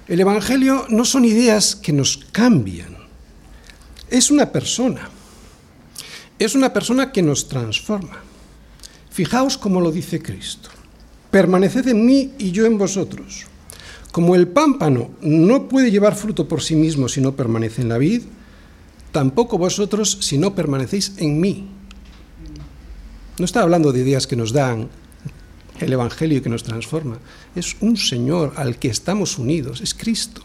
El 0.07 0.19
Evangelio 0.19 0.85
no 0.89 1.05
son 1.05 1.25
ideas 1.25 1.75
que 1.75 1.93
nos 1.93 2.17
cambian, 2.31 2.97
es 4.09 4.29
una 4.29 4.51
persona, 4.51 5.09
es 6.37 6.55
una 6.55 6.73
persona 6.73 7.11
que 7.11 7.21
nos 7.21 7.47
transforma. 7.47 8.21
Fijaos 9.09 9.57
cómo 9.57 9.81
lo 9.81 9.91
dice 9.91 10.21
Cristo. 10.21 10.69
Permaneced 11.31 11.87
en 11.87 12.05
mí 12.05 12.33
y 12.37 12.51
yo 12.51 12.65
en 12.65 12.77
vosotros. 12.77 13.45
Como 14.11 14.35
el 14.35 14.47
pámpano 14.47 15.09
no 15.21 15.67
puede 15.67 15.89
llevar 15.89 16.15
fruto 16.15 16.47
por 16.47 16.61
sí 16.61 16.75
mismo 16.75 17.07
si 17.07 17.21
no 17.21 17.35
permanece 17.35 17.81
en 17.81 17.89
la 17.89 17.97
vid, 17.97 18.21
tampoco 19.11 19.57
vosotros 19.57 20.19
si 20.21 20.37
no 20.37 20.53
permanecéis 20.53 21.13
en 21.17 21.39
mí. 21.39 21.72
No 23.43 23.45
está 23.45 23.61
hablando 23.61 23.91
de 23.91 23.99
ideas 23.99 24.25
que 24.25 24.37
nos 24.37 24.53
dan 24.53 24.87
el 25.81 25.91
Evangelio 25.91 26.41
que 26.41 26.47
nos 26.47 26.63
transforma. 26.63 27.17
Es 27.53 27.75
un 27.81 27.97
Señor 27.97 28.53
al 28.55 28.77
que 28.77 28.87
estamos 28.87 29.37
unidos, 29.37 29.81
es 29.81 29.93
Cristo. 29.93 30.41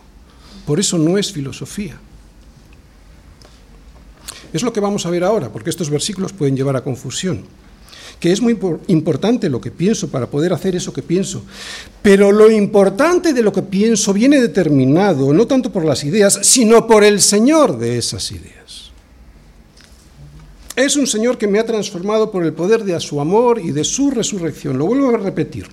Por 0.66 0.80
eso 0.80 0.98
no 0.98 1.16
es 1.16 1.30
filosofía. 1.30 1.96
Es 4.52 4.64
lo 4.64 4.72
que 4.72 4.80
vamos 4.80 5.06
a 5.06 5.10
ver 5.10 5.22
ahora, 5.22 5.48
porque 5.48 5.70
estos 5.70 5.90
versículos 5.90 6.32
pueden 6.32 6.56
llevar 6.56 6.74
a 6.74 6.82
confusión. 6.82 7.44
Que 8.18 8.32
es 8.32 8.42
muy 8.42 8.58
importante 8.88 9.48
lo 9.48 9.60
que 9.60 9.70
pienso 9.70 10.08
para 10.08 10.26
poder 10.26 10.52
hacer 10.52 10.74
eso 10.74 10.92
que 10.92 11.02
pienso. 11.02 11.44
Pero 12.02 12.32
lo 12.32 12.50
importante 12.50 13.32
de 13.32 13.44
lo 13.44 13.52
que 13.52 13.62
pienso 13.62 14.12
viene 14.12 14.40
determinado 14.40 15.32
no 15.32 15.46
tanto 15.46 15.70
por 15.70 15.84
las 15.84 16.02
ideas, 16.02 16.40
sino 16.42 16.88
por 16.88 17.04
el 17.04 17.20
Señor 17.20 17.78
de 17.78 17.96
esas 17.96 18.32
ideas. 18.32 18.57
Es 20.78 20.94
un 20.94 21.08
Señor 21.08 21.38
que 21.38 21.48
me 21.48 21.58
ha 21.58 21.66
transformado 21.66 22.30
por 22.30 22.44
el 22.44 22.52
poder 22.52 22.84
de 22.84 23.00
su 23.00 23.20
amor 23.20 23.60
y 23.60 23.72
de 23.72 23.82
su 23.82 24.12
resurrección. 24.12 24.78
Lo 24.78 24.86
vuelvo 24.86 25.12
a 25.12 25.18
repetir. 25.18 25.66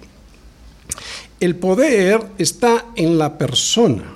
El 1.39 1.57
poder 1.57 2.25
está 2.39 2.87
en 2.95 3.19
la 3.19 3.37
persona, 3.37 4.15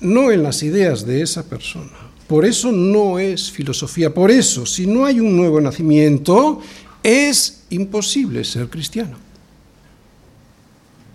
no 0.00 0.30
en 0.32 0.42
las 0.42 0.62
ideas 0.62 1.04
de 1.04 1.20
esa 1.20 1.42
persona. 1.42 1.92
Por 2.26 2.46
eso 2.46 2.72
no 2.72 3.18
es 3.18 3.50
filosofía. 3.50 4.14
Por 4.14 4.30
eso, 4.30 4.64
si 4.64 4.86
no 4.86 5.04
hay 5.04 5.20
un 5.20 5.36
nuevo 5.36 5.60
nacimiento, 5.60 6.62
es 7.02 7.64
imposible 7.68 8.42
ser 8.42 8.70
cristiano. 8.70 9.18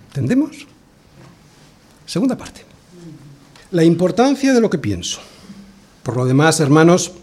¿Entendemos? 0.09 0.67
Segunda 2.05 2.37
parte. 2.37 2.61
La 3.71 3.83
importancia 3.83 4.53
de 4.53 4.61
lo 4.61 4.69
que 4.69 4.77
pienso. 4.77 5.21
Por 6.03 6.17
lo 6.17 6.25
demás, 6.27 6.59
hermanos, 6.59 7.13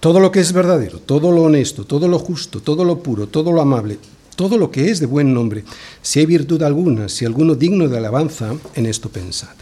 todo 0.00 0.20
lo 0.20 0.30
que 0.30 0.40
es 0.40 0.52
verdadero, 0.52 1.00
todo 1.00 1.32
lo 1.32 1.42
honesto, 1.42 1.84
todo 1.84 2.08
lo 2.08 2.18
justo, 2.18 2.60
todo 2.60 2.84
lo 2.84 3.00
puro, 3.00 3.26
todo 3.26 3.52
lo 3.52 3.60
amable, 3.60 3.98
todo 4.36 4.56
lo 4.56 4.70
que 4.70 4.90
es 4.90 5.00
de 5.00 5.06
buen 5.06 5.34
nombre, 5.34 5.64
si 6.00 6.20
hay 6.20 6.26
virtud 6.26 6.62
alguna, 6.62 7.08
si 7.08 7.24
alguno 7.24 7.54
digno 7.54 7.88
de 7.88 7.98
alabanza, 7.98 8.54
en 8.74 8.86
esto 8.86 9.08
pensad. 9.08 9.54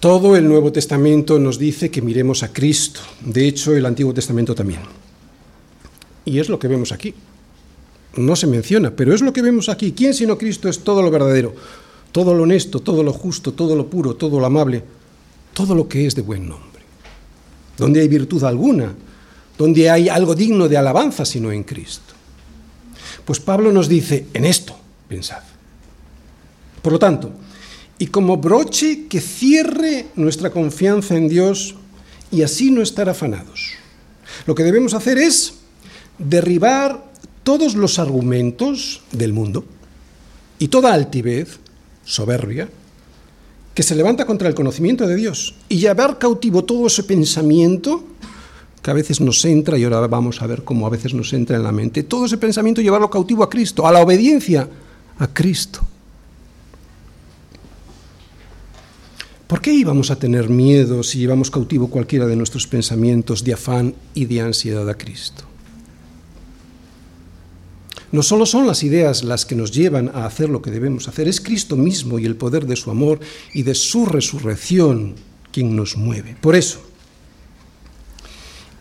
Todo 0.00 0.36
el 0.36 0.46
Nuevo 0.46 0.70
Testamento 0.70 1.38
nos 1.38 1.58
dice 1.58 1.90
que 1.90 2.02
miremos 2.02 2.42
a 2.42 2.52
Cristo, 2.52 3.00
de 3.24 3.48
hecho 3.48 3.74
el 3.74 3.86
Antiguo 3.86 4.12
Testamento 4.12 4.54
también. 4.54 4.80
Y 6.26 6.38
es 6.38 6.50
lo 6.50 6.58
que 6.58 6.68
vemos 6.68 6.92
aquí. 6.92 7.14
No 8.16 8.36
se 8.36 8.46
menciona, 8.46 8.90
pero 8.90 9.14
es 9.14 9.22
lo 9.22 9.32
que 9.32 9.40
vemos 9.40 9.70
aquí. 9.70 9.92
¿Quién 9.92 10.12
sino 10.12 10.36
Cristo 10.36 10.68
es 10.68 10.80
todo 10.80 11.00
lo 11.00 11.10
verdadero, 11.10 11.54
todo 12.12 12.34
lo 12.34 12.42
honesto, 12.42 12.80
todo 12.80 13.02
lo 13.02 13.14
justo, 13.14 13.52
todo 13.52 13.74
lo 13.74 13.88
puro, 13.88 14.14
todo 14.14 14.38
lo 14.38 14.44
amable, 14.44 14.84
todo 15.54 15.74
lo 15.74 15.88
que 15.88 16.06
es 16.06 16.14
de 16.14 16.20
buen 16.20 16.50
nombre? 16.50 16.73
Donde 17.76 18.00
hay 18.00 18.08
virtud 18.08 18.44
alguna, 18.44 18.94
donde 19.58 19.90
hay 19.90 20.08
algo 20.08 20.34
digno 20.34 20.68
de 20.68 20.76
alabanza 20.76 21.24
sino 21.24 21.52
en 21.52 21.62
Cristo. 21.62 22.14
Pues 23.24 23.40
Pablo 23.40 23.72
nos 23.72 23.88
dice, 23.88 24.26
en 24.34 24.44
esto, 24.44 24.76
pensad. 25.08 25.42
Por 26.82 26.92
lo 26.92 26.98
tanto, 26.98 27.32
y 27.98 28.08
como 28.08 28.36
broche 28.36 29.06
que 29.08 29.20
cierre 29.20 30.06
nuestra 30.16 30.50
confianza 30.50 31.16
en 31.16 31.28
Dios 31.28 31.76
y 32.30 32.42
así 32.42 32.70
no 32.70 32.82
estar 32.82 33.08
afanados. 33.08 33.72
Lo 34.46 34.54
que 34.54 34.64
debemos 34.64 34.94
hacer 34.94 35.18
es 35.18 35.54
derribar 36.18 37.04
todos 37.42 37.74
los 37.74 37.98
argumentos 37.98 39.02
del 39.12 39.32
mundo 39.32 39.64
y 40.58 40.68
toda 40.68 40.92
altivez, 40.92 41.58
soberbia, 42.04 42.68
que 43.74 43.82
se 43.82 43.96
levanta 43.96 44.24
contra 44.24 44.48
el 44.48 44.54
conocimiento 44.54 45.06
de 45.06 45.16
Dios 45.16 45.54
y 45.68 45.78
llevar 45.78 46.18
cautivo 46.18 46.64
todo 46.64 46.86
ese 46.86 47.02
pensamiento 47.02 48.04
que 48.80 48.90
a 48.90 48.94
veces 48.94 49.20
nos 49.20 49.44
entra, 49.44 49.78
y 49.78 49.84
ahora 49.84 50.06
vamos 50.06 50.42
a 50.42 50.46
ver 50.46 50.62
cómo 50.62 50.86
a 50.86 50.90
veces 50.90 51.14
nos 51.14 51.32
entra 51.32 51.56
en 51.56 51.62
la 51.62 51.72
mente, 51.72 52.02
todo 52.02 52.26
ese 52.26 52.36
pensamiento 52.36 52.82
llevarlo 52.82 53.08
cautivo 53.10 53.42
a 53.42 53.48
Cristo, 53.48 53.86
a 53.86 53.92
la 53.92 54.00
obediencia 54.00 54.68
a 55.18 55.26
Cristo. 55.26 55.80
¿Por 59.46 59.60
qué 59.60 59.72
íbamos 59.72 60.10
a 60.10 60.16
tener 60.16 60.48
miedo 60.48 61.02
si 61.02 61.18
llevamos 61.18 61.50
cautivo 61.50 61.88
cualquiera 61.88 62.26
de 62.26 62.36
nuestros 62.36 62.66
pensamientos 62.66 63.42
de 63.42 63.54
afán 63.54 63.94
y 64.12 64.26
de 64.26 64.40
ansiedad 64.40 64.88
a 64.88 64.94
Cristo? 64.94 65.44
No 68.14 68.22
solo 68.22 68.46
son 68.46 68.68
las 68.68 68.84
ideas 68.84 69.24
las 69.24 69.44
que 69.44 69.56
nos 69.56 69.72
llevan 69.72 70.08
a 70.14 70.24
hacer 70.24 70.48
lo 70.48 70.62
que 70.62 70.70
debemos 70.70 71.08
hacer, 71.08 71.26
es 71.26 71.40
Cristo 71.40 71.74
mismo 71.74 72.20
y 72.20 72.26
el 72.26 72.36
poder 72.36 72.64
de 72.64 72.76
su 72.76 72.92
amor 72.92 73.18
y 73.52 73.64
de 73.64 73.74
su 73.74 74.06
resurrección 74.06 75.16
quien 75.50 75.74
nos 75.74 75.96
mueve. 75.96 76.36
Por 76.40 76.54
eso, 76.54 76.78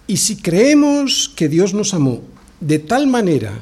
y 0.06 0.18
si 0.18 0.36
creemos 0.36 1.32
que 1.36 1.50
Dios 1.50 1.74
nos 1.74 1.96
amó 1.96 2.22
de 2.60 2.78
tal 2.78 3.08
manera 3.08 3.60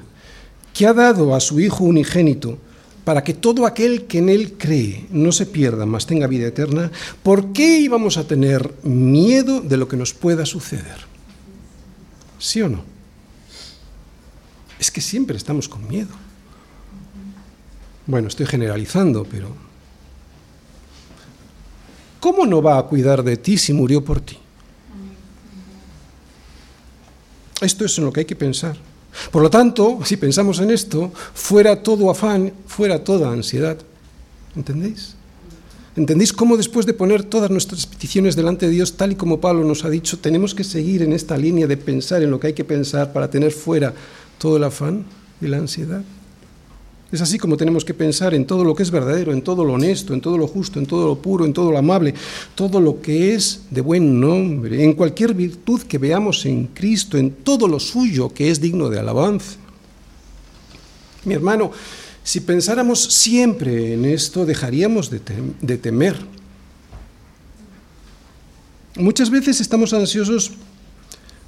que 0.74 0.88
ha 0.88 0.94
dado 0.94 1.34
a 1.34 1.40
su 1.40 1.62
Hijo 1.62 1.86
unigénito 1.86 2.58
para 3.06 3.24
que 3.24 3.34
todo 3.34 3.66
aquel 3.66 4.08
que 4.08 4.18
en 4.18 4.28
Él 4.28 4.56
cree 4.58 5.06
no 5.10 5.32
se 5.32 5.46
pierda, 5.46 5.86
mas 5.86 6.06
tenga 6.06 6.28
vida 6.28 6.48
eterna, 6.48 6.92
¿por 7.24 7.54
qué 7.54 7.80
íbamos 7.80 8.18
a 8.18 8.28
tener 8.28 8.74
miedo 8.84 9.62
de 9.62 9.78
lo 9.78 9.88
que 9.88 9.96
nos 9.96 10.14
pueda 10.14 10.46
suceder? 10.46 10.98
¿Sí 12.40 12.62
o 12.62 12.68
no? 12.68 12.91
Es 14.82 14.90
que 14.90 15.00
siempre 15.00 15.38
estamos 15.38 15.70
con 15.70 15.88
miedo. 15.88 16.10
Bueno, 18.08 18.28
estoy 18.28 18.48
generalizando, 18.48 19.24
pero 19.30 19.50
¿cómo 22.20 22.48
no 22.48 22.64
va 22.64 22.80
a 22.80 22.84
cuidar 22.88 23.24
de 23.24 23.38
ti 23.38 23.60
si 23.60 23.74
murió 23.74 24.04
por 24.04 24.20
ti? 24.22 24.40
Esto 27.62 27.86
es 27.86 27.96
en 28.00 28.06
lo 28.06 28.12
que 28.12 28.22
hay 28.22 28.26
que 28.26 28.36
pensar. 28.36 28.76
Por 29.30 29.44
lo 29.44 29.52
tanto, 29.52 30.00
si 30.04 30.18
pensamos 30.18 30.58
en 30.60 30.72
esto, 30.72 31.12
fuera 31.36 31.84
todo 31.84 32.10
afán, 32.10 32.52
fuera 32.66 33.04
toda 33.04 33.32
ansiedad. 33.32 33.78
¿Entendéis? 34.56 35.14
¿Entendéis 35.96 36.34
cómo 36.34 36.58
después 36.58 36.88
de 36.88 36.96
poner 36.96 37.24
todas 37.24 37.52
nuestras 37.52 37.86
peticiones 37.86 38.36
delante 38.36 38.66
de 38.66 38.72
Dios, 38.72 38.98
tal 38.98 39.12
y 39.12 39.16
como 39.16 39.40
Pablo 39.40 39.64
nos 39.64 39.86
ha 39.86 39.92
dicho, 39.92 40.18
tenemos 40.18 40.56
que 40.56 40.64
seguir 40.64 41.04
en 41.04 41.14
esta 41.14 41.38
línea 41.38 41.68
de 41.68 41.78
pensar 41.78 42.24
en 42.24 42.32
lo 42.32 42.40
que 42.40 42.48
hay 42.48 42.54
que 42.54 42.64
pensar 42.64 43.14
para 43.14 43.30
tener 43.30 43.52
fuera 43.52 43.94
todo 44.42 44.58
el 44.58 44.64
afán 44.64 45.06
y 45.40 45.48
la 45.48 45.58
ansiedad? 45.58 46.04
Es 47.12 47.22
así 47.22 47.38
como 47.38 47.58
tenemos 47.58 47.86
que 47.86 47.94
pensar 47.94 48.34
en 48.34 48.46
todo 48.46 48.64
lo 48.64 48.74
que 48.74 48.84
es 48.84 48.90
verdadero, 48.90 49.34
en 49.34 49.42
todo 49.42 49.64
lo 49.66 49.74
honesto, 49.74 50.14
en 50.14 50.22
todo 50.22 50.38
lo 50.38 50.48
justo, 50.48 50.80
en 50.80 50.86
todo 50.86 51.08
lo 51.08 51.22
puro, 51.22 51.46
en 51.46 51.54
todo 51.54 51.70
lo 51.70 51.78
amable, 51.78 52.16
todo 52.56 52.80
lo 52.80 53.02
que 53.02 53.36
es 53.36 53.64
de 53.70 53.82
buen 53.82 54.20
nombre, 54.20 54.84
en 54.84 54.94
cualquier 54.94 55.34
virtud 55.34 55.82
que 55.82 55.98
veamos 55.98 56.46
en 56.46 56.68
Cristo, 56.68 57.18
en 57.18 57.32
todo 57.32 57.68
lo 57.68 57.80
suyo 57.80 58.34
que 58.34 58.50
es 58.50 58.62
digno 58.62 58.90
de 58.90 59.00
alabanza. 59.00 59.58
Mi 61.26 61.34
hermano, 61.34 61.72
si 62.24 62.40
pensáramos 62.40 63.04
siempre 63.04 63.94
en 63.94 64.06
esto, 64.06 64.46
dejaríamos 64.46 65.10
de, 65.10 65.20
de 65.62 65.78
temer. 65.78 66.16
Muchas 68.96 69.30
veces 69.30 69.60
estamos 69.60 69.94
ansiosos 69.94 70.52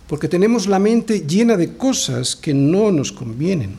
porque 0.07 0.27
tenemos 0.27 0.67
la 0.67 0.79
mente 0.79 1.25
llena 1.27 1.57
de 1.57 1.75
cosas 1.75 2.35
que 2.35 2.53
no 2.53 2.91
nos 2.91 3.11
convienen. 3.11 3.77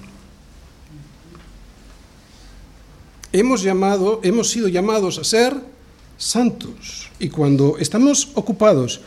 hemos, 3.34 3.62
llamado, 3.62 4.20
hemos 4.22 4.48
sido 4.48 4.68
llamados 4.68 5.18
a 5.18 5.24
ser 5.24 5.54
santos. 6.16 7.10
Y 7.18 7.28
cuando 7.28 7.76
estamos 7.78 8.30
ocupados 8.34 9.00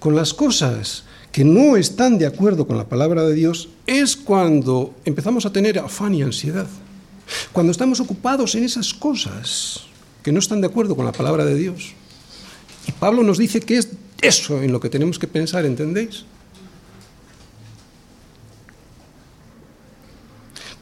con 0.00 0.16
las 0.16 0.34
cosas 0.34 1.04
que 1.30 1.44
no 1.44 1.76
están 1.76 2.18
de 2.18 2.26
acuerdo 2.26 2.66
con 2.66 2.76
la 2.76 2.88
palabra 2.88 3.22
de 3.22 3.34
Dios, 3.34 3.68
es 3.86 4.16
cuando 4.16 4.92
empezamos 5.04 5.46
a 5.46 5.52
tener 5.52 5.78
afán 5.78 6.12
y 6.12 6.22
ansiedad. 6.22 6.66
Cuando 7.52 7.70
estamos 7.70 8.00
ocupados 8.00 8.56
en 8.56 8.64
esas 8.64 8.92
cosas 8.92 9.84
que 10.24 10.32
no 10.32 10.40
están 10.40 10.60
de 10.60 10.66
acuerdo 10.66 10.96
con 10.96 11.04
la 11.04 11.12
palabra 11.12 11.44
de 11.44 11.54
Dios. 11.54 11.92
Y 12.88 12.92
Pablo 12.92 13.22
nos 13.22 13.38
dice 13.38 13.60
que 13.60 13.78
es 13.78 13.90
eso 14.20 14.60
en 14.60 14.72
lo 14.72 14.80
que 14.80 14.90
tenemos 14.90 15.20
que 15.20 15.28
pensar, 15.28 15.64
¿entendéis? 15.64 16.24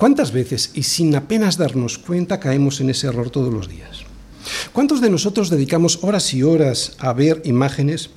¿Cuántas 0.01 0.33
veces 0.33 0.71
y 0.73 0.85
sin 0.85 1.15
apenas 1.15 1.59
darnos 1.59 1.99
cuenta 1.99 2.41
caemos 2.41 2.81
en 2.81 2.89
ese 2.89 3.09
error 3.09 3.29
todos 3.29 3.53
los 3.53 3.69
días? 3.69 4.01
¿Cuántos 4.73 5.03
de 5.03 5.11
nosotros 5.11 5.51
dedicamos 5.51 5.99
horas 6.01 6.33
y 6.33 6.43
horas 6.43 6.97
a 7.01 7.13
ver 7.13 7.43
imágenes, 7.45 8.09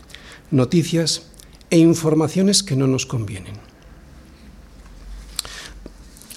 noticias 0.50 1.24
e 1.70 1.80
informaciones 1.80 2.64
que 2.64 2.78
no 2.78 2.88
nos 2.88 3.06
convienen? 3.06 3.56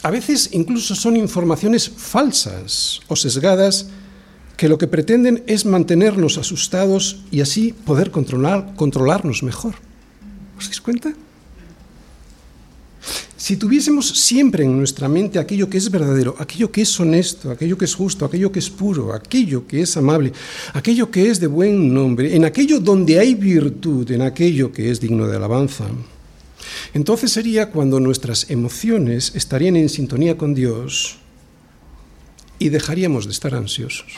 A 0.02 0.10
veces 0.10 0.50
incluso 0.50 0.96
son 0.96 1.16
informaciones 1.16 1.88
falsas 1.90 2.98
o 3.06 3.14
sesgadas 3.14 3.86
que 4.56 4.68
lo 4.68 4.78
que 4.78 4.88
pretenden 4.88 5.44
es 5.46 5.64
mantenernos 5.64 6.38
asustados 6.38 7.22
y 7.30 7.40
así 7.40 7.72
poder 7.72 8.10
controlar, 8.10 8.74
controlarnos 8.74 9.44
mejor. 9.44 9.76
¿Os 10.58 10.64
dais 10.64 10.80
cuenta? 10.80 11.14
Si 13.46 13.56
tuviésemos 13.56 14.08
siempre 14.08 14.64
en 14.64 14.76
nuestra 14.76 15.08
mente 15.08 15.38
aquello 15.38 15.70
que 15.70 15.78
es 15.78 15.88
verdadero, 15.88 16.34
aquello 16.36 16.72
que 16.72 16.82
es 16.82 16.98
honesto, 16.98 17.48
aquello 17.48 17.78
que 17.78 17.84
es 17.84 17.94
justo, 17.94 18.24
aquello 18.24 18.50
que 18.50 18.58
es 18.58 18.68
puro, 18.68 19.12
aquello 19.14 19.68
que 19.68 19.82
es 19.82 19.96
amable, 19.96 20.32
aquello 20.72 21.12
que 21.12 21.30
es 21.30 21.38
de 21.38 21.46
buen 21.46 21.94
nombre, 21.94 22.34
en 22.34 22.44
aquello 22.44 22.80
donde 22.80 23.20
hay 23.20 23.36
virtud, 23.36 24.10
en 24.10 24.22
aquello 24.22 24.72
que 24.72 24.90
es 24.90 24.98
digno 24.98 25.28
de 25.28 25.36
alabanza, 25.36 25.84
entonces 26.92 27.30
sería 27.30 27.70
cuando 27.70 28.00
nuestras 28.00 28.50
emociones 28.50 29.30
estarían 29.36 29.76
en 29.76 29.90
sintonía 29.90 30.36
con 30.36 30.52
Dios 30.52 31.18
y 32.58 32.70
dejaríamos 32.70 33.26
de 33.26 33.30
estar 33.30 33.54
ansiosos. 33.54 34.12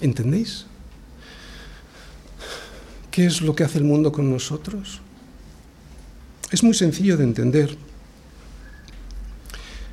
¿Entendéis? 0.00 0.66
¿Qué 3.12 3.26
es 3.26 3.42
lo 3.42 3.54
que 3.54 3.62
hace 3.62 3.76
el 3.76 3.84
mundo 3.84 4.10
con 4.10 4.30
nosotros? 4.30 5.02
Es 6.50 6.62
muy 6.62 6.72
sencillo 6.72 7.18
de 7.18 7.24
entender. 7.24 7.76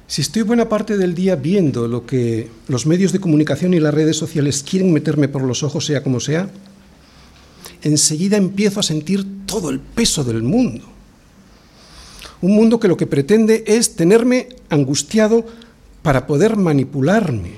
Si 0.08 0.22
estoy 0.22 0.44
buena 0.44 0.70
parte 0.70 0.98
del 0.98 1.14
día 1.14 1.36
viendo 1.36 1.86
lo 1.90 2.06
que 2.06 2.50
los 2.70 2.86
medios 2.86 3.12
de 3.12 3.20
comunicación 3.20 3.74
y 3.74 3.82
las 3.82 3.94
redes 3.94 4.16
sociales 4.16 4.64
quieren 4.64 4.94
meterme 4.94 5.28
por 5.28 5.44
los 5.44 5.64
ojos, 5.64 5.86
sea 5.86 6.02
como 6.02 6.22
sea, 6.22 6.50
enseguida 7.82 8.38
empiezo 8.38 8.80
a 8.80 8.84
sentir 8.84 9.46
todo 9.46 9.70
el 9.70 9.82
peso 9.82 10.24
del 10.24 10.42
mundo. 10.42 10.86
Un 12.42 12.56
mundo 12.56 12.80
que 12.80 12.88
lo 12.88 12.96
que 12.96 13.06
pretende 13.06 13.66
es 13.68 13.98
tenerme 13.98 14.48
angustiado 14.70 15.46
para 16.02 16.26
poder 16.26 16.56
manipularme. 16.56 17.52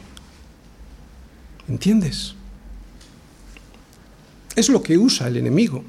¿Entiendes? 1.70 2.34
Es 4.56 4.70
lo 4.70 4.82
que 4.82 4.98
usa 4.98 5.28
el 5.28 5.38
enemigo. 5.38 5.84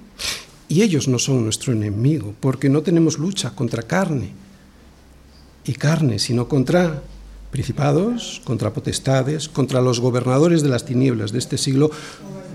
Y 0.68 0.82
ellos 0.82 1.08
no 1.08 1.18
son 1.18 1.44
nuestro 1.44 1.72
enemigo, 1.72 2.34
porque 2.40 2.68
no 2.68 2.82
tenemos 2.82 3.18
lucha 3.18 3.50
contra 3.50 3.82
carne 3.82 4.30
y 5.64 5.74
carne, 5.74 6.18
sino 6.18 6.48
contra 6.48 7.02
principados, 7.50 8.40
contra 8.44 8.72
potestades, 8.72 9.48
contra 9.48 9.82
los 9.82 10.00
gobernadores 10.00 10.62
de 10.62 10.70
las 10.70 10.86
tinieblas 10.86 11.32
de 11.32 11.38
este 11.38 11.58
siglo, 11.58 11.90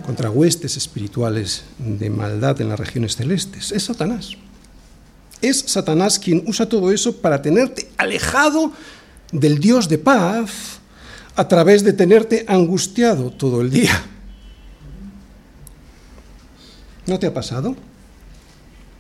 contra 0.05 0.31
huestes 0.31 0.77
espirituales 0.77 1.65
de 1.77 2.09
maldad 2.09 2.59
en 2.61 2.69
las 2.69 2.79
regiones 2.79 3.15
celestes. 3.15 3.71
Es 3.71 3.83
Satanás. 3.83 4.31
Es 5.41 5.59
Satanás 5.67 6.17
quien 6.17 6.43
usa 6.47 6.67
todo 6.67 6.91
eso 6.91 7.17
para 7.17 7.41
tenerte 7.41 7.87
alejado 7.97 8.71
del 9.31 9.59
Dios 9.59 9.87
de 9.87 9.99
paz 9.99 10.79
a 11.35 11.47
través 11.47 11.83
de 11.83 11.93
tenerte 11.93 12.45
angustiado 12.47 13.29
todo 13.29 13.61
el 13.61 13.69
día. 13.69 14.16
¿No 17.07 17.17
te 17.19 17.27
ha 17.27 17.33
pasado? 17.33 17.75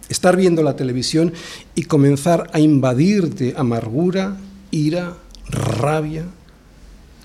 Estar 0.09 0.37
viendo 0.37 0.63
la 0.63 0.77
televisión 0.77 1.33
y 1.75 1.83
comenzar 1.83 2.49
a 2.53 2.59
invadirte 2.59 3.53
amargura, 3.57 4.37
ira, 4.71 5.17
rabia, 5.49 6.25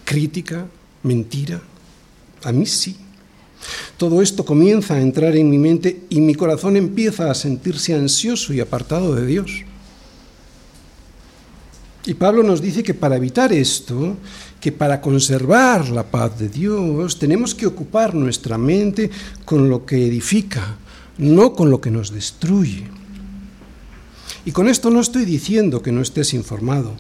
crítica, 0.04 0.66
mentira. 1.04 1.62
A 2.42 2.50
mí 2.50 2.66
sí. 2.66 2.96
Todo 3.96 4.20
esto 4.20 4.44
comienza 4.44 4.94
a 4.94 5.00
entrar 5.00 5.36
en 5.36 5.48
mi 5.48 5.58
mente 5.58 6.00
y 6.10 6.20
mi 6.20 6.34
corazón 6.34 6.76
empieza 6.76 7.30
a 7.30 7.34
sentirse 7.34 7.94
ansioso 7.94 8.52
y 8.52 8.58
apartado 8.58 9.14
de 9.14 9.24
Dios. 9.24 9.64
Y 12.04 12.14
Pablo 12.14 12.42
nos 12.42 12.60
dice 12.60 12.82
que 12.82 12.94
para 12.94 13.16
evitar 13.16 13.52
esto, 13.52 14.16
que 14.62 14.70
para 14.70 15.00
conservar 15.00 15.88
la 15.88 16.04
paz 16.04 16.38
de 16.38 16.48
Dios, 16.48 17.18
tenemos 17.18 17.52
que 17.52 17.66
ocupar 17.66 18.14
nuestra 18.14 18.56
mente 18.56 19.10
con 19.44 19.68
lo 19.68 19.84
que 19.84 20.06
edifica, 20.06 20.76
no 21.18 21.52
con 21.52 21.68
lo 21.68 21.80
que 21.80 21.90
nos 21.90 22.12
destruye. 22.12 22.84
Y 24.44 24.52
con 24.52 24.68
esto 24.68 24.88
no 24.88 25.00
estoy 25.00 25.24
diciendo 25.24 25.82
que 25.82 25.90
no 25.90 26.00
estés 26.00 26.32
informado. 26.32 26.92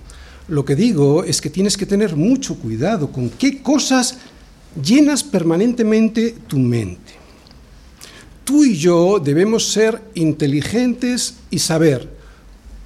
Lo 0.48 0.64
que 0.64 0.74
digo 0.74 1.22
es 1.22 1.40
que 1.40 1.50
tienes 1.50 1.76
que 1.76 1.86
tener 1.86 2.16
mucho 2.16 2.56
cuidado 2.56 3.12
con 3.12 3.30
qué 3.30 3.62
cosas 3.62 4.18
llenas 4.82 5.22
permanentemente 5.22 6.34
tu 6.48 6.58
mente. 6.58 7.12
Tú 8.42 8.64
y 8.64 8.76
yo 8.76 9.20
debemos 9.20 9.70
ser 9.70 10.02
inteligentes 10.14 11.34
y 11.48 11.60
saber 11.60 12.10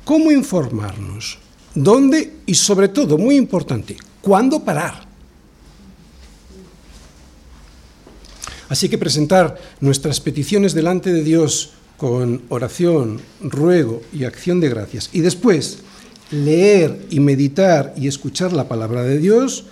cómo 0.05 0.31
informarnos, 0.31 1.39
dónde 1.75 2.35
y 2.45 2.53
sobre 2.53 2.89
todo, 2.89 3.17
muy 3.17 3.37
importante, 3.37 3.97
cuándo 4.27 4.65
parar. 4.65 5.07
Así 8.69 8.89
que 8.89 8.99
presentar 8.99 9.57
nuestras 9.79 10.19
peticiones 10.19 10.75
delante 10.75 11.13
de 11.13 11.23
Dios 11.23 11.75
con 11.97 12.43
oración, 12.49 13.21
ruego 13.41 14.03
y 14.13 14.25
acción 14.25 14.59
de 14.59 14.69
gracias 14.69 15.11
y 15.13 15.21
después 15.21 15.79
leer 16.33 17.07
y 17.09 17.21
meditar 17.21 17.95
y 17.97 18.09
escuchar 18.09 18.53
la 18.53 18.67
palabra 18.67 19.05
de 19.05 19.19
Dios 19.19 19.67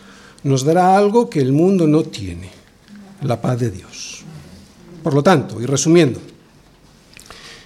nos 0.45 0.63
dará 0.63 0.97
algo 0.97 1.29
que 1.29 1.41
el 1.41 1.53
mundo 1.53 1.89
no 1.89 2.05
tiene, 2.05 2.51
la 3.23 3.43
paz 3.43 3.59
de 3.59 3.73
Dios. 3.73 4.23
Por 5.03 5.15
lo 5.15 5.25
tanto, 5.25 5.61
y 5.61 5.67
resumiendo, 5.67 6.21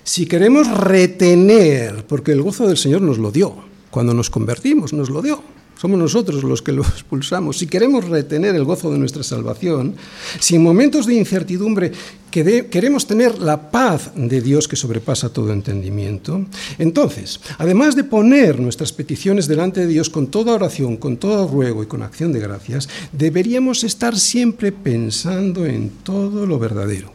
si 0.05 0.25
queremos 0.25 0.67
retener, 0.71 2.07
porque 2.07 2.33
el 2.33 2.41
gozo 2.41 2.67
del 2.67 2.79
Señor 2.79 3.03
nos 3.03 3.19
lo 3.19 3.31
dio, 3.31 3.57
cuando 3.91 4.15
nos 4.15 4.31
convertimos, 4.31 4.95
nos 4.95 5.11
lo 5.11 5.21
dio. 5.21 5.58
Somos 5.81 5.99
nosotros 5.99 6.43
los 6.43 6.61
que 6.61 6.73
lo 6.73 6.83
expulsamos. 6.95 7.59
Si 7.59 7.67
queremos 7.67 8.09
retener 8.09 8.55
el 8.57 8.65
gozo 8.65 8.91
de 8.91 8.99
nuestra 8.99 9.23
salvación, 9.23 9.95
si 10.41 10.57
en 10.57 10.63
momentos 10.63 11.07
de 11.07 11.15
incertidumbre 11.15 11.93
queremos 12.31 13.07
tener 13.07 13.39
la 13.39 13.71
paz 13.71 14.13
de 14.15 14.41
Dios 14.41 14.69
que 14.69 14.77
sobrepasa 14.77 15.33
todo 15.33 15.53
entendimiento, 15.53 16.45
entonces, 16.79 17.41
además 17.59 17.97
de 17.97 18.05
poner 18.05 18.61
nuestras 18.61 18.93
peticiones 18.93 19.49
delante 19.49 19.81
de 19.81 19.87
Dios 19.87 20.11
con 20.11 20.27
toda 20.27 20.53
oración, 20.53 20.97
con 20.97 21.17
todo 21.17 21.49
ruego 21.49 21.83
y 21.83 21.87
con 21.87 22.03
acción 22.03 22.33
de 22.33 22.41
gracias, 22.41 22.89
deberíamos 23.13 23.85
estar 23.85 24.19
siempre 24.19 24.73
pensando 24.73 25.65
en 25.65 25.91
todo 26.03 26.45
lo 26.45 26.59
verdadero. 26.59 27.13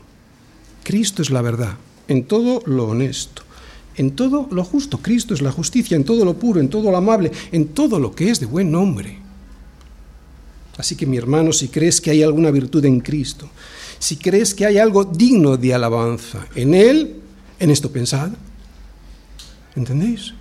Cristo 0.83 1.21
es 1.21 1.29
la 1.29 1.41
verdad, 1.41 1.77
en 2.07 2.23
todo 2.23 2.61
lo 2.65 2.87
honesto, 2.87 3.42
en 3.95 4.11
todo 4.11 4.47
lo 4.51 4.63
justo. 4.63 4.97
Cristo 4.97 5.33
es 5.33 5.41
la 5.41 5.51
justicia, 5.51 5.95
en 5.95 6.03
todo 6.03 6.25
lo 6.25 6.33
puro, 6.33 6.59
en 6.59 6.69
todo 6.69 6.91
lo 6.91 6.97
amable, 6.97 7.31
en 7.51 7.69
todo 7.69 7.99
lo 7.99 8.13
que 8.13 8.29
es 8.29 8.39
de 8.39 8.45
buen 8.45 8.71
nombre. 8.71 9.17
Así 10.77 10.95
que 10.95 11.05
mi 11.05 11.17
hermano, 11.17 11.53
si 11.53 11.67
crees 11.67 12.01
que 12.01 12.11
hay 12.11 12.23
alguna 12.23 12.49
virtud 12.51 12.83
en 12.85 12.99
Cristo, 12.99 13.49
si 13.99 14.17
crees 14.17 14.53
que 14.53 14.65
hay 14.65 14.77
algo 14.77 15.05
digno 15.05 15.55
de 15.55 15.73
alabanza 15.73 16.47
en 16.55 16.73
Él, 16.73 17.15
en 17.59 17.69
esto 17.69 17.91
pensad. 17.91 18.31
¿Entendéis? 19.75 20.33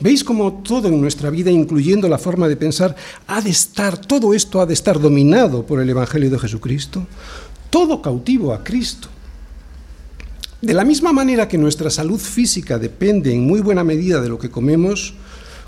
¿Veis 0.00 0.24
cómo 0.24 0.62
todo 0.64 0.88
en 0.88 1.00
nuestra 1.00 1.30
vida, 1.30 1.50
incluyendo 1.50 2.08
la 2.08 2.18
forma 2.18 2.48
de 2.48 2.56
pensar, 2.56 2.96
ha 3.28 3.40
de 3.40 3.50
estar, 3.50 3.96
todo 3.96 4.34
esto 4.34 4.60
ha 4.60 4.66
de 4.66 4.74
estar 4.74 4.98
dominado 4.98 5.64
por 5.64 5.80
el 5.80 5.88
Evangelio 5.88 6.28
de 6.28 6.40
Jesucristo? 6.40 7.06
Todo 7.70 8.02
cautivo 8.02 8.52
a 8.52 8.64
Cristo. 8.64 9.08
De 10.62 10.74
la 10.74 10.84
misma 10.84 11.12
manera 11.12 11.48
que 11.48 11.58
nuestra 11.58 11.90
salud 11.90 12.20
física 12.20 12.78
depende 12.78 13.34
en 13.34 13.44
muy 13.44 13.60
buena 13.60 13.82
medida 13.82 14.20
de 14.20 14.28
lo 14.28 14.38
que 14.38 14.48
comemos, 14.48 15.14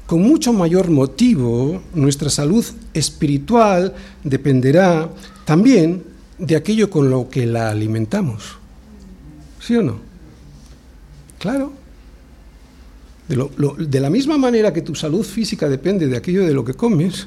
con 0.06 0.22
mucho 0.22 0.52
mayor 0.52 0.88
motivo 0.88 1.82
nuestra 1.94 2.30
salud 2.30 2.64
espiritual 2.92 3.92
dependerá 4.22 5.10
también 5.44 6.04
de 6.38 6.54
aquello 6.54 6.90
con 6.90 7.10
lo 7.10 7.28
que 7.28 7.44
la 7.44 7.70
alimentamos. 7.70 8.56
¿Sí 9.60 9.74
o 9.74 9.82
no? 9.82 9.98
Claro. 11.40 11.72
De, 13.26 14.00
la 14.00 14.10
misma 14.10 14.38
manera 14.38 14.72
que 14.72 14.82
tu 14.82 14.94
salud 14.94 15.24
física 15.24 15.68
depende 15.68 16.06
de 16.06 16.16
aquello 16.16 16.46
de 16.46 16.54
lo 16.54 16.64
que 16.64 16.74
comes, 16.74 17.26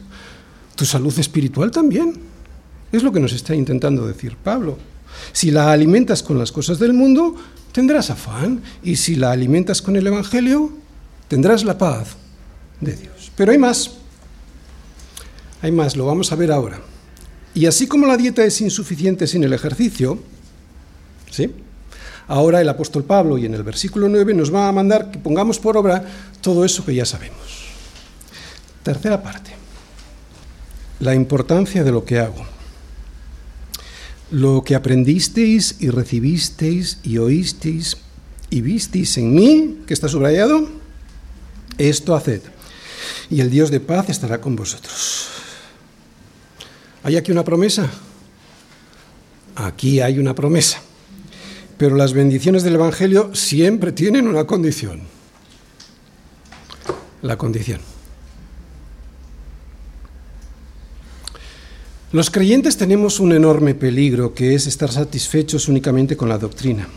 tu 0.76 0.86
salud 0.86 1.18
espiritual 1.20 1.72
también. 1.72 2.14
Es 2.94 3.04
lo 3.04 3.12
que 3.12 3.20
nos 3.20 3.34
está 3.34 3.54
intentando 3.54 4.08
decir 4.08 4.38
Pablo. 4.42 4.78
Si 5.32 5.52
la 5.52 5.72
alimentas 5.72 6.24
con 6.24 6.38
las 6.38 6.52
cosas 6.52 6.80
del 6.80 6.94
mundo, 6.94 7.36
tendrás 7.72 8.10
afán. 8.10 8.62
Y 8.84 8.96
si 8.96 9.16
la 9.16 9.32
alimentas 9.32 9.82
con 9.82 9.96
el 9.96 10.08
Evangelio, 10.08 10.72
tendrás 11.28 11.64
la 11.64 11.78
paz 11.78 12.16
de 12.82 12.96
Dios. 12.96 13.32
Pero 13.36 13.52
hay 13.52 13.58
más. 13.58 13.92
Hay 15.62 15.72
más, 15.72 15.96
lo 15.96 16.06
vamos 16.06 16.32
a 16.32 16.36
ver 16.36 16.52
ahora. 16.52 16.80
Y 17.54 17.66
así 17.66 17.88
como 17.88 18.06
la 18.06 18.18
dieta 18.18 18.44
es 18.44 18.62
insuficiente 18.62 19.26
sin 19.26 19.44
el 19.44 19.54
ejercicio, 19.54 20.20
¿sí? 21.32 21.52
Ahora 22.28 22.62
el 22.62 22.70
apóstol 22.70 23.04
Pablo 23.04 23.38
y 23.38 23.46
en 23.46 23.54
el 23.54 23.64
versículo 23.64 24.10
9 24.10 24.34
nos 24.34 24.54
va 24.54 24.68
a 24.68 24.72
mandar 24.72 25.12
que 25.12 25.18
pongamos 25.18 25.60
por 25.60 25.78
obra 25.78 26.04
todo 26.42 26.66
eso 26.66 26.86
que 26.86 26.94
ya 26.94 27.06
sabemos. 27.06 27.68
Tercera 28.84 29.24
parte. 29.24 29.52
La 31.00 31.16
importancia 31.16 31.84
de 31.84 31.92
lo 31.92 32.04
que 32.04 32.20
hago. 32.20 32.57
Lo 34.32 34.64
que 34.64 34.76
aprendisteis 34.76 35.78
y 35.80 35.90
recibisteis 35.90 37.00
y 37.04 37.18
oísteis 37.18 37.98
y 38.50 38.62
visteis 38.62 39.18
en 39.18 39.34
mí, 39.34 39.80
que 39.88 39.94
está 39.94 40.08
subrayado, 40.08 40.70
esto 41.78 42.16
haced 42.16 42.42
y 43.30 43.42
el 43.42 43.50
Dios 43.50 43.72
de 43.72 43.80
paz 43.80 44.10
estará 44.10 44.40
con 44.40 44.56
vosotros. 44.56 45.28
¿Hay 47.04 47.16
aquí 47.18 47.32
una 47.32 47.44
promesa? 47.44 47.90
Aquí 49.56 50.02
hay 50.02 50.20
una 50.20 50.36
promesa. 50.36 50.82
Pero 51.78 51.96
las 51.96 52.14
bendiciones 52.14 52.64
del 52.64 52.76
Evangelio 52.76 53.34
siempre 53.36 53.92
tienen 53.92 54.28
una 54.28 54.46
condición. 54.46 55.02
La 57.22 57.38
condición. 57.38 57.80
Los 62.18 62.32
creyentes 62.32 62.78
tenemos 62.78 63.20
un 63.20 63.32
enorme 63.32 63.76
peligro 63.76 64.34
que 64.34 64.56
es 64.56 64.66
estar 64.66 64.92
satisfechos 64.92 65.68
únicamente 65.68 66.18
con 66.18 66.28
la 66.28 66.40
doctrina. 66.40 66.90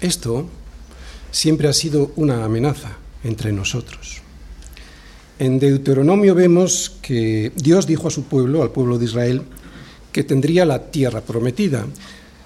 Esto 0.00 0.48
siempre 1.30 1.68
ha 1.68 1.74
sido 1.74 2.12
una 2.16 2.42
amenaza 2.42 2.96
entre 3.24 3.52
nosotros. 3.52 4.22
En 5.38 5.58
Deuteronomio 5.58 6.34
vemos 6.34 6.96
que 7.02 7.52
Dios 7.56 7.86
dijo 7.86 8.08
a 8.08 8.10
su 8.10 8.24
pueblo, 8.24 8.62
al 8.62 8.70
pueblo 8.70 8.98
de 8.98 9.04
Israel, 9.04 9.42
que 10.12 10.24
tendría 10.24 10.64
la 10.64 10.90
tierra 10.90 11.20
prometida, 11.20 11.84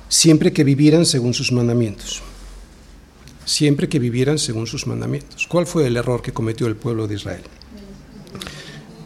siempre 0.09 0.53
que 0.53 0.65
vivieran 0.65 1.07
según 1.07 1.35
sus 1.35 1.53
mandamientos. 1.53 2.21
Siempre 3.45 3.89
que 3.89 4.01
vivieran 4.01 4.41
según 4.41 4.67
sus 4.67 4.89
mandamientos. 4.89 5.47
¿Cuál 5.47 5.69
fue 5.69 5.87
el 5.87 5.97
error 5.97 6.21
que 6.21 6.33
cometió 6.33 6.67
el 6.67 6.75
pueblo 6.75 7.07
de 7.07 7.15
Israel? 7.15 7.43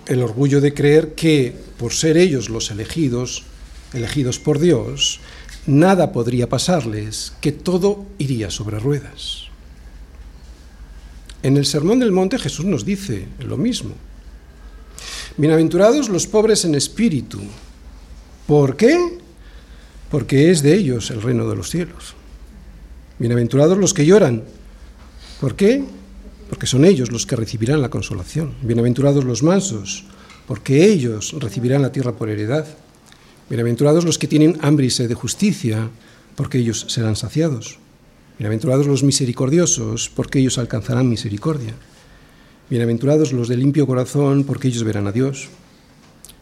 El 0.06 0.22
orgullo 0.22 0.60
de 0.60 0.74
creer 0.74 1.14
que, 1.14 1.54
por 1.78 1.92
ser 1.92 2.16
ellos 2.16 2.48
los 2.48 2.70
elegidos, 2.70 3.44
elegidos 3.92 4.38
por 4.38 4.58
Dios, 4.58 5.20
nada 5.66 6.12
podría 6.12 6.48
pasarles, 6.48 7.32
que 7.40 7.52
todo 7.52 8.06
iría 8.18 8.50
sobre 8.50 8.78
ruedas. 8.78 9.44
En 11.42 11.56
el 11.56 11.64
Sermón 11.64 12.00
del 12.00 12.12
Monte 12.12 12.38
Jesús 12.38 12.66
nos 12.66 12.84
dice 12.84 13.26
lo 13.38 13.56
mismo. 13.56 13.94
Bienaventurados 15.36 16.08
los 16.08 16.26
pobres 16.26 16.64
en 16.64 16.74
espíritu. 16.74 17.40
¿Por 18.46 18.76
qué? 18.76 19.18
Porque 20.10 20.50
es 20.50 20.62
de 20.62 20.74
ellos 20.74 21.10
el 21.10 21.22
reino 21.22 21.48
de 21.48 21.56
los 21.56 21.70
cielos. 21.70 22.14
Bienaventurados 23.18 23.78
los 23.78 23.94
que 23.94 24.04
lloran. 24.04 24.44
¿Por 25.40 25.56
qué? 25.56 25.84
Porque 26.50 26.66
son 26.66 26.84
ellos 26.84 27.10
los 27.10 27.26
que 27.26 27.36
recibirán 27.36 27.80
la 27.80 27.88
consolación. 27.88 28.54
Bienaventurados 28.60 29.24
los 29.24 29.42
mansos, 29.42 30.04
porque 30.46 30.84
ellos 30.84 31.34
recibirán 31.38 31.80
la 31.80 31.92
tierra 31.92 32.16
por 32.16 32.28
heredad. 32.28 32.66
Bienaventurados 33.48 34.04
los 34.04 34.18
que 34.18 34.26
tienen 34.26 34.58
hambre 34.60 34.86
y 34.86 34.90
sed 34.90 35.08
de 35.08 35.14
justicia, 35.14 35.88
porque 36.34 36.58
ellos 36.58 36.86
serán 36.88 37.14
saciados. 37.14 37.78
Bienaventurados 38.36 38.88
los 38.88 39.04
misericordiosos, 39.04 40.10
porque 40.14 40.40
ellos 40.40 40.58
alcanzarán 40.58 41.08
misericordia. 41.08 41.74
Bienaventurados 42.68 43.32
los 43.32 43.46
de 43.48 43.56
limpio 43.56 43.86
corazón, 43.86 44.44
porque 44.44 44.68
ellos 44.68 44.82
verán 44.82 45.06
a 45.06 45.12
Dios. 45.12 45.48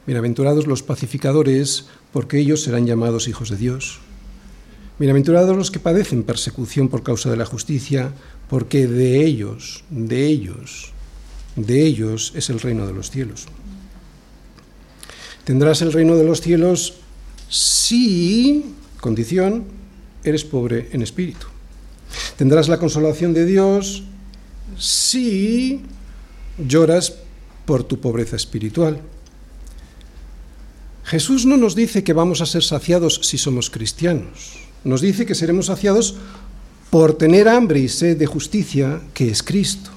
Bienaventurados 0.06 0.66
los 0.66 0.82
pacificadores, 0.82 1.84
porque 2.12 2.38
ellos 2.38 2.62
serán 2.62 2.86
llamados 2.86 3.28
hijos 3.28 3.50
de 3.50 3.56
Dios. 3.58 4.00
Bienaventurados 4.98 5.56
los 5.56 5.70
que 5.70 5.78
padecen 5.78 6.24
persecución 6.24 6.88
por 6.88 7.02
causa 7.02 7.30
de 7.30 7.36
la 7.36 7.44
justicia, 7.44 8.12
porque 8.48 8.86
de 8.86 9.24
ellos, 9.24 9.84
de 9.90 10.26
ellos, 10.26 10.92
de 11.56 11.84
ellos 11.84 12.32
es 12.34 12.50
el 12.50 12.60
reino 12.60 12.86
de 12.86 12.94
los 12.94 13.10
cielos. 13.10 13.46
Tendrás 15.44 15.82
el 15.82 15.92
reino 15.92 16.16
de 16.16 16.24
los 16.24 16.40
cielos 16.40 16.94
si, 17.48 18.74
condición, 19.00 19.64
eres 20.22 20.44
pobre 20.44 20.88
en 20.92 21.02
espíritu. 21.02 21.46
Tendrás 22.36 22.68
la 22.68 22.78
consolación 22.78 23.34
de 23.34 23.44
Dios 23.44 24.04
si 24.78 25.82
lloras 26.58 27.14
por 27.64 27.84
tu 27.84 28.00
pobreza 28.00 28.36
espiritual. 28.36 29.00
Jesús 31.04 31.46
no 31.46 31.56
nos 31.56 31.74
dice 31.74 32.04
que 32.04 32.12
vamos 32.12 32.40
a 32.40 32.46
ser 32.46 32.62
saciados 32.62 33.20
si 33.22 33.38
somos 33.38 33.70
cristianos. 33.70 34.58
Nos 34.84 35.00
dice 35.00 35.24
que 35.24 35.34
seremos 35.34 35.66
saciados 35.66 36.16
por 36.90 37.14
tener 37.14 37.48
hambre 37.48 37.80
y 37.80 37.88
sed 37.88 38.16
de 38.16 38.26
justicia, 38.26 39.00
que 39.14 39.30
es 39.30 39.42
Cristo. 39.42 39.90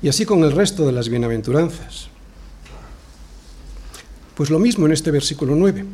Y 0.00 0.08
así 0.08 0.24
con 0.24 0.44
el 0.44 0.52
resto 0.52 0.86
de 0.86 0.92
las 0.92 1.08
bienaventuranzas. 1.08 2.08
Pues 4.36 4.50
lo 4.50 4.60
mismo 4.60 4.86
en 4.86 4.92
este 4.92 5.10
versículo 5.10 5.56
9. 5.56 5.84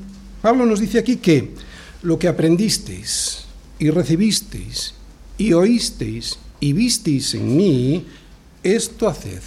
Pablo 0.42 0.66
nos 0.66 0.80
dice 0.80 0.98
aquí 0.98 1.16
que 1.16 1.54
lo 2.02 2.18
que 2.18 2.28
aprendisteis 2.28 3.46
y 3.78 3.88
recibisteis 3.90 4.94
y 5.38 5.54
oísteis 5.54 6.38
y 6.60 6.74
visteis 6.74 7.34
en 7.34 7.56
mí, 7.56 8.06
esto 8.62 9.08
haced. 9.08 9.40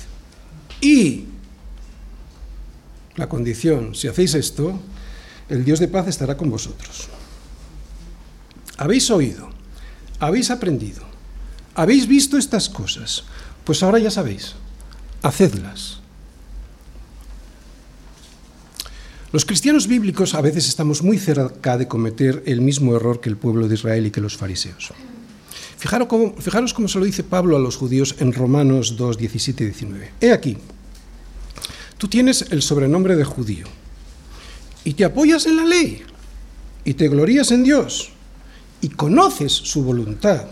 Y 0.82 1.26
la 3.16 3.30
condición, 3.30 3.94
si 3.94 4.08
hacéis 4.08 4.34
esto, 4.34 4.80
el 5.50 5.64
Dios 5.64 5.80
de 5.80 5.88
paz 5.88 6.08
estará 6.08 6.36
con 6.36 6.50
vosotros. 6.50 7.08
Habéis 8.78 9.10
oído, 9.10 9.50
habéis 10.20 10.50
aprendido, 10.52 11.04
habéis 11.76 12.08
visto 12.08 12.38
estas 12.38 12.70
cosas, 12.70 13.24
pues 13.64 13.84
ahora 13.84 14.00
ya 14.00 14.12
sabéis, 14.12 14.56
hacedlas. 15.22 16.00
Los 19.32 19.46
cristianos 19.46 19.88
bíblicos 19.88 20.34
a 20.34 20.42
veces 20.42 20.68
estamos 20.68 21.04
muy 21.04 21.18
cerca 21.18 21.78
de 21.78 21.88
cometer 21.88 22.44
el 22.46 22.62
mismo 22.62 22.96
error 22.96 23.20
que 23.20 23.30
el 23.30 23.38
pueblo 23.38 23.68
de 23.68 23.76
Israel 23.76 24.06
y 24.08 24.12
que 24.12 24.22
los 24.22 24.38
fariseos. 24.38 24.94
Fijaros 25.78 26.08
cómo, 26.08 26.34
fijaros 26.40 26.74
cómo 26.74 26.88
se 26.88 26.98
lo 26.98 27.06
dice 27.06 27.24
Pablo 27.24 27.56
a 27.56 27.60
los 27.60 27.76
judíos 27.76 28.16
en 28.20 28.34
Romanos 28.34 28.96
2, 28.98 29.18
17 29.18 29.64
y 29.64 29.68
19. 29.68 30.12
He 30.22 30.32
aquí, 30.32 30.58
tú 31.98 32.08
tienes 32.08 32.46
el 32.50 32.62
sobrenombre 32.62 33.16
de 33.16 33.26
judío 33.26 33.68
y 34.84 34.94
te 34.94 35.06
apoyas 35.06 35.46
en 35.46 35.58
la 35.58 35.66
ley 35.66 36.02
y 36.84 36.94
te 36.94 37.10
glorías 37.10 37.52
en 37.52 37.64
Dios 37.64 38.12
y 38.82 38.90
conoces 38.90 39.52
su 39.52 39.84
voluntad 39.84 40.46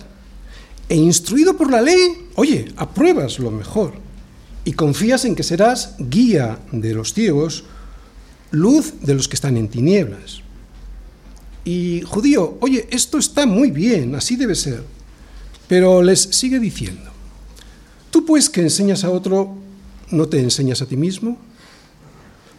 e 0.90 0.96
instruido 0.96 1.58
por 1.58 1.72
la 1.72 1.82
ley, 1.82 2.30
oye, 2.36 2.72
apruebas 2.78 3.40
lo 3.40 3.52
mejor 3.52 3.94
y 4.64 4.74
confías 4.74 5.26
en 5.26 5.36
que 5.36 5.44
serás 5.44 5.96
guía 6.00 6.60
de 6.72 6.94
los 6.94 7.14
ciegos, 7.14 7.66
luz 8.52 8.94
de 9.02 9.14
los 9.14 9.28
que 9.28 9.36
están 9.36 9.58
en 9.58 9.70
tinieblas. 9.70 10.42
Y 11.64 12.02
judío, 12.02 12.58
oye, 12.62 12.88
esto 12.92 13.18
está 13.18 13.46
muy 13.46 13.72
bien, 13.72 14.16
así 14.16 14.36
debe 14.36 14.56
ser, 14.56 14.84
pero 15.68 16.04
les 16.04 16.22
sigue 16.22 16.60
diciendo, 16.60 17.12
tú 18.12 18.26
pues 18.26 18.50
que 18.50 18.62
enseñas 18.62 19.04
a 19.04 19.10
otro, 19.10 19.56
¿no 20.12 20.28
te 20.28 20.40
enseñas 20.40 20.82
a 20.82 20.86
ti 20.86 20.96
mismo? 20.96 21.38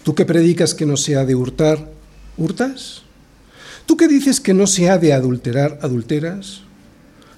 ¿Tú 0.03 0.15
que 0.15 0.25
predicas 0.25 0.75
que 0.75 0.87
no 0.87 0.97
se 0.97 1.17
ha 1.17 1.25
de 1.25 1.35
hurtar, 1.35 1.91
hurtas? 2.37 3.03
¿Tú 3.87 3.97
que 3.97 4.09
dices 4.09 4.41
que 4.41 4.53
no 4.53 4.67
se 4.67 4.91
ha 4.91 4.99
de 4.99 5.13
adulterar, 5.13 5.79
adulteras? 5.83 6.63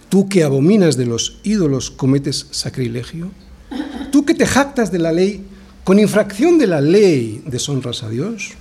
¿Tú 0.08 0.28
que 0.28 0.42
abominas 0.42 0.96
de 0.96 1.04
los 1.04 1.38
ídolos 1.44 1.90
cometes 1.90 2.46
sacrilegio? 2.50 3.30
¿Tú 4.10 4.24
que 4.24 4.34
te 4.34 4.46
jactas 4.46 4.90
de 4.90 4.98
la 4.98 5.12
ley, 5.12 5.44
con 5.84 5.98
infracción 5.98 6.58
de 6.58 6.66
la 6.66 6.80
ley 6.80 7.42
deshonras 7.46 8.02
a 8.02 8.08
Dios? 8.08 8.52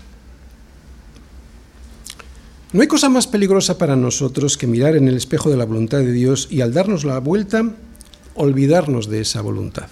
No 2.73 2.81
hay 2.81 2.87
cosa 2.87 3.07
más 3.07 3.27
peligrosa 3.27 3.77
para 3.77 3.95
nosotros 3.95 4.57
que 4.57 4.67
mirar 4.67 4.97
en 4.97 5.07
el 5.07 5.15
espejo 5.15 5.49
de 5.49 5.55
la 5.55 5.63
voluntad 5.63 5.99
de 5.99 6.11
Dios 6.11 6.49
y 6.51 6.59
al 6.59 6.73
darnos 6.73 7.05
la 7.05 7.19
vuelta, 7.19 7.63
olvidarnos 8.35 9.07
de 9.07 9.21
esa 9.21 9.39
voluntad. 9.41 9.87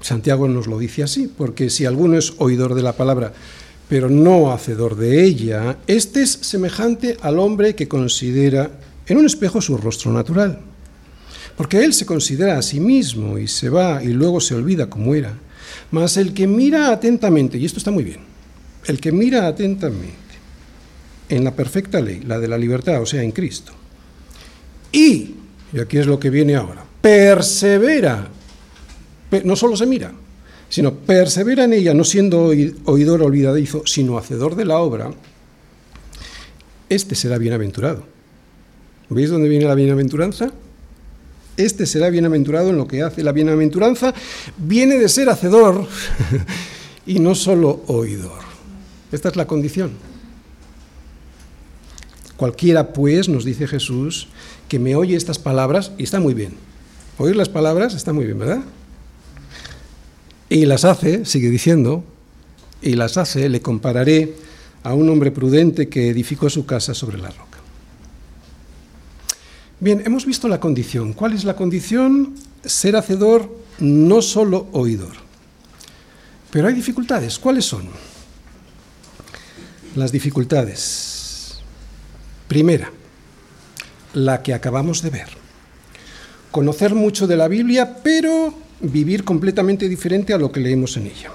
Santiago 0.00 0.48
nos 0.48 0.66
lo 0.66 0.78
dice 0.78 1.04
así, 1.04 1.28
porque 1.28 1.70
si 1.70 1.84
alguno 1.84 2.18
es 2.18 2.32
oidor 2.38 2.74
de 2.74 2.82
la 2.82 2.94
palabra, 2.94 3.32
pero 3.90 4.08
no 4.08 4.52
hacedor 4.52 4.94
de 4.94 5.24
ella, 5.24 5.78
este 5.88 6.22
es 6.22 6.30
semejante 6.30 7.16
al 7.22 7.40
hombre 7.40 7.74
que 7.74 7.88
considera 7.88 8.70
en 9.04 9.18
un 9.18 9.26
espejo 9.26 9.60
su 9.60 9.76
rostro 9.76 10.12
natural. 10.12 10.60
Porque 11.56 11.84
él 11.84 11.92
se 11.92 12.06
considera 12.06 12.56
a 12.56 12.62
sí 12.62 12.78
mismo 12.78 13.36
y 13.36 13.48
se 13.48 13.68
va 13.68 14.00
y 14.00 14.12
luego 14.12 14.40
se 14.40 14.54
olvida 14.54 14.88
como 14.88 15.16
era. 15.16 15.34
Mas 15.90 16.16
el 16.18 16.32
que 16.32 16.46
mira 16.46 16.92
atentamente, 16.92 17.58
y 17.58 17.64
esto 17.64 17.78
está 17.78 17.90
muy 17.90 18.04
bien, 18.04 18.20
el 18.86 19.00
que 19.00 19.10
mira 19.10 19.48
atentamente 19.48 20.14
en 21.28 21.42
la 21.42 21.56
perfecta 21.56 22.00
ley, 22.00 22.20
la 22.20 22.38
de 22.38 22.46
la 22.46 22.58
libertad, 22.58 23.02
o 23.02 23.06
sea, 23.06 23.24
en 23.24 23.32
Cristo, 23.32 23.72
y, 24.92 25.34
y 25.72 25.80
aquí 25.80 25.98
es 25.98 26.06
lo 26.06 26.20
que 26.20 26.30
viene 26.30 26.54
ahora, 26.54 26.84
persevera, 27.00 28.28
no 29.42 29.56
solo 29.56 29.76
se 29.76 29.86
mira, 29.86 30.12
sino 30.70 30.94
persevera 30.94 31.64
en 31.64 31.74
ella, 31.74 31.92
no 31.92 32.04
siendo 32.04 32.52
oidor 32.84 33.22
olvidadizo, 33.22 33.82
sino 33.84 34.16
hacedor 34.16 34.54
de 34.54 34.64
la 34.64 34.78
obra, 34.78 35.10
este 36.88 37.14
será 37.14 37.36
bienaventurado. 37.38 38.04
¿Veis 39.10 39.28
dónde 39.28 39.48
viene 39.48 39.66
la 39.66 39.74
bienaventuranza? 39.74 40.50
Este 41.56 41.84
será 41.84 42.08
bienaventurado 42.08 42.70
en 42.70 42.76
lo 42.76 42.86
que 42.86 43.02
hace. 43.02 43.24
La 43.24 43.32
bienaventuranza 43.32 44.14
viene 44.56 44.96
de 44.96 45.08
ser 45.08 45.28
hacedor 45.28 45.86
y 47.06 47.18
no 47.18 47.34
solo 47.34 47.82
oidor. 47.88 48.40
Esta 49.10 49.28
es 49.28 49.36
la 49.36 49.46
condición. 49.46 49.90
Cualquiera, 52.36 52.92
pues, 52.92 53.28
nos 53.28 53.44
dice 53.44 53.66
Jesús, 53.66 54.28
que 54.68 54.78
me 54.78 54.94
oye 54.94 55.16
estas 55.16 55.40
palabras, 55.40 55.90
y 55.98 56.04
está 56.04 56.20
muy 56.20 56.32
bien. 56.32 56.54
Oír 57.18 57.34
las 57.34 57.48
palabras 57.48 57.94
está 57.94 58.12
muy 58.12 58.24
bien, 58.24 58.38
¿verdad? 58.38 58.62
Y 60.50 60.66
las 60.66 60.84
hace, 60.84 61.24
sigue 61.24 61.48
diciendo, 61.48 62.02
y 62.82 62.94
las 62.94 63.16
hace, 63.16 63.48
le 63.48 63.62
compararé 63.62 64.34
a 64.82 64.94
un 64.94 65.08
hombre 65.08 65.30
prudente 65.30 65.88
que 65.88 66.10
edificó 66.10 66.50
su 66.50 66.66
casa 66.66 66.92
sobre 66.92 67.18
la 67.18 67.30
roca. 67.30 67.58
Bien, 69.78 70.02
hemos 70.04 70.26
visto 70.26 70.48
la 70.48 70.58
condición. 70.58 71.12
¿Cuál 71.12 71.34
es 71.34 71.44
la 71.44 71.54
condición? 71.54 72.34
Ser 72.64 72.96
hacedor, 72.96 73.48
no 73.78 74.20
solo 74.22 74.66
oidor. 74.72 75.14
Pero 76.50 76.66
hay 76.66 76.74
dificultades. 76.74 77.38
¿Cuáles 77.38 77.64
son? 77.64 77.88
Las 79.94 80.10
dificultades. 80.10 81.60
Primera, 82.48 82.90
la 84.14 84.42
que 84.42 84.52
acabamos 84.52 85.00
de 85.00 85.10
ver. 85.10 85.28
Conocer 86.50 86.96
mucho 86.96 87.28
de 87.28 87.36
la 87.36 87.46
Biblia, 87.46 87.98
pero 88.02 88.52
vivir 88.80 89.24
completamente 89.24 89.88
diferente 89.88 90.32
a 90.32 90.38
lo 90.38 90.50
que 90.50 90.60
leemos 90.60 90.96
en 90.96 91.06
ella. 91.06 91.30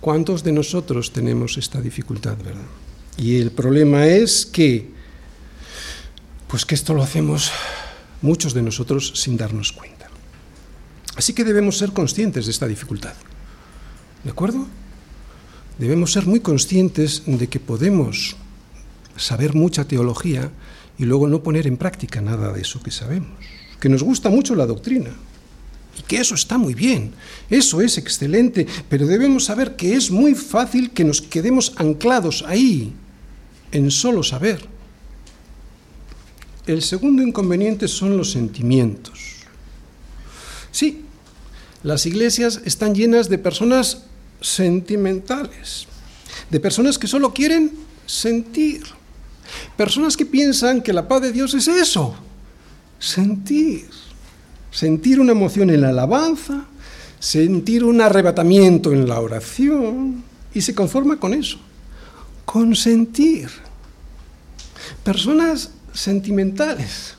¿Cuántos 0.00 0.42
de 0.42 0.52
nosotros 0.52 1.12
tenemos 1.12 1.58
esta 1.58 1.80
dificultad, 1.80 2.36
verdad? 2.38 2.64
Y 3.16 3.36
el 3.36 3.50
problema 3.50 4.06
es 4.06 4.46
que 4.46 4.88
pues 6.48 6.66
que 6.66 6.74
esto 6.74 6.94
lo 6.94 7.02
hacemos 7.02 7.52
muchos 8.22 8.54
de 8.54 8.62
nosotros 8.62 9.12
sin 9.14 9.36
darnos 9.36 9.72
cuenta. 9.72 10.08
Así 11.16 11.32
que 11.32 11.44
debemos 11.44 11.78
ser 11.78 11.92
conscientes 11.92 12.46
de 12.46 12.50
esta 12.50 12.66
dificultad. 12.66 13.14
¿De 14.24 14.30
acuerdo? 14.30 14.66
Debemos 15.78 16.12
ser 16.12 16.26
muy 16.26 16.40
conscientes 16.40 17.22
de 17.26 17.48
que 17.48 17.60
podemos 17.60 18.36
saber 19.16 19.54
mucha 19.54 19.84
teología 19.86 20.50
y 20.98 21.04
luego 21.04 21.28
no 21.28 21.42
poner 21.42 21.66
en 21.66 21.76
práctica 21.76 22.20
nada 22.20 22.52
de 22.52 22.62
eso 22.62 22.82
que 22.82 22.90
sabemos. 22.90 23.38
Que 23.78 23.88
nos 23.88 24.02
gusta 24.02 24.28
mucho 24.28 24.54
la 24.54 24.66
doctrina 24.66 25.10
y 25.98 26.02
que 26.02 26.18
eso 26.18 26.34
está 26.34 26.58
muy 26.58 26.74
bien, 26.74 27.12
eso 27.48 27.80
es 27.80 27.98
excelente, 27.98 28.66
pero 28.88 29.06
debemos 29.06 29.44
saber 29.44 29.76
que 29.76 29.94
es 29.94 30.10
muy 30.10 30.34
fácil 30.34 30.90
que 30.90 31.04
nos 31.04 31.20
quedemos 31.20 31.72
anclados 31.76 32.44
ahí, 32.46 32.92
en 33.72 33.90
solo 33.90 34.22
saber 34.22 34.70
el 36.72 36.82
segundo 36.82 37.22
inconveniente 37.22 37.88
son 37.88 38.16
los 38.16 38.30
sentimientos. 38.30 39.18
Sí, 40.70 41.04
las 41.82 42.06
iglesias 42.06 42.60
están 42.64 42.94
llenas 42.94 43.28
de 43.28 43.38
personas 43.38 44.04
sentimentales, 44.40 45.86
de 46.50 46.60
personas 46.60 46.98
que 46.98 47.06
solo 47.06 47.32
quieren 47.32 47.72
sentir, 48.06 48.82
personas 49.76 50.16
que 50.16 50.26
piensan 50.26 50.82
que 50.82 50.92
la 50.92 51.08
paz 51.08 51.22
de 51.22 51.32
Dios 51.32 51.54
es 51.54 51.68
eso, 51.68 52.14
sentir, 52.98 53.88
sentir 54.70 55.20
una 55.20 55.32
emoción 55.32 55.70
en 55.70 55.80
la 55.80 55.90
alabanza, 55.90 56.66
sentir 57.18 57.84
un 57.84 58.00
arrebatamiento 58.00 58.92
en 58.92 59.08
la 59.08 59.20
oración, 59.20 60.22
y 60.52 60.60
se 60.60 60.74
conforma 60.74 61.18
con 61.18 61.34
eso, 61.34 61.58
con 62.44 62.74
sentir. 62.74 63.48
Personas 65.04 65.70
sentimentales. 65.92 67.14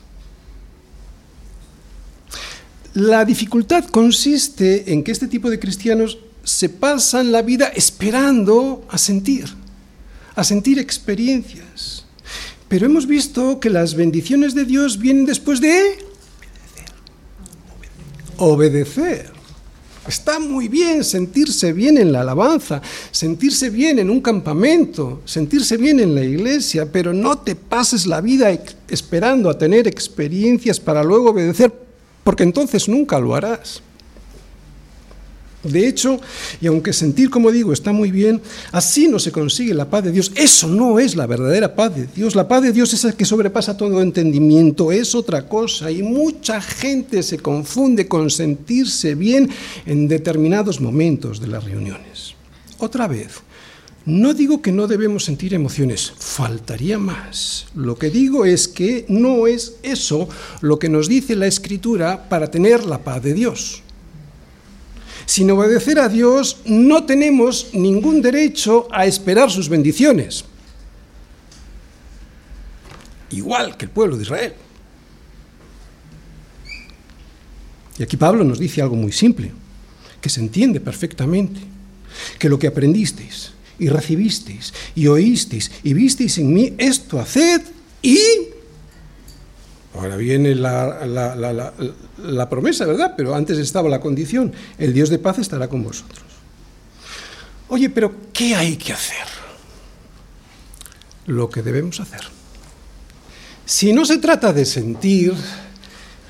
La 2.94 3.24
dificultad 3.24 3.84
consiste 3.86 4.92
en 4.92 5.02
que 5.02 5.12
este 5.12 5.28
tipo 5.28 5.48
de 5.48 5.58
cristianos 5.58 6.18
se 6.44 6.68
pasan 6.68 7.32
la 7.32 7.40
vida 7.40 7.68
esperando 7.68 8.86
a 8.90 8.98
sentir, 8.98 9.46
a 10.34 10.44
sentir 10.44 10.78
experiencias. 10.78 12.04
Pero 12.68 12.86
hemos 12.86 13.06
visto 13.06 13.60
que 13.60 13.70
las 13.70 13.94
bendiciones 13.94 14.54
de 14.54 14.64
Dios 14.64 14.98
vienen 14.98 15.24
después 15.24 15.60
de 15.60 16.04
obedecer. 18.36 19.30
Está 20.06 20.40
muy 20.40 20.66
bien 20.66 21.04
sentirse 21.04 21.72
bien 21.72 21.96
en 21.96 22.10
la 22.10 22.22
alabanza, 22.22 22.82
sentirse 23.12 23.70
bien 23.70 24.00
en 24.00 24.10
un 24.10 24.20
campamento, 24.20 25.20
sentirse 25.24 25.76
bien 25.76 26.00
en 26.00 26.14
la 26.14 26.24
iglesia, 26.24 26.90
pero 26.90 27.12
no 27.12 27.38
te 27.38 27.54
pases 27.54 28.06
la 28.06 28.20
vida 28.20 28.50
esperando 28.88 29.48
a 29.48 29.56
tener 29.56 29.86
experiencias 29.86 30.80
para 30.80 31.04
luego 31.04 31.30
obedecer, 31.30 31.72
porque 32.24 32.42
entonces 32.42 32.88
nunca 32.88 33.20
lo 33.20 33.36
harás. 33.36 33.80
De 35.62 35.86
hecho, 35.86 36.20
y 36.60 36.66
aunque 36.66 36.92
sentir, 36.92 37.30
como 37.30 37.52
digo, 37.52 37.72
está 37.72 37.92
muy 37.92 38.10
bien, 38.10 38.40
así 38.72 39.06
no 39.06 39.18
se 39.18 39.30
consigue 39.30 39.74
la 39.74 39.88
paz 39.88 40.04
de 40.04 40.12
Dios. 40.12 40.32
Eso 40.34 40.66
no 40.66 40.98
es 40.98 41.14
la 41.14 41.26
verdadera 41.26 41.74
paz 41.74 41.94
de 41.94 42.06
Dios. 42.06 42.34
La 42.34 42.48
paz 42.48 42.62
de 42.62 42.72
Dios 42.72 42.92
es 42.92 43.04
la 43.04 43.12
que 43.12 43.24
sobrepasa 43.24 43.76
todo 43.76 44.02
entendimiento, 44.02 44.90
es 44.90 45.14
otra 45.14 45.46
cosa. 45.46 45.90
Y 45.90 46.02
mucha 46.02 46.60
gente 46.60 47.22
se 47.22 47.38
confunde 47.38 48.08
con 48.08 48.30
sentirse 48.30 49.14
bien 49.14 49.50
en 49.86 50.08
determinados 50.08 50.80
momentos 50.80 51.40
de 51.40 51.46
las 51.46 51.64
reuniones. 51.64 52.34
Otra 52.78 53.06
vez, 53.06 53.28
no 54.04 54.34
digo 54.34 54.60
que 54.60 54.72
no 54.72 54.88
debemos 54.88 55.24
sentir 55.24 55.54
emociones, 55.54 56.12
faltaría 56.18 56.98
más. 56.98 57.66
Lo 57.76 57.96
que 57.96 58.10
digo 58.10 58.44
es 58.44 58.66
que 58.66 59.04
no 59.08 59.46
es 59.46 59.76
eso 59.84 60.28
lo 60.60 60.80
que 60.80 60.88
nos 60.88 61.08
dice 61.08 61.36
la 61.36 61.46
Escritura 61.46 62.28
para 62.28 62.50
tener 62.50 62.84
la 62.84 62.98
paz 62.98 63.22
de 63.22 63.32
Dios. 63.32 63.81
Sin 65.32 65.50
obedecer 65.50 65.98
a 65.98 66.10
Dios 66.10 66.58
no 66.66 67.04
tenemos 67.04 67.70
ningún 67.72 68.20
derecho 68.20 68.86
a 68.92 69.06
esperar 69.06 69.50
sus 69.50 69.66
bendiciones. 69.66 70.44
Igual 73.30 73.78
que 73.78 73.86
el 73.86 73.90
pueblo 73.90 74.18
de 74.18 74.24
Israel. 74.24 74.52
Y 77.96 78.02
aquí 78.02 78.18
Pablo 78.18 78.44
nos 78.44 78.58
dice 78.58 78.82
algo 78.82 78.94
muy 78.94 79.10
simple, 79.10 79.50
que 80.20 80.28
se 80.28 80.40
entiende 80.40 80.80
perfectamente, 80.80 81.60
que 82.38 82.50
lo 82.50 82.58
que 82.58 82.66
aprendisteis 82.66 83.52
y 83.78 83.88
recibisteis, 83.88 84.74
y 84.94 85.06
oísteis, 85.06 85.70
y 85.82 85.94
visteis 85.94 86.36
en 86.36 86.52
mí, 86.52 86.74
esto 86.76 87.18
haced, 87.18 87.62
y... 88.02 88.18
Ahora 89.94 90.16
viene 90.16 90.54
la, 90.54 92.48
promesa, 92.48 92.86
¿verdad? 92.86 93.14
Pero 93.16 93.34
antes 93.34 93.58
estaba 93.58 93.88
la 93.88 94.00
condición, 94.00 94.52
el 94.78 94.94
Dios 94.94 95.10
de 95.10 95.18
paz 95.18 95.38
estará 95.38 95.68
con 95.68 95.82
vosotros. 95.82 96.22
Oye, 97.68 97.90
pero 97.90 98.12
¿qué 98.32 98.54
hay 98.54 98.76
que 98.76 98.92
hacer? 98.92 99.26
Lo 101.26 101.50
que 101.50 101.62
debemos 101.62 102.00
hacer. 102.00 102.20
Si 103.66 103.92
no 103.92 104.04
se 104.04 104.18
trata 104.18 104.52
de 104.52 104.64
sentir, 104.64 105.34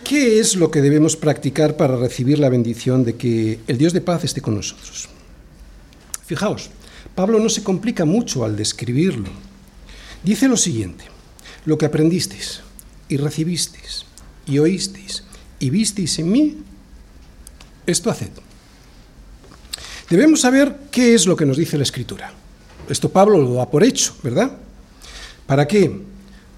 ¿qué 0.05 0.41
es 0.41 0.57
lo 0.57 0.71
que 0.71 0.83
debemos 0.83 1.17
practicar 1.17 1.77
para 1.77 1.97
recibir 1.97 2.39
la 2.39 2.49
bendición 2.49 3.05
de 3.05 3.17
que 3.17 3.61
el 3.67 3.79
Dios 3.79 3.93
de 3.93 4.01
paz 4.01 4.25
esté 4.25 4.41
con 4.41 4.57
nosotros? 4.57 5.09
Fijaos, 6.27 6.71
Pablo 7.15 7.39
no 7.39 7.49
se 7.49 7.63
complica 7.63 8.05
mucho 8.05 8.45
al 8.45 8.57
describirlo. 8.57 9.31
Dice 10.23 10.49
lo 10.49 10.57
siguiente, 10.57 11.05
lo 11.65 11.79
que 11.79 11.87
aprendisteis 11.87 12.63
y 13.13 13.19
recibisteis 13.19 14.07
y 14.47 14.59
oísteis 14.59 15.23
y 15.59 15.69
visteis 15.69 16.19
en 16.19 16.33
mí, 16.33 16.57
esto 17.87 18.11
haced. 18.11 18.31
Debemos 20.09 20.41
saber 20.41 20.77
qué 20.91 21.15
es 21.15 21.27
lo 21.27 21.37
que 21.37 21.47
nos 21.47 21.59
dice 21.59 21.77
la 21.77 21.85
Escritura. 21.85 22.33
Esto 22.89 23.11
Pablo 23.11 23.39
lo 23.39 23.55
da 23.55 23.71
por 23.71 23.85
hecho, 23.85 24.17
¿verdad? 24.23 24.57
¿Para 25.47 25.69
qué? 25.69 26.01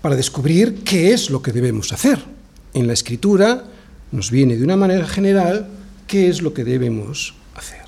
Para 0.00 0.16
descubrir 0.16 0.82
qué 0.84 1.12
es 1.12 1.28
lo 1.28 1.42
que 1.42 1.52
debemos 1.52 1.92
hacer. 1.92 2.24
En 2.72 2.86
la 2.86 2.92
Escritura 2.92 3.64
nos 4.12 4.30
viene 4.30 4.56
de 4.56 4.64
una 4.64 4.76
manera 4.76 5.06
general 5.06 5.68
qué 6.06 6.28
es 6.28 6.40
lo 6.40 6.54
que 6.54 6.64
debemos 6.64 7.34
hacer. 7.56 7.82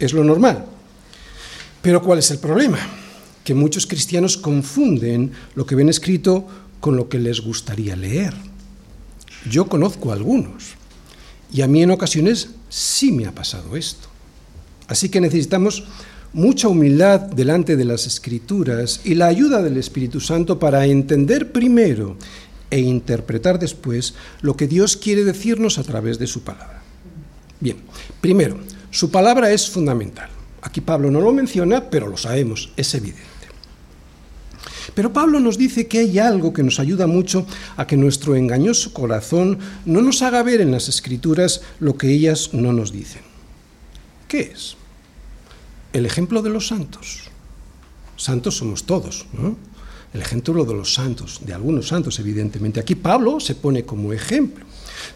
Es 0.00 0.12
lo 0.12 0.24
normal. 0.24 0.66
Pero 1.80 2.02
¿cuál 2.02 2.18
es 2.18 2.30
el 2.32 2.38
problema? 2.38 2.78
Que 3.44 3.54
muchos 3.54 3.86
cristianos 3.86 4.36
confunden 4.36 5.30
lo 5.54 5.64
que 5.64 5.74
ven 5.74 5.88
escrito 5.88 6.46
con 6.84 6.98
lo 6.98 7.08
que 7.08 7.18
les 7.18 7.40
gustaría 7.40 7.96
leer. 7.96 8.34
Yo 9.50 9.64
conozco 9.68 10.10
a 10.10 10.12
algunos 10.12 10.74
y 11.50 11.62
a 11.62 11.66
mí 11.66 11.82
en 11.82 11.90
ocasiones 11.90 12.50
sí 12.68 13.10
me 13.10 13.24
ha 13.24 13.32
pasado 13.32 13.74
esto. 13.74 14.08
Así 14.86 15.08
que 15.08 15.22
necesitamos 15.22 15.84
mucha 16.34 16.68
humildad 16.68 17.20
delante 17.20 17.76
de 17.76 17.86
las 17.86 18.06
escrituras 18.06 19.00
y 19.02 19.14
la 19.14 19.28
ayuda 19.28 19.62
del 19.62 19.78
Espíritu 19.78 20.20
Santo 20.20 20.58
para 20.58 20.84
entender 20.84 21.52
primero 21.52 22.18
e 22.68 22.80
interpretar 22.80 23.58
después 23.58 24.12
lo 24.42 24.54
que 24.54 24.68
Dios 24.68 24.98
quiere 24.98 25.24
decirnos 25.24 25.78
a 25.78 25.84
través 25.84 26.18
de 26.18 26.26
su 26.26 26.42
palabra. 26.42 26.82
Bien, 27.60 27.78
primero, 28.20 28.58
su 28.90 29.10
palabra 29.10 29.50
es 29.52 29.70
fundamental. 29.70 30.28
Aquí 30.60 30.82
Pablo 30.82 31.10
no 31.10 31.22
lo 31.22 31.32
menciona, 31.32 31.88
pero 31.88 32.08
lo 32.08 32.18
sabemos, 32.18 32.74
es 32.76 32.94
evidente. 32.94 33.33
Pero 34.92 35.12
Pablo 35.12 35.40
nos 35.40 35.56
dice 35.56 35.86
que 35.86 36.00
hay 36.00 36.18
algo 36.18 36.52
que 36.52 36.62
nos 36.62 36.80
ayuda 36.80 37.06
mucho 37.06 37.46
a 37.76 37.86
que 37.86 37.96
nuestro 37.96 38.36
engañoso 38.36 38.92
corazón 38.92 39.58
no 39.84 40.02
nos 40.02 40.22
haga 40.22 40.42
ver 40.42 40.60
en 40.60 40.70
las 40.70 40.88
escrituras 40.88 41.62
lo 41.80 41.96
que 41.96 42.10
ellas 42.10 42.50
no 42.52 42.72
nos 42.72 42.92
dicen. 42.92 43.22
¿Qué 44.28 44.52
es? 44.52 44.76
El 45.92 46.06
ejemplo 46.06 46.42
de 46.42 46.50
los 46.50 46.66
santos. 46.66 47.30
Santos 48.16 48.56
somos 48.56 48.84
todos, 48.84 49.26
¿no? 49.32 49.56
El 50.12 50.20
ejemplo 50.20 50.64
de 50.64 50.74
los 50.74 50.94
santos, 50.94 51.40
de 51.44 51.54
algunos 51.54 51.88
santos, 51.88 52.18
evidentemente. 52.20 52.78
Aquí 52.78 52.94
Pablo 52.94 53.40
se 53.40 53.56
pone 53.56 53.84
como 53.84 54.12
ejemplo. 54.12 54.64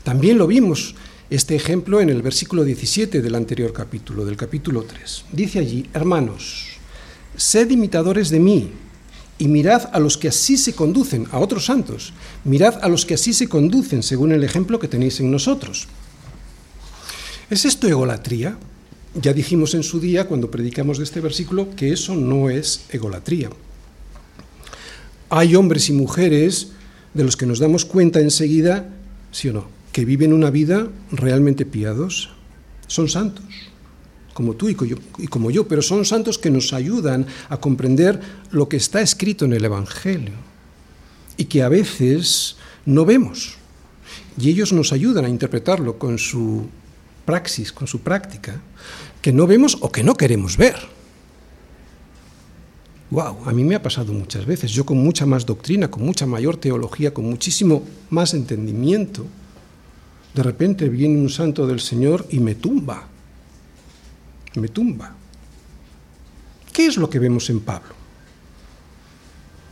También 0.02 0.38
lo 0.38 0.46
vimos 0.46 0.94
este 1.30 1.54
ejemplo 1.54 2.00
en 2.00 2.08
el 2.08 2.22
versículo 2.22 2.64
17 2.64 3.20
del 3.20 3.34
anterior 3.34 3.72
capítulo, 3.72 4.24
del 4.24 4.36
capítulo 4.36 4.82
3. 4.82 5.26
Dice 5.32 5.58
allí, 5.58 5.86
hermanos, 5.92 6.78
sed 7.36 7.70
imitadores 7.70 8.30
de 8.30 8.40
mí 8.40 8.72
y 9.38 9.48
mirad 9.48 9.88
a 9.92 10.00
los 10.00 10.18
que 10.18 10.28
así 10.28 10.58
se 10.58 10.74
conducen, 10.74 11.26
a 11.30 11.38
otros 11.38 11.66
santos, 11.66 12.12
mirad 12.44 12.78
a 12.82 12.88
los 12.88 13.06
que 13.06 13.14
así 13.14 13.32
se 13.32 13.48
conducen 13.48 14.02
según 14.02 14.32
el 14.32 14.42
ejemplo 14.42 14.78
que 14.78 14.88
tenéis 14.88 15.20
en 15.20 15.30
nosotros. 15.30 15.86
¿Es 17.48 17.64
esto 17.64 17.86
egolatría? 17.86 18.58
Ya 19.14 19.32
dijimos 19.32 19.74
en 19.74 19.82
su 19.82 20.00
día, 20.00 20.26
cuando 20.26 20.50
predicamos 20.50 20.98
de 20.98 21.04
este 21.04 21.20
versículo, 21.20 21.74
que 21.74 21.92
eso 21.92 22.14
no 22.14 22.50
es 22.50 22.82
egolatría. 22.90 23.50
Hay 25.30 25.54
hombres 25.54 25.88
y 25.88 25.92
mujeres 25.92 26.68
de 27.14 27.24
los 27.24 27.36
que 27.36 27.46
nos 27.46 27.58
damos 27.58 27.84
cuenta 27.84 28.20
enseguida, 28.20 28.88
sí 29.30 29.48
o 29.48 29.52
no, 29.52 29.68
que 29.92 30.04
viven 30.04 30.32
una 30.32 30.50
vida 30.50 30.88
realmente 31.10 31.64
piadosa. 31.64 32.30
Son 32.86 33.08
santos, 33.08 33.44
como 34.38 34.54
tú 34.54 34.68
y 34.68 34.76
como 35.26 35.50
yo, 35.50 35.66
pero 35.66 35.82
son 35.82 36.04
santos 36.04 36.38
que 36.38 36.48
nos 36.48 36.72
ayudan 36.72 37.26
a 37.48 37.56
comprender 37.56 38.20
lo 38.52 38.68
que 38.68 38.76
está 38.76 39.00
escrito 39.00 39.46
en 39.46 39.52
el 39.52 39.64
Evangelio 39.64 40.34
y 41.36 41.46
que 41.46 41.64
a 41.64 41.68
veces 41.68 42.54
no 42.86 43.04
vemos. 43.04 43.56
Y 44.38 44.50
ellos 44.50 44.72
nos 44.72 44.92
ayudan 44.92 45.24
a 45.24 45.28
interpretarlo 45.28 45.98
con 45.98 46.18
su 46.18 46.68
praxis, 47.24 47.72
con 47.72 47.88
su 47.88 47.98
práctica, 47.98 48.60
que 49.20 49.32
no 49.32 49.48
vemos 49.48 49.76
o 49.80 49.90
que 49.90 50.04
no 50.04 50.14
queremos 50.14 50.56
ver. 50.56 50.76
Wow, 53.10 53.38
a 53.44 53.50
mí 53.50 53.64
me 53.64 53.74
ha 53.74 53.82
pasado 53.82 54.12
muchas 54.12 54.46
veces, 54.46 54.70
yo 54.70 54.86
con 54.86 54.98
mucha 54.98 55.26
más 55.26 55.46
doctrina, 55.46 55.90
con 55.90 56.04
mucha 56.04 56.26
mayor 56.26 56.58
teología, 56.58 57.12
con 57.12 57.24
muchísimo 57.24 57.82
más 58.08 58.34
entendimiento, 58.34 59.26
de 60.32 60.44
repente 60.44 60.88
viene 60.88 61.20
un 61.20 61.28
santo 61.28 61.66
del 61.66 61.80
Señor 61.80 62.24
y 62.30 62.38
me 62.38 62.54
tumba. 62.54 63.08
Me 64.58 64.68
tumba. 64.68 65.14
¿Qué 66.72 66.86
es 66.86 66.96
lo 66.96 67.10
que 67.10 67.18
vemos 67.18 67.50
en 67.50 67.60
Pablo? 67.60 67.94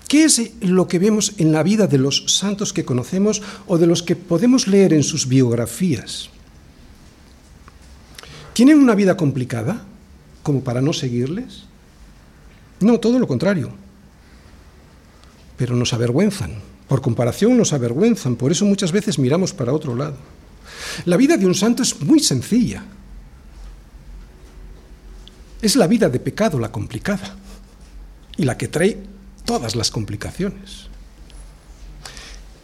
¿Qué 0.09 0.25
es 0.25 0.41
lo 0.61 0.87
que 0.87 0.99
vemos 0.99 1.35
en 1.39 1.53
la 1.53 1.63
vida 1.63 1.87
de 1.87 1.99
los 1.99 2.25
santos 2.27 2.73
que 2.73 2.85
conocemos 2.85 3.43
o 3.67 3.77
de 3.79 3.87
los 3.87 4.03
que 4.03 4.15
podemos 4.15 4.69
leer 4.69 4.93
en 4.93 5.03
sus 5.03 5.27
biografías? 5.27 6.31
¿Tienen 8.53 8.79
una 8.79 8.95
vida 8.95 9.17
complicada 9.17 9.85
como 10.43 10.63
para 10.63 10.81
no 10.81 10.93
seguirles? 10.93 11.65
No, 12.81 13.01
todo 13.01 13.19
lo 13.19 13.27
contrario. 13.27 13.71
Pero 15.57 15.75
nos 15.75 15.93
avergüenzan. 15.93 16.55
Por 16.89 17.03
comparación 17.03 17.57
nos 17.57 17.73
avergüenzan. 17.73 18.37
Por 18.37 18.53
eso 18.53 18.65
muchas 18.65 18.93
veces 18.93 19.19
miramos 19.19 19.53
para 19.53 19.73
otro 19.73 19.95
lado. 19.95 20.17
La 21.05 21.17
vida 21.17 21.37
de 21.37 21.47
un 21.47 21.55
santo 21.55 21.83
es 21.83 22.01
muy 22.01 22.21
sencilla. 22.21 22.85
Es 25.63 25.77
la 25.77 25.87
vida 25.87 26.09
de 26.09 26.21
pecado 26.21 26.59
la 26.59 26.71
complicada 26.71 27.37
y 28.37 28.45
la 28.45 28.57
que 28.57 28.69
trae 28.69 28.99
todas 29.45 29.75
las 29.75 29.91
complicaciones. 29.91 30.89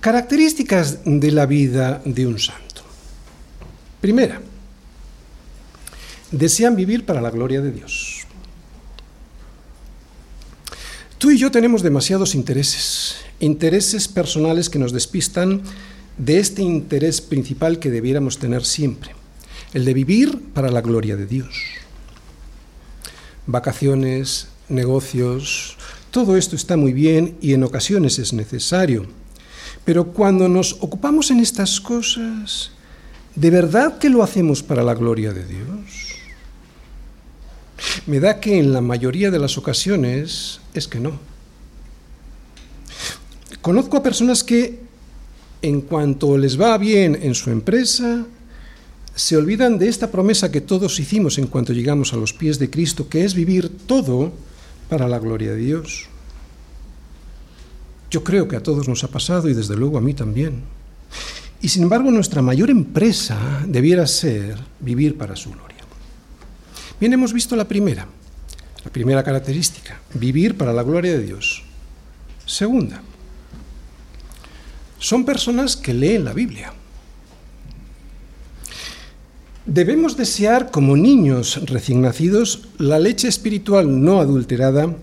Características 0.01 0.99
de 1.05 1.30
la 1.30 1.47
vida 1.47 2.03
de 2.05 2.26
un 2.26 2.38
santo. 2.38 2.82
Primera, 4.01 4.43
desean 6.32 6.74
vivir 6.74 7.07
para 7.07 7.20
la 7.20 7.30
gloria 7.30 7.61
de 7.61 7.70
Dios. 7.70 8.26
Tú 11.18 11.30
y 11.30 11.38
yo 11.38 11.53
tenemos 11.53 11.82
demasiados 11.82 12.34
intereses, 12.34 13.18
intereses 13.38 14.09
personales 14.09 14.68
que 14.68 14.80
nos 14.80 14.93
despistan 14.93 15.62
de 16.18 16.40
este 16.40 16.62
interés 16.62 17.20
principal 17.20 17.78
que 17.78 17.90
debiéramos 17.90 18.38
tener 18.38 18.64
siempre, 18.64 19.12
el 19.72 19.84
de 19.84 19.95
vivir 19.95 20.40
para 20.53 20.70
la 20.70 20.80
gloria 20.80 21.16
de 21.16 21.26
Dios. 21.26 21.82
Vacaciones, 23.47 24.49
negocios, 24.68 25.76
todo 26.11 26.36
esto 26.36 26.57
está 26.57 26.76
muy 26.76 26.93
bien 26.93 27.36
y 27.40 27.55
en 27.55 27.64
ocasiones 27.64 28.18
es 28.18 28.32
necesario, 28.32 29.07
pero 29.84 30.12
cuando 30.12 30.49
nos 30.49 30.74
ocupamos 30.80 31.30
en 31.30 31.40
estas 31.40 31.80
cosas, 31.80 32.70
¿de 33.34 33.51
verdad 33.51 33.99
que 33.99 34.11
lo 34.11 34.22
hacemos 34.22 34.62
para 34.62 34.82
la 34.82 34.95
gloria 34.95 35.32
de 35.32 35.47
Dios? 35.47 36.12
Me 38.07 38.20
da 38.20 38.38
que 38.40 38.59
en 38.59 38.72
la 38.72 38.80
mayoría 38.80 39.30
de 39.30 39.38
las 39.38 39.59
ocasiones 39.59 40.61
es 40.74 40.86
que 40.86 41.01
no. 41.01 41.18
Conozco 43.61 43.97
a 43.97 44.03
personas 44.03 44.45
que 44.45 44.80
en 45.62 45.80
cuanto 45.80 46.36
les 46.36 46.61
va 46.61 46.76
bien 46.78 47.18
en 47.22 47.34
su 47.34 47.51
empresa, 47.51 48.26
se 49.14 49.36
olvidan 49.36 49.78
de 49.78 49.88
esta 49.88 50.10
promesa 50.10 50.50
que 50.50 50.60
todos 50.60 50.98
hicimos 50.98 51.38
en 51.38 51.46
cuanto 51.46 51.72
llegamos 51.72 52.12
a 52.12 52.16
los 52.16 52.32
pies 52.32 52.58
de 52.58 52.70
Cristo, 52.70 53.08
que 53.08 53.24
es 53.24 53.34
vivir 53.34 53.70
todo 53.86 54.32
para 54.88 55.08
la 55.08 55.18
gloria 55.18 55.50
de 55.50 55.58
Dios. 55.58 56.06
Yo 58.10 58.24
creo 58.24 58.48
que 58.48 58.56
a 58.56 58.62
todos 58.62 58.88
nos 58.88 59.04
ha 59.04 59.08
pasado 59.08 59.48
y 59.48 59.54
desde 59.54 59.76
luego 59.76 59.98
a 59.98 60.02
mí 60.02 60.14
también. 60.14 60.62
Y 61.60 61.68
sin 61.68 61.84
embargo 61.84 62.10
nuestra 62.10 62.42
mayor 62.42 62.70
empresa 62.70 63.64
debiera 63.66 64.06
ser 64.06 64.58
vivir 64.80 65.16
para 65.16 65.36
su 65.36 65.50
gloria. 65.50 65.78
Bien, 66.98 67.12
hemos 67.12 67.32
visto 67.32 67.56
la 67.56 67.66
primera, 67.66 68.06
la 68.84 68.90
primera 68.90 69.22
característica, 69.22 70.00
vivir 70.14 70.56
para 70.56 70.72
la 70.72 70.82
gloria 70.82 71.12
de 71.12 71.22
Dios. 71.22 71.62
Segunda, 72.46 73.02
son 74.98 75.24
personas 75.24 75.76
que 75.76 75.94
leen 75.94 76.24
la 76.24 76.32
Biblia. 76.32 76.72
Debemos 79.66 80.16
desear 80.16 80.72
como 80.72 80.96
niños 80.96 81.60
recién 81.66 82.02
nacidos 82.02 82.66
la 82.78 82.98
leche 82.98 83.28
espiritual 83.28 84.02
no 84.02 84.18
adulterada 84.18 84.96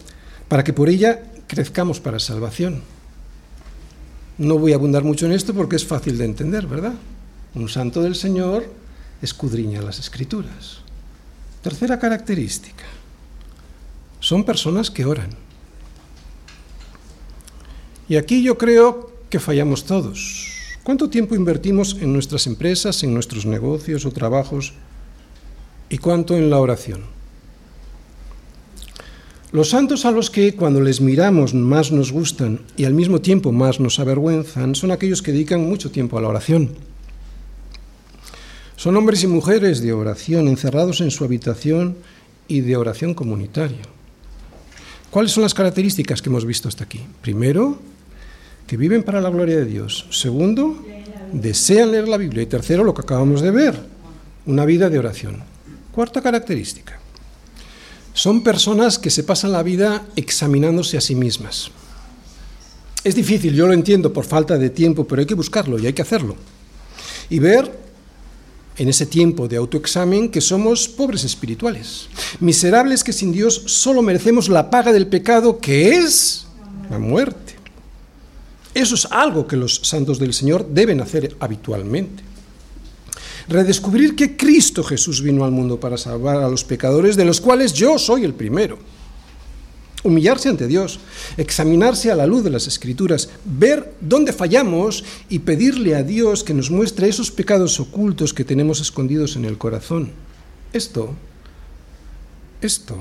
para 0.49 0.66
que 0.66 0.74
por 0.74 0.89
ella 0.89 1.24
crezcamos 1.47 2.01
para 2.01 2.20
salvación. 2.20 2.82
No 4.38 4.57
voy 4.57 4.74
a 4.74 4.76
abundar 4.76 5.05
mucho 5.05 5.26
en 5.26 5.32
esto 5.32 5.53
porque 5.53 5.78
es 5.78 5.86
fácil 5.86 6.18
de 6.18 6.26
entender, 6.26 6.68
¿verdad? 6.68 6.93
Un 7.55 7.70
santo 7.70 8.01
del 8.01 8.16
Señor 8.16 8.66
escudriña 9.22 9.82
las 9.82 9.97
escrituras. 9.97 10.80
Tercera 11.62 11.97
característica. 11.97 12.84
Son 14.20 14.43
personas 14.43 14.91
que 14.91 15.05
oran. 15.05 15.30
Y 18.10 18.18
aquí 18.18 18.43
yo 18.43 18.57
creo 18.57 19.14
que 19.30 19.39
fallamos 19.39 19.86
todos. 19.86 20.59
¿Cuánto 20.84 21.10
tiempo 21.10 21.36
invertimos 21.36 21.98
en 22.00 22.14
nuestras 22.14 22.48
empresas, 22.48 23.04
en 23.04 23.14
nuestros 23.14 23.46
negocios 23.46 24.06
o 24.06 24.12
trabajos? 24.12 24.74
¿Y 25.90 25.98
cuánto 25.98 26.38
en 26.38 26.50
la 26.50 26.60
oración? 26.60 27.02
Los 29.52 29.70
santos 29.70 30.06
a 30.06 30.12
los 30.12 30.30
que 30.30 30.56
cuando 30.56 30.80
les 30.80 31.02
miramos 31.02 31.56
más 31.56 31.92
nos 31.92 32.12
gustan 32.12 32.62
y 32.78 32.86
al 32.86 32.94
mismo 32.94 33.20
tiempo 33.20 33.52
más 33.52 33.80
nos 33.80 34.00
avergüenzan 34.00 34.76
son 34.76 34.92
aquellos 34.92 35.24
que 35.24 35.32
dedican 35.32 35.68
mucho 35.68 35.90
tiempo 35.90 36.18
a 36.18 36.22
la 36.22 36.28
oración. 36.28 36.70
Son 38.76 38.96
hombres 38.96 39.24
y 39.24 39.28
mujeres 39.28 39.82
de 39.82 39.92
oración 39.92 40.48
encerrados 40.48 41.02
en 41.02 41.10
su 41.10 41.26
habitación 41.26 41.98
y 42.48 42.62
de 42.62 42.78
oración 42.78 43.16
comunitaria. 43.16 43.82
¿Cuáles 45.10 45.32
son 45.32 45.42
las 45.42 45.56
características 45.56 46.22
que 46.22 46.30
hemos 46.30 46.46
visto 46.46 46.68
hasta 46.68 46.84
aquí? 46.84 47.02
Primero, 47.22 47.80
que 48.70 48.78
viven 48.78 49.02
para 49.02 49.20
la 49.20 49.32
gloria 49.32 49.58
de 49.58 49.66
Dios. 49.66 50.06
Segundo, 50.12 50.86
desean 51.34 51.92
leer 51.92 52.08
la 52.08 52.18
Biblia. 52.18 52.44
Y 52.44 52.46
tercero, 52.46 52.84
lo 52.84 52.94
que 52.94 53.02
acabamos 53.02 53.42
de 53.42 53.50
ver, 53.50 53.76
una 54.46 54.64
vida 54.64 54.92
de 54.92 55.00
oración. 55.00 55.38
Cuarta 55.92 56.22
característica. 56.22 57.00
Son 58.14 58.44
personas 58.44 59.00
que 59.00 59.10
se 59.10 59.24
pasan 59.24 59.54
la 59.54 59.64
vida 59.64 60.06
examinándose 60.16 60.98
a 60.98 61.02
sí 61.02 61.16
mismas. 61.16 61.72
Es 63.04 63.16
difícil, 63.16 63.56
yo 63.56 63.66
lo 63.66 63.74
entiendo 63.74 64.14
por 64.14 64.24
falta 64.24 64.56
de 64.60 64.70
tiempo, 64.70 65.04
pero 65.08 65.22
hay 65.22 65.26
que 65.26 65.34
buscarlo 65.34 65.80
y 65.80 65.88
hay 65.88 65.94
que 65.94 66.04
hacerlo. 66.04 66.36
Y 67.28 67.40
ver 67.40 67.76
en 68.78 68.88
ese 68.88 69.08
tiempo 69.08 69.48
de 69.48 69.58
autoexamen 69.58 70.30
que 70.30 70.42
somos 70.42 70.88
pobres 70.88 71.24
espirituales, 71.24 72.08
miserables 72.40 73.04
que 73.04 73.14
sin 73.14 73.32
Dios 73.32 73.64
solo 73.66 74.04
merecemos 74.04 74.48
la 74.48 74.70
paga 74.70 74.94
del 74.94 75.08
pecado 75.08 75.58
que 75.58 75.98
es 75.98 76.46
la 76.92 77.00
muerte. 77.00 77.49
Eso 78.74 78.96
es 78.96 79.08
algo 79.10 79.48
que 79.48 79.58
los 79.58 79.82
santos 79.84 80.20
del 80.20 80.34
Señor 80.34 80.68
deben 80.70 81.02
hacer 81.02 81.36
habitualmente. 81.40 82.24
Redescubrir 83.48 84.16
que 84.16 84.38
Cristo 84.38 84.84
Jesús 84.84 85.24
vino 85.24 85.44
al 85.44 85.52
mundo 85.52 85.80
para 85.80 85.98
salvar 85.98 86.38
a 86.38 86.50
los 86.50 86.64
pecadores, 86.64 87.16
de 87.16 87.26
los 87.26 87.42
cuales 87.42 87.74
yo 87.74 87.98
soy 87.98 88.24
el 88.24 88.36
primero. 88.36 88.78
Humillarse 90.04 90.50
ante 90.50 90.68
Dios, 90.68 91.00
examinarse 91.36 92.12
a 92.12 92.16
la 92.16 92.28
luz 92.28 92.44
de 92.44 92.52
las 92.52 92.68
escrituras, 92.68 93.30
ver 93.44 93.96
dónde 94.00 94.34
fallamos 94.34 95.04
y 95.30 95.40
pedirle 95.40 95.96
a 95.96 96.04
Dios 96.04 96.44
que 96.44 96.54
nos 96.54 96.70
muestre 96.70 97.10
esos 97.10 97.32
pecados 97.32 97.80
ocultos 97.80 98.34
que 98.34 98.46
tenemos 98.46 98.80
escondidos 98.80 99.36
en 99.36 99.46
el 99.46 99.58
corazón. 99.58 100.12
Esto, 100.72 101.16
esto 102.62 102.98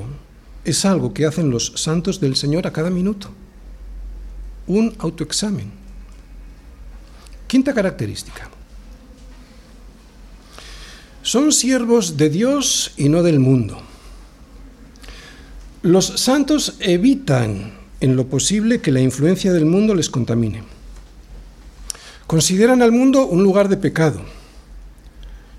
es 0.64 0.85
algo 0.87 1.12
que 1.12 1.27
hacen 1.27 1.51
los 1.51 1.73
santos 1.77 2.21
del 2.21 2.37
Señor 2.37 2.66
a 2.66 2.73
cada 2.73 2.91
minuto 2.91 3.31
un 4.69 4.95
autoexamen. 4.99 5.71
Quinta 7.47 7.75
característica. 7.75 8.49
Son 11.23 11.53
siervos 11.53 12.16
de 12.16 12.31
Dios 12.31 12.93
y 12.97 13.09
no 13.09 13.23
del 13.23 13.41
mundo. 13.41 13.81
Los 15.83 16.07
santos 16.07 16.77
evitan 16.81 17.73
en 18.01 18.16
lo 18.16 18.29
posible 18.29 18.81
que 18.81 18.93
la 18.93 19.01
influencia 19.01 19.53
del 19.53 19.64
mundo 19.64 19.95
les 19.95 20.11
contamine. 20.11 20.62
Consideran 22.27 22.83
al 22.83 22.93
mundo 22.93 23.27
un 23.27 23.43
lugar 23.43 23.69
de 23.69 23.79
pecado. 23.79 24.21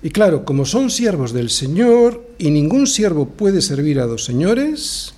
Y 0.02 0.12
claro, 0.12 0.46
como 0.46 0.66
son 0.66 0.92
siervos 0.92 1.34
del 1.34 1.50
Señor 1.50 2.24
y 2.38 2.52
ningún 2.52 2.88
siervo 2.88 3.28
puede 3.28 3.62
servir 3.62 4.00
a 4.00 4.06
dos 4.06 4.24
señores, 4.24 5.14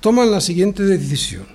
toman 0.00 0.30
la 0.30 0.40
siguiente 0.40 0.82
decisión 0.82 1.53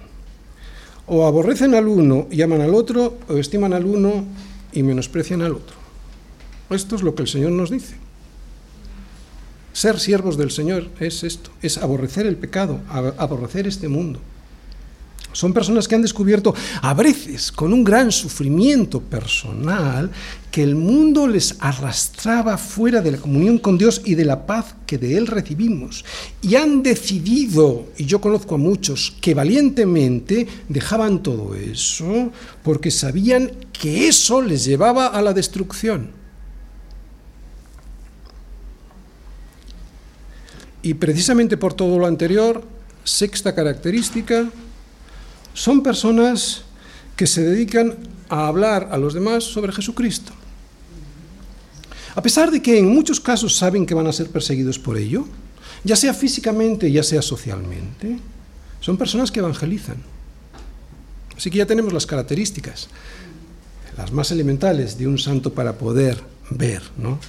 o 1.10 1.26
aborrecen 1.26 1.74
al 1.74 1.88
uno 1.88 2.28
y 2.30 2.42
aman 2.42 2.62
al 2.62 2.74
otro, 2.74 3.18
o 3.28 3.38
estiman 3.38 3.74
al 3.74 3.86
uno 3.86 4.24
y 4.72 4.84
menosprecian 4.84 5.42
al 5.42 5.54
otro. 5.54 5.76
Esto 6.70 6.96
es 6.96 7.02
lo 7.02 7.16
que 7.16 7.24
el 7.24 7.28
Señor 7.28 7.52
nos 7.52 7.72
dice. 7.72 7.96
Ser 9.74 10.00
siervos 10.00 10.38
del 10.38 10.52
Señor 10.52 10.88
es 11.00 11.24
esto, 11.24 11.50
es 11.62 11.78
aborrecer 11.78 12.28
el 12.28 12.36
pecado, 12.36 12.80
aborrecer 12.90 13.66
este 13.66 13.88
mundo. 13.88 14.20
Son 15.32 15.54
personas 15.54 15.88
que 15.88 15.96
han 15.96 16.02
descubierto, 16.02 16.56
a 16.82 16.94
veces 16.94 17.52
con 17.52 17.72
un 17.72 17.84
gran 17.84 18.12
sufrimiento 18.12 19.00
personal, 19.00 20.10
que 20.52 20.64
el 20.64 20.76
mundo 20.76 21.28
les 21.28 21.56
arrastraba 21.60 22.58
fuera 22.58 23.02
de 23.02 23.12
la 23.12 23.18
comunión 23.20 23.60
con 23.60 23.78
Dios 23.78 24.02
y 24.04 24.16
de 24.16 24.26
la 24.26 24.48
paz 24.48 24.76
que 24.88 24.98
de 24.98 25.18
Él 25.18 25.28
recibimos. 25.28 26.04
Y 26.42 26.56
han 26.56 26.82
decidido, 26.82 27.86
y 27.98 28.06
yo 28.06 28.20
conozco 28.20 28.56
a 28.56 28.58
muchos, 28.58 29.16
que 29.22 29.36
valientemente 29.36 30.48
dejaban 30.68 31.22
todo 31.22 31.54
eso 31.54 32.32
porque 32.64 32.90
sabían 32.90 33.52
que 33.72 34.08
eso 34.08 34.42
les 34.42 34.66
llevaba 34.66 35.08
a 35.08 35.22
la 35.22 35.34
destrucción. 35.34 36.10
Y 40.82 40.96
precisamente 40.96 41.58
por 41.58 41.74
todo 41.74 42.00
lo 42.00 42.08
anterior, 42.08 42.64
sexta 43.04 43.54
característica, 43.54 44.50
son 45.60 45.84
personas 45.84 46.62
que 47.18 47.28
se 47.28 47.44
dedican 47.44 47.98
a 48.30 48.48
hablar 48.48 48.88
a 48.94 48.98
los 48.98 49.14
demás 49.14 49.44
sobre 49.44 49.74
Jesucristo. 49.74 50.32
A 52.16 52.22
pesar 52.22 52.50
de 52.50 52.62
que 52.62 52.80
en 52.80 52.88
muchos 52.88 53.20
casos 53.20 53.58
saben 53.58 53.86
que 53.86 53.94
van 53.94 54.08
a 54.08 54.14
ser 54.14 54.30
perseguidos 54.30 54.80
por 54.80 54.96
ello, 54.96 55.26
ya 55.84 55.98
sea 55.98 56.14
físicamente, 56.14 56.90
ya 56.90 57.04
sea 57.04 57.22
socialmente, 57.22 58.20
son 58.80 58.96
personas 58.96 59.34
que 59.34 59.42
evangelizan. 59.42 59.98
Así 61.36 61.52
que 61.52 61.58
ya 61.58 61.66
tenemos 61.66 61.92
las 61.92 62.06
características, 62.06 62.88
las 63.98 64.14
más 64.14 64.32
elementales 64.32 64.98
de 64.98 65.08
un 65.08 65.18
santo 65.18 65.54
para 65.54 65.78
poder 65.78 66.24
ver, 66.52 66.84
¿no? 66.98 67.20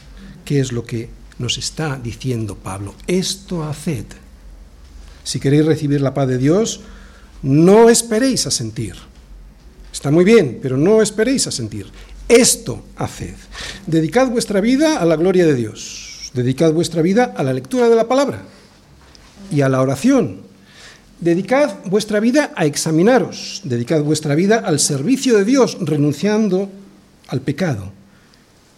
¿Qué 0.45 0.61
es 0.61 0.71
lo 0.71 0.85
que 0.85 1.09
nos 1.41 1.59
está 1.59 1.99
diciendo 2.01 2.55
Pablo? 2.55 2.95
Esto 3.09 3.65
haced. 3.65 4.07
Si 5.25 5.41
queréis 5.41 5.67
recibir 5.67 6.01
la 6.01 6.15
paz 6.15 6.29
de 6.29 6.39
Dios, 6.39 6.83
no 7.43 7.89
esperéis 7.89 8.47
a 8.47 8.51
sentir. 8.51 8.95
Está 9.93 10.11
muy 10.11 10.25
bien, 10.25 10.59
pero 10.63 10.77
no 10.77 11.03
esperéis 11.03 11.47
a 11.47 11.51
sentir. 11.51 11.87
Esto 12.29 12.85
haced. 12.97 13.35
Dedicad 13.87 14.29
vuestra 14.29 14.61
vida 14.61 14.99
a 14.99 15.05
la 15.05 15.17
gloria 15.17 15.47
de 15.47 15.55
Dios. 15.55 16.31
Dedicad 16.33 16.73
vuestra 16.73 17.03
vida 17.03 17.35
a 17.37 17.43
la 17.43 17.53
lectura 17.53 17.89
de 17.89 17.97
la 17.97 18.07
palabra 18.07 18.43
y 19.51 19.63
a 19.63 19.69
la 19.69 19.81
oración. 19.81 20.43
Dedicad 21.21 21.85
vuestra 21.87 22.21
vida 22.21 22.53
a 22.55 22.67
examinaros. 22.67 23.63
Dedicad 23.65 24.03
vuestra 24.03 24.35
vida 24.35 24.59
al 24.59 24.79
servicio 24.79 25.37
de 25.37 25.45
Dios, 25.45 25.77
renunciando 25.81 26.71
al 27.29 27.41
pecado. 27.41 27.93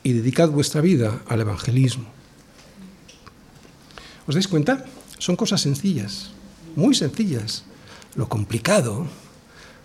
Y 0.03 0.13
dedicad 0.15 0.49
vuestra 0.49 0.81
vida 0.81 1.23
al 1.29 1.41
evangelismo. 1.41 2.07
¿Os 4.27 4.35
dais 4.35 4.49
cuenta? 4.49 4.85
Son 5.19 5.37
cosas 5.37 5.61
sencillas, 5.61 6.31
muy 6.75 6.95
sencillas, 6.95 7.65
lo 8.15 8.29
complicado, 8.29 9.07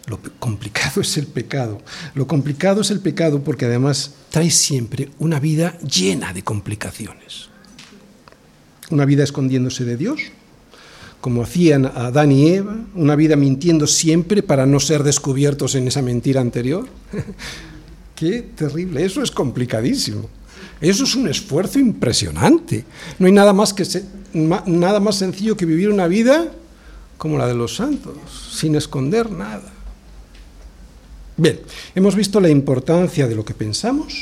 lo 0.08 0.20
complicado 0.40 1.02
es 1.02 1.18
el 1.18 1.28
pecado. 1.28 1.82
Lo 2.16 2.28
complicado 2.28 2.82
es 2.82 2.92
el 2.92 3.00
pecado 3.00 3.44
porque 3.44 3.66
además 3.66 4.14
trae 4.30 4.50
siempre 4.50 5.10
una 5.20 5.40
vida 5.40 5.78
llena 5.80 6.34
de 6.34 6.44
complicaciones. 6.44 7.50
Una 8.90 9.06
vida 9.06 9.24
escondiéndose 9.24 9.84
de 9.84 9.98
Dios, 9.98 10.22
como 11.20 11.44
hacían 11.44 11.86
Adán 11.88 12.32
y 12.32 12.48
Eva, 12.54 12.78
una 12.96 13.18
vida 13.18 13.36
mintiendo 13.36 13.86
siempre 13.86 14.42
para 14.42 14.66
no 14.66 14.80
ser 14.80 15.04
descubiertos 15.04 15.76
en 15.76 15.90
esa 15.90 16.02
mentira 16.02 16.40
anterior. 16.40 16.88
Qué 18.16 18.42
terrible, 18.56 19.06
eso 19.06 19.22
es 19.22 19.30
complicadísimo. 19.30 20.30
Eso 20.80 21.04
es 21.04 21.16
un 21.16 21.28
esfuerzo 21.28 21.80
impresionante. 21.80 22.86
No 23.20 23.28
hay 23.28 23.34
nada 23.34 23.52
más, 23.52 23.74
que 23.74 23.84
nada 24.34 25.00
más 25.00 25.18
sencillo 25.18 25.58
que 25.58 25.66
vivir 25.66 25.90
una 25.90 26.08
vida 26.08 26.52
como 27.18 27.38
la 27.38 27.48
de 27.48 27.56
los 27.56 27.76
santos, 27.76 28.16
sin 28.52 28.76
esconder 28.76 29.32
nada. 29.32 29.74
Bien, 31.36 31.60
hemos 31.94 32.16
visto 32.16 32.40
la 32.40 32.50
importancia 32.50 33.28
de 33.28 33.36
lo 33.36 33.46
que 33.46 33.54
pensamos 33.54 34.14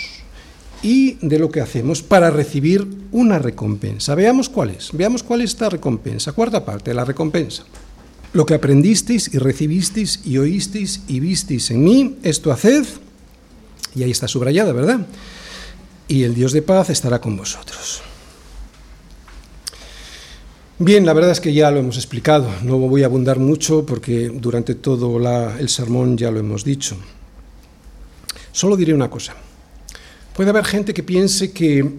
y 0.81 1.13
de 1.21 1.39
lo 1.39 1.49
que 1.49 1.61
hacemos 1.61 2.01
para 2.01 2.29
recibir 2.29 2.87
una 3.11 3.39
recompensa. 3.39 4.15
Veamos 4.15 4.49
cuál 4.49 4.71
es, 4.71 4.89
veamos 4.91 5.23
cuál 5.23 5.41
es 5.41 5.51
esta 5.51 5.69
recompensa. 5.69 6.33
Cuarta 6.33 6.65
parte, 6.65 6.93
la 6.93 7.05
recompensa. 7.05 7.63
Lo 8.33 8.45
que 8.45 8.53
aprendisteis 8.53 9.33
y 9.33 9.37
recibisteis 9.37 10.19
y 10.25 10.37
oísteis 10.37 11.01
y 11.07 11.21
visteis 11.21 11.71
en 11.71 11.83
mí, 11.83 12.17
esto 12.21 12.51
haced, 12.51 12.85
y 13.95 14.03
ahí 14.03 14.11
está 14.11 14.27
subrayada, 14.27 14.73
¿verdad? 14.73 15.07
Y 16.09 16.23
el 16.23 16.35
Dios 16.35 16.51
de 16.51 16.61
paz 16.61 16.89
estará 16.89 17.21
con 17.21 17.37
vosotros. 17.37 18.01
Bien, 20.77 21.05
la 21.05 21.13
verdad 21.13 21.31
es 21.31 21.39
que 21.39 21.53
ya 21.53 21.71
lo 21.71 21.79
hemos 21.79 21.95
explicado, 21.95 22.49
no 22.63 22.77
voy 22.77 23.03
a 23.03 23.05
abundar 23.05 23.39
mucho 23.39 23.85
porque 23.85 24.27
durante 24.27 24.75
todo 24.75 25.17
el 25.57 25.69
sermón 25.69 26.17
ya 26.17 26.29
lo 26.31 26.39
hemos 26.41 26.65
dicho. 26.65 26.97
Solo 28.51 28.75
diré 28.75 28.93
una 28.93 29.09
cosa. 29.09 29.35
Puede 30.35 30.49
haber 30.49 30.65
gente 30.65 30.93
que 30.93 31.01
piense 31.01 31.53
que 31.53 31.93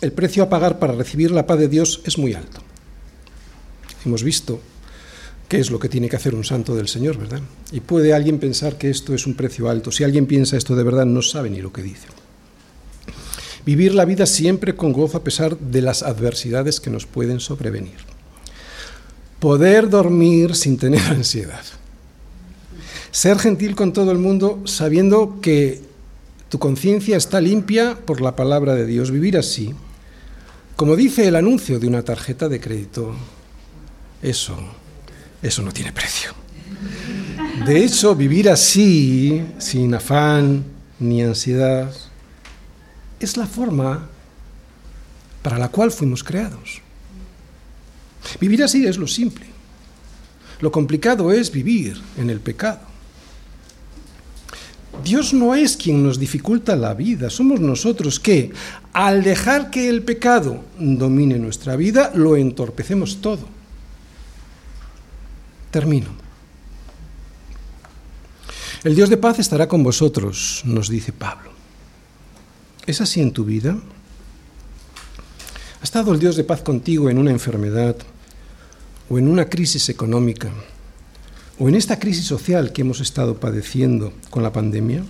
el 0.00 0.12
precio 0.12 0.44
a 0.44 0.48
pagar 0.48 0.78
para 0.78 0.92
recibir 0.92 1.32
la 1.32 1.48
paz 1.48 1.58
de 1.58 1.66
Dios 1.66 2.00
es 2.04 2.16
muy 2.16 2.32
alto. 2.32 2.60
Hemos 4.06 4.22
visto 4.22 4.60
qué 5.48 5.58
es 5.58 5.72
lo 5.72 5.80
que 5.80 5.88
tiene 5.88 6.08
que 6.08 6.14
hacer 6.14 6.36
un 6.36 6.44
santo 6.44 6.76
del 6.76 6.86
Señor, 6.86 7.18
¿verdad? 7.18 7.40
Y 7.72 7.80
puede 7.80 8.14
alguien 8.14 8.38
pensar 8.38 8.78
que 8.78 8.88
esto 8.88 9.14
es 9.14 9.26
un 9.26 9.34
precio 9.34 9.68
alto. 9.68 9.90
Si 9.90 10.04
alguien 10.04 10.26
piensa 10.26 10.56
esto 10.56 10.76
de 10.76 10.84
verdad, 10.84 11.06
no 11.06 11.22
sabe 11.22 11.50
ni 11.50 11.60
lo 11.60 11.72
que 11.72 11.82
dice. 11.82 12.06
Vivir 13.66 13.94
la 13.96 14.04
vida 14.04 14.26
siempre 14.26 14.76
con 14.76 14.92
gozo 14.92 15.18
a 15.18 15.24
pesar 15.24 15.58
de 15.58 15.82
las 15.82 16.04
adversidades 16.04 16.78
que 16.78 16.90
nos 16.90 17.06
pueden 17.06 17.40
sobrevenir 17.40 18.11
poder 19.42 19.90
dormir 19.90 20.54
sin 20.54 20.78
tener 20.78 21.00
ansiedad. 21.10 21.64
Ser 23.10 23.40
gentil 23.40 23.74
con 23.74 23.92
todo 23.92 24.12
el 24.12 24.18
mundo 24.18 24.62
sabiendo 24.66 25.40
que 25.42 25.82
tu 26.48 26.60
conciencia 26.60 27.16
está 27.16 27.40
limpia 27.40 27.98
por 28.06 28.20
la 28.20 28.36
palabra 28.36 28.76
de 28.76 28.86
Dios. 28.86 29.10
Vivir 29.10 29.36
así, 29.36 29.74
como 30.76 30.94
dice 30.94 31.26
el 31.26 31.34
anuncio 31.34 31.80
de 31.80 31.88
una 31.88 32.02
tarjeta 32.02 32.48
de 32.48 32.60
crédito, 32.60 33.16
eso, 34.22 34.56
eso 35.42 35.62
no 35.62 35.72
tiene 35.72 35.90
precio. 35.92 36.30
De 37.66 37.84
hecho, 37.84 38.14
vivir 38.14 38.48
así, 38.48 39.44
sin 39.58 39.92
afán 39.92 40.62
ni 41.00 41.20
ansiedad, 41.20 41.92
es 43.18 43.36
la 43.36 43.48
forma 43.48 44.08
para 45.42 45.58
la 45.58 45.68
cual 45.68 45.90
fuimos 45.90 46.22
creados. 46.22 46.81
Vivir 48.40 48.62
así 48.62 48.86
es 48.86 48.98
lo 48.98 49.06
simple. 49.06 49.46
Lo 50.60 50.70
complicado 50.70 51.32
es 51.32 51.50
vivir 51.50 52.00
en 52.16 52.30
el 52.30 52.40
pecado. 52.40 52.92
Dios 55.02 55.32
no 55.32 55.54
es 55.54 55.76
quien 55.76 56.02
nos 56.02 56.18
dificulta 56.18 56.76
la 56.76 56.94
vida, 56.94 57.30
somos 57.30 57.58
nosotros 57.60 58.20
que, 58.20 58.52
al 58.92 59.24
dejar 59.24 59.70
que 59.70 59.88
el 59.88 60.02
pecado 60.02 60.64
domine 60.78 61.38
nuestra 61.38 61.76
vida, 61.76 62.12
lo 62.14 62.36
entorpecemos 62.36 63.20
todo. 63.20 63.48
Termino. 65.70 66.08
El 68.84 68.94
Dios 68.94 69.08
de 69.08 69.16
paz 69.16 69.38
estará 69.38 69.66
con 69.66 69.82
vosotros, 69.82 70.62
nos 70.64 70.88
dice 70.88 71.12
Pablo. 71.12 71.50
¿Es 72.86 73.00
así 73.00 73.20
en 73.20 73.32
tu 73.32 73.44
vida? 73.44 73.76
¿Ha 75.80 75.84
estado 75.84 76.12
el 76.12 76.20
Dios 76.20 76.36
de 76.36 76.44
paz 76.44 76.62
contigo 76.62 77.08
en 77.08 77.18
una 77.18 77.30
enfermedad, 77.30 77.96
o 79.12 79.18
en 79.18 79.28
una 79.28 79.44
crisis 79.44 79.90
económica 79.90 80.50
o 81.58 81.68
en 81.68 81.74
esta 81.74 81.98
crisis 81.98 82.24
social 82.24 82.72
que 82.72 82.80
hemos 82.80 82.98
estado 83.00 83.38
padeciendo 83.38 84.14
con 84.30 84.42
la 84.42 84.54
pandemia? 84.54 85.04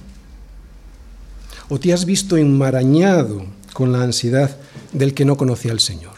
¿O 1.69 1.79
te 1.79 1.93
has 1.93 2.05
visto 2.05 2.37
enmarañado 2.37 3.47
con 3.73 3.93
la 3.93 4.03
ansiedad 4.03 4.57
del 4.93 5.15
que 5.15 5.25
no 5.25 5.37
conocía 5.37 5.71
al 5.71 5.79
Señor? 5.79 6.15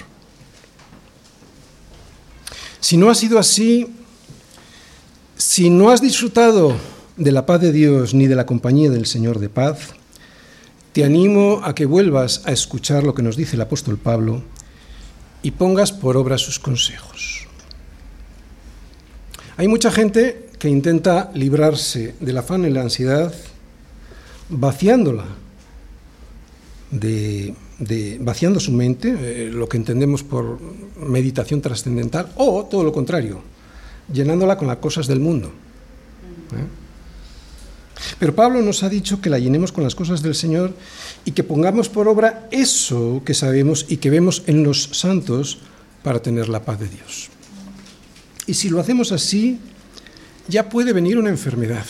Si 2.80 2.96
no 2.96 3.10
ha 3.10 3.14
sido 3.14 3.38
así, 3.38 3.86
si 5.36 5.68
no 5.68 5.90
has 5.90 6.00
disfrutado 6.00 6.74
de 7.18 7.32
la 7.32 7.44
paz 7.44 7.60
de 7.60 7.70
Dios 7.70 8.14
ni 8.14 8.26
de 8.26 8.34
la 8.34 8.46
compañía 8.46 8.88
del 8.88 9.04
Señor 9.04 9.40
de 9.40 9.50
paz, 9.50 9.90
te 10.94 11.04
animo 11.04 11.60
a 11.62 11.74
que 11.74 11.84
vuelvas 11.84 12.40
a 12.46 12.52
escuchar 12.52 13.04
lo 13.04 13.14
que 13.14 13.22
nos 13.22 13.36
dice 13.36 13.56
el 13.56 13.62
apóstol 13.62 13.98
Pablo 13.98 14.42
y 15.42 15.50
pongas 15.50 15.92
por 15.92 16.16
obra 16.16 16.38
sus 16.38 16.58
consejos. 16.58 17.33
Hay 19.56 19.68
mucha 19.68 19.90
gente 19.92 20.48
que 20.58 20.68
intenta 20.68 21.30
librarse 21.34 22.14
del 22.18 22.38
afán 22.38 22.64
y 22.64 22.70
la 22.70 22.82
ansiedad 22.82 23.32
vaciándola, 24.48 25.24
de, 26.90 27.54
vaciando 28.20 28.58
su 28.58 28.72
mente, 28.72 29.14
eh, 29.18 29.50
lo 29.50 29.68
que 29.68 29.76
entendemos 29.76 30.22
por 30.22 30.58
meditación 30.96 31.60
trascendental, 31.60 32.32
o 32.36 32.64
todo 32.64 32.82
lo 32.82 32.92
contrario, 32.92 33.42
llenándola 34.12 34.56
con 34.56 34.66
las 34.66 34.78
cosas 34.78 35.06
del 35.06 35.20
mundo. 35.20 35.48
¿eh? 35.48 36.66
Pero 38.18 38.34
Pablo 38.34 38.60
nos 38.60 38.82
ha 38.82 38.88
dicho 38.88 39.20
que 39.20 39.30
la 39.30 39.38
llenemos 39.38 39.70
con 39.70 39.84
las 39.84 39.94
cosas 39.94 40.20
del 40.22 40.34
Señor 40.34 40.74
y 41.24 41.30
que 41.30 41.44
pongamos 41.44 41.88
por 41.88 42.08
obra 42.08 42.48
eso 42.50 43.22
que 43.24 43.34
sabemos 43.34 43.86
y 43.88 43.98
que 43.98 44.10
vemos 44.10 44.42
en 44.46 44.64
los 44.64 44.90
santos 44.92 45.58
para 46.02 46.20
tener 46.20 46.48
la 46.48 46.64
paz 46.64 46.80
de 46.80 46.88
Dios. 46.88 47.30
Y 48.46 48.54
si 48.54 48.68
lo 48.68 48.80
hacemos 48.80 49.12
así, 49.12 49.58
ya 50.48 50.68
puede 50.68 50.92
venir 50.92 51.18
una 51.18 51.30
enfermedad, 51.30 51.86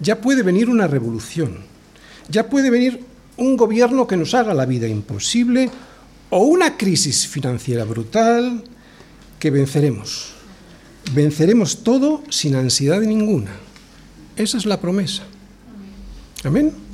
ya 0.00 0.20
puede 0.20 0.42
venir 0.42 0.70
una 0.70 0.86
revolución, 0.86 1.58
ya 2.28 2.48
puede 2.48 2.70
venir 2.70 3.04
un 3.36 3.56
gobierno 3.56 4.06
que 4.06 4.16
nos 4.16 4.34
haga 4.34 4.54
la 4.54 4.66
vida 4.66 4.88
imposible 4.88 5.70
o 6.30 6.40
una 6.40 6.76
crisis 6.76 7.26
financiera 7.26 7.84
brutal 7.84 8.64
que 9.38 9.50
venceremos. 9.50 10.32
Venceremos 11.12 11.84
todo 11.84 12.22
sin 12.28 12.54
ansiedad 12.54 13.00
ninguna. 13.00 13.52
Esa 14.36 14.58
es 14.58 14.66
la 14.66 14.80
promesa. 14.80 15.22
Amén. 16.44 16.87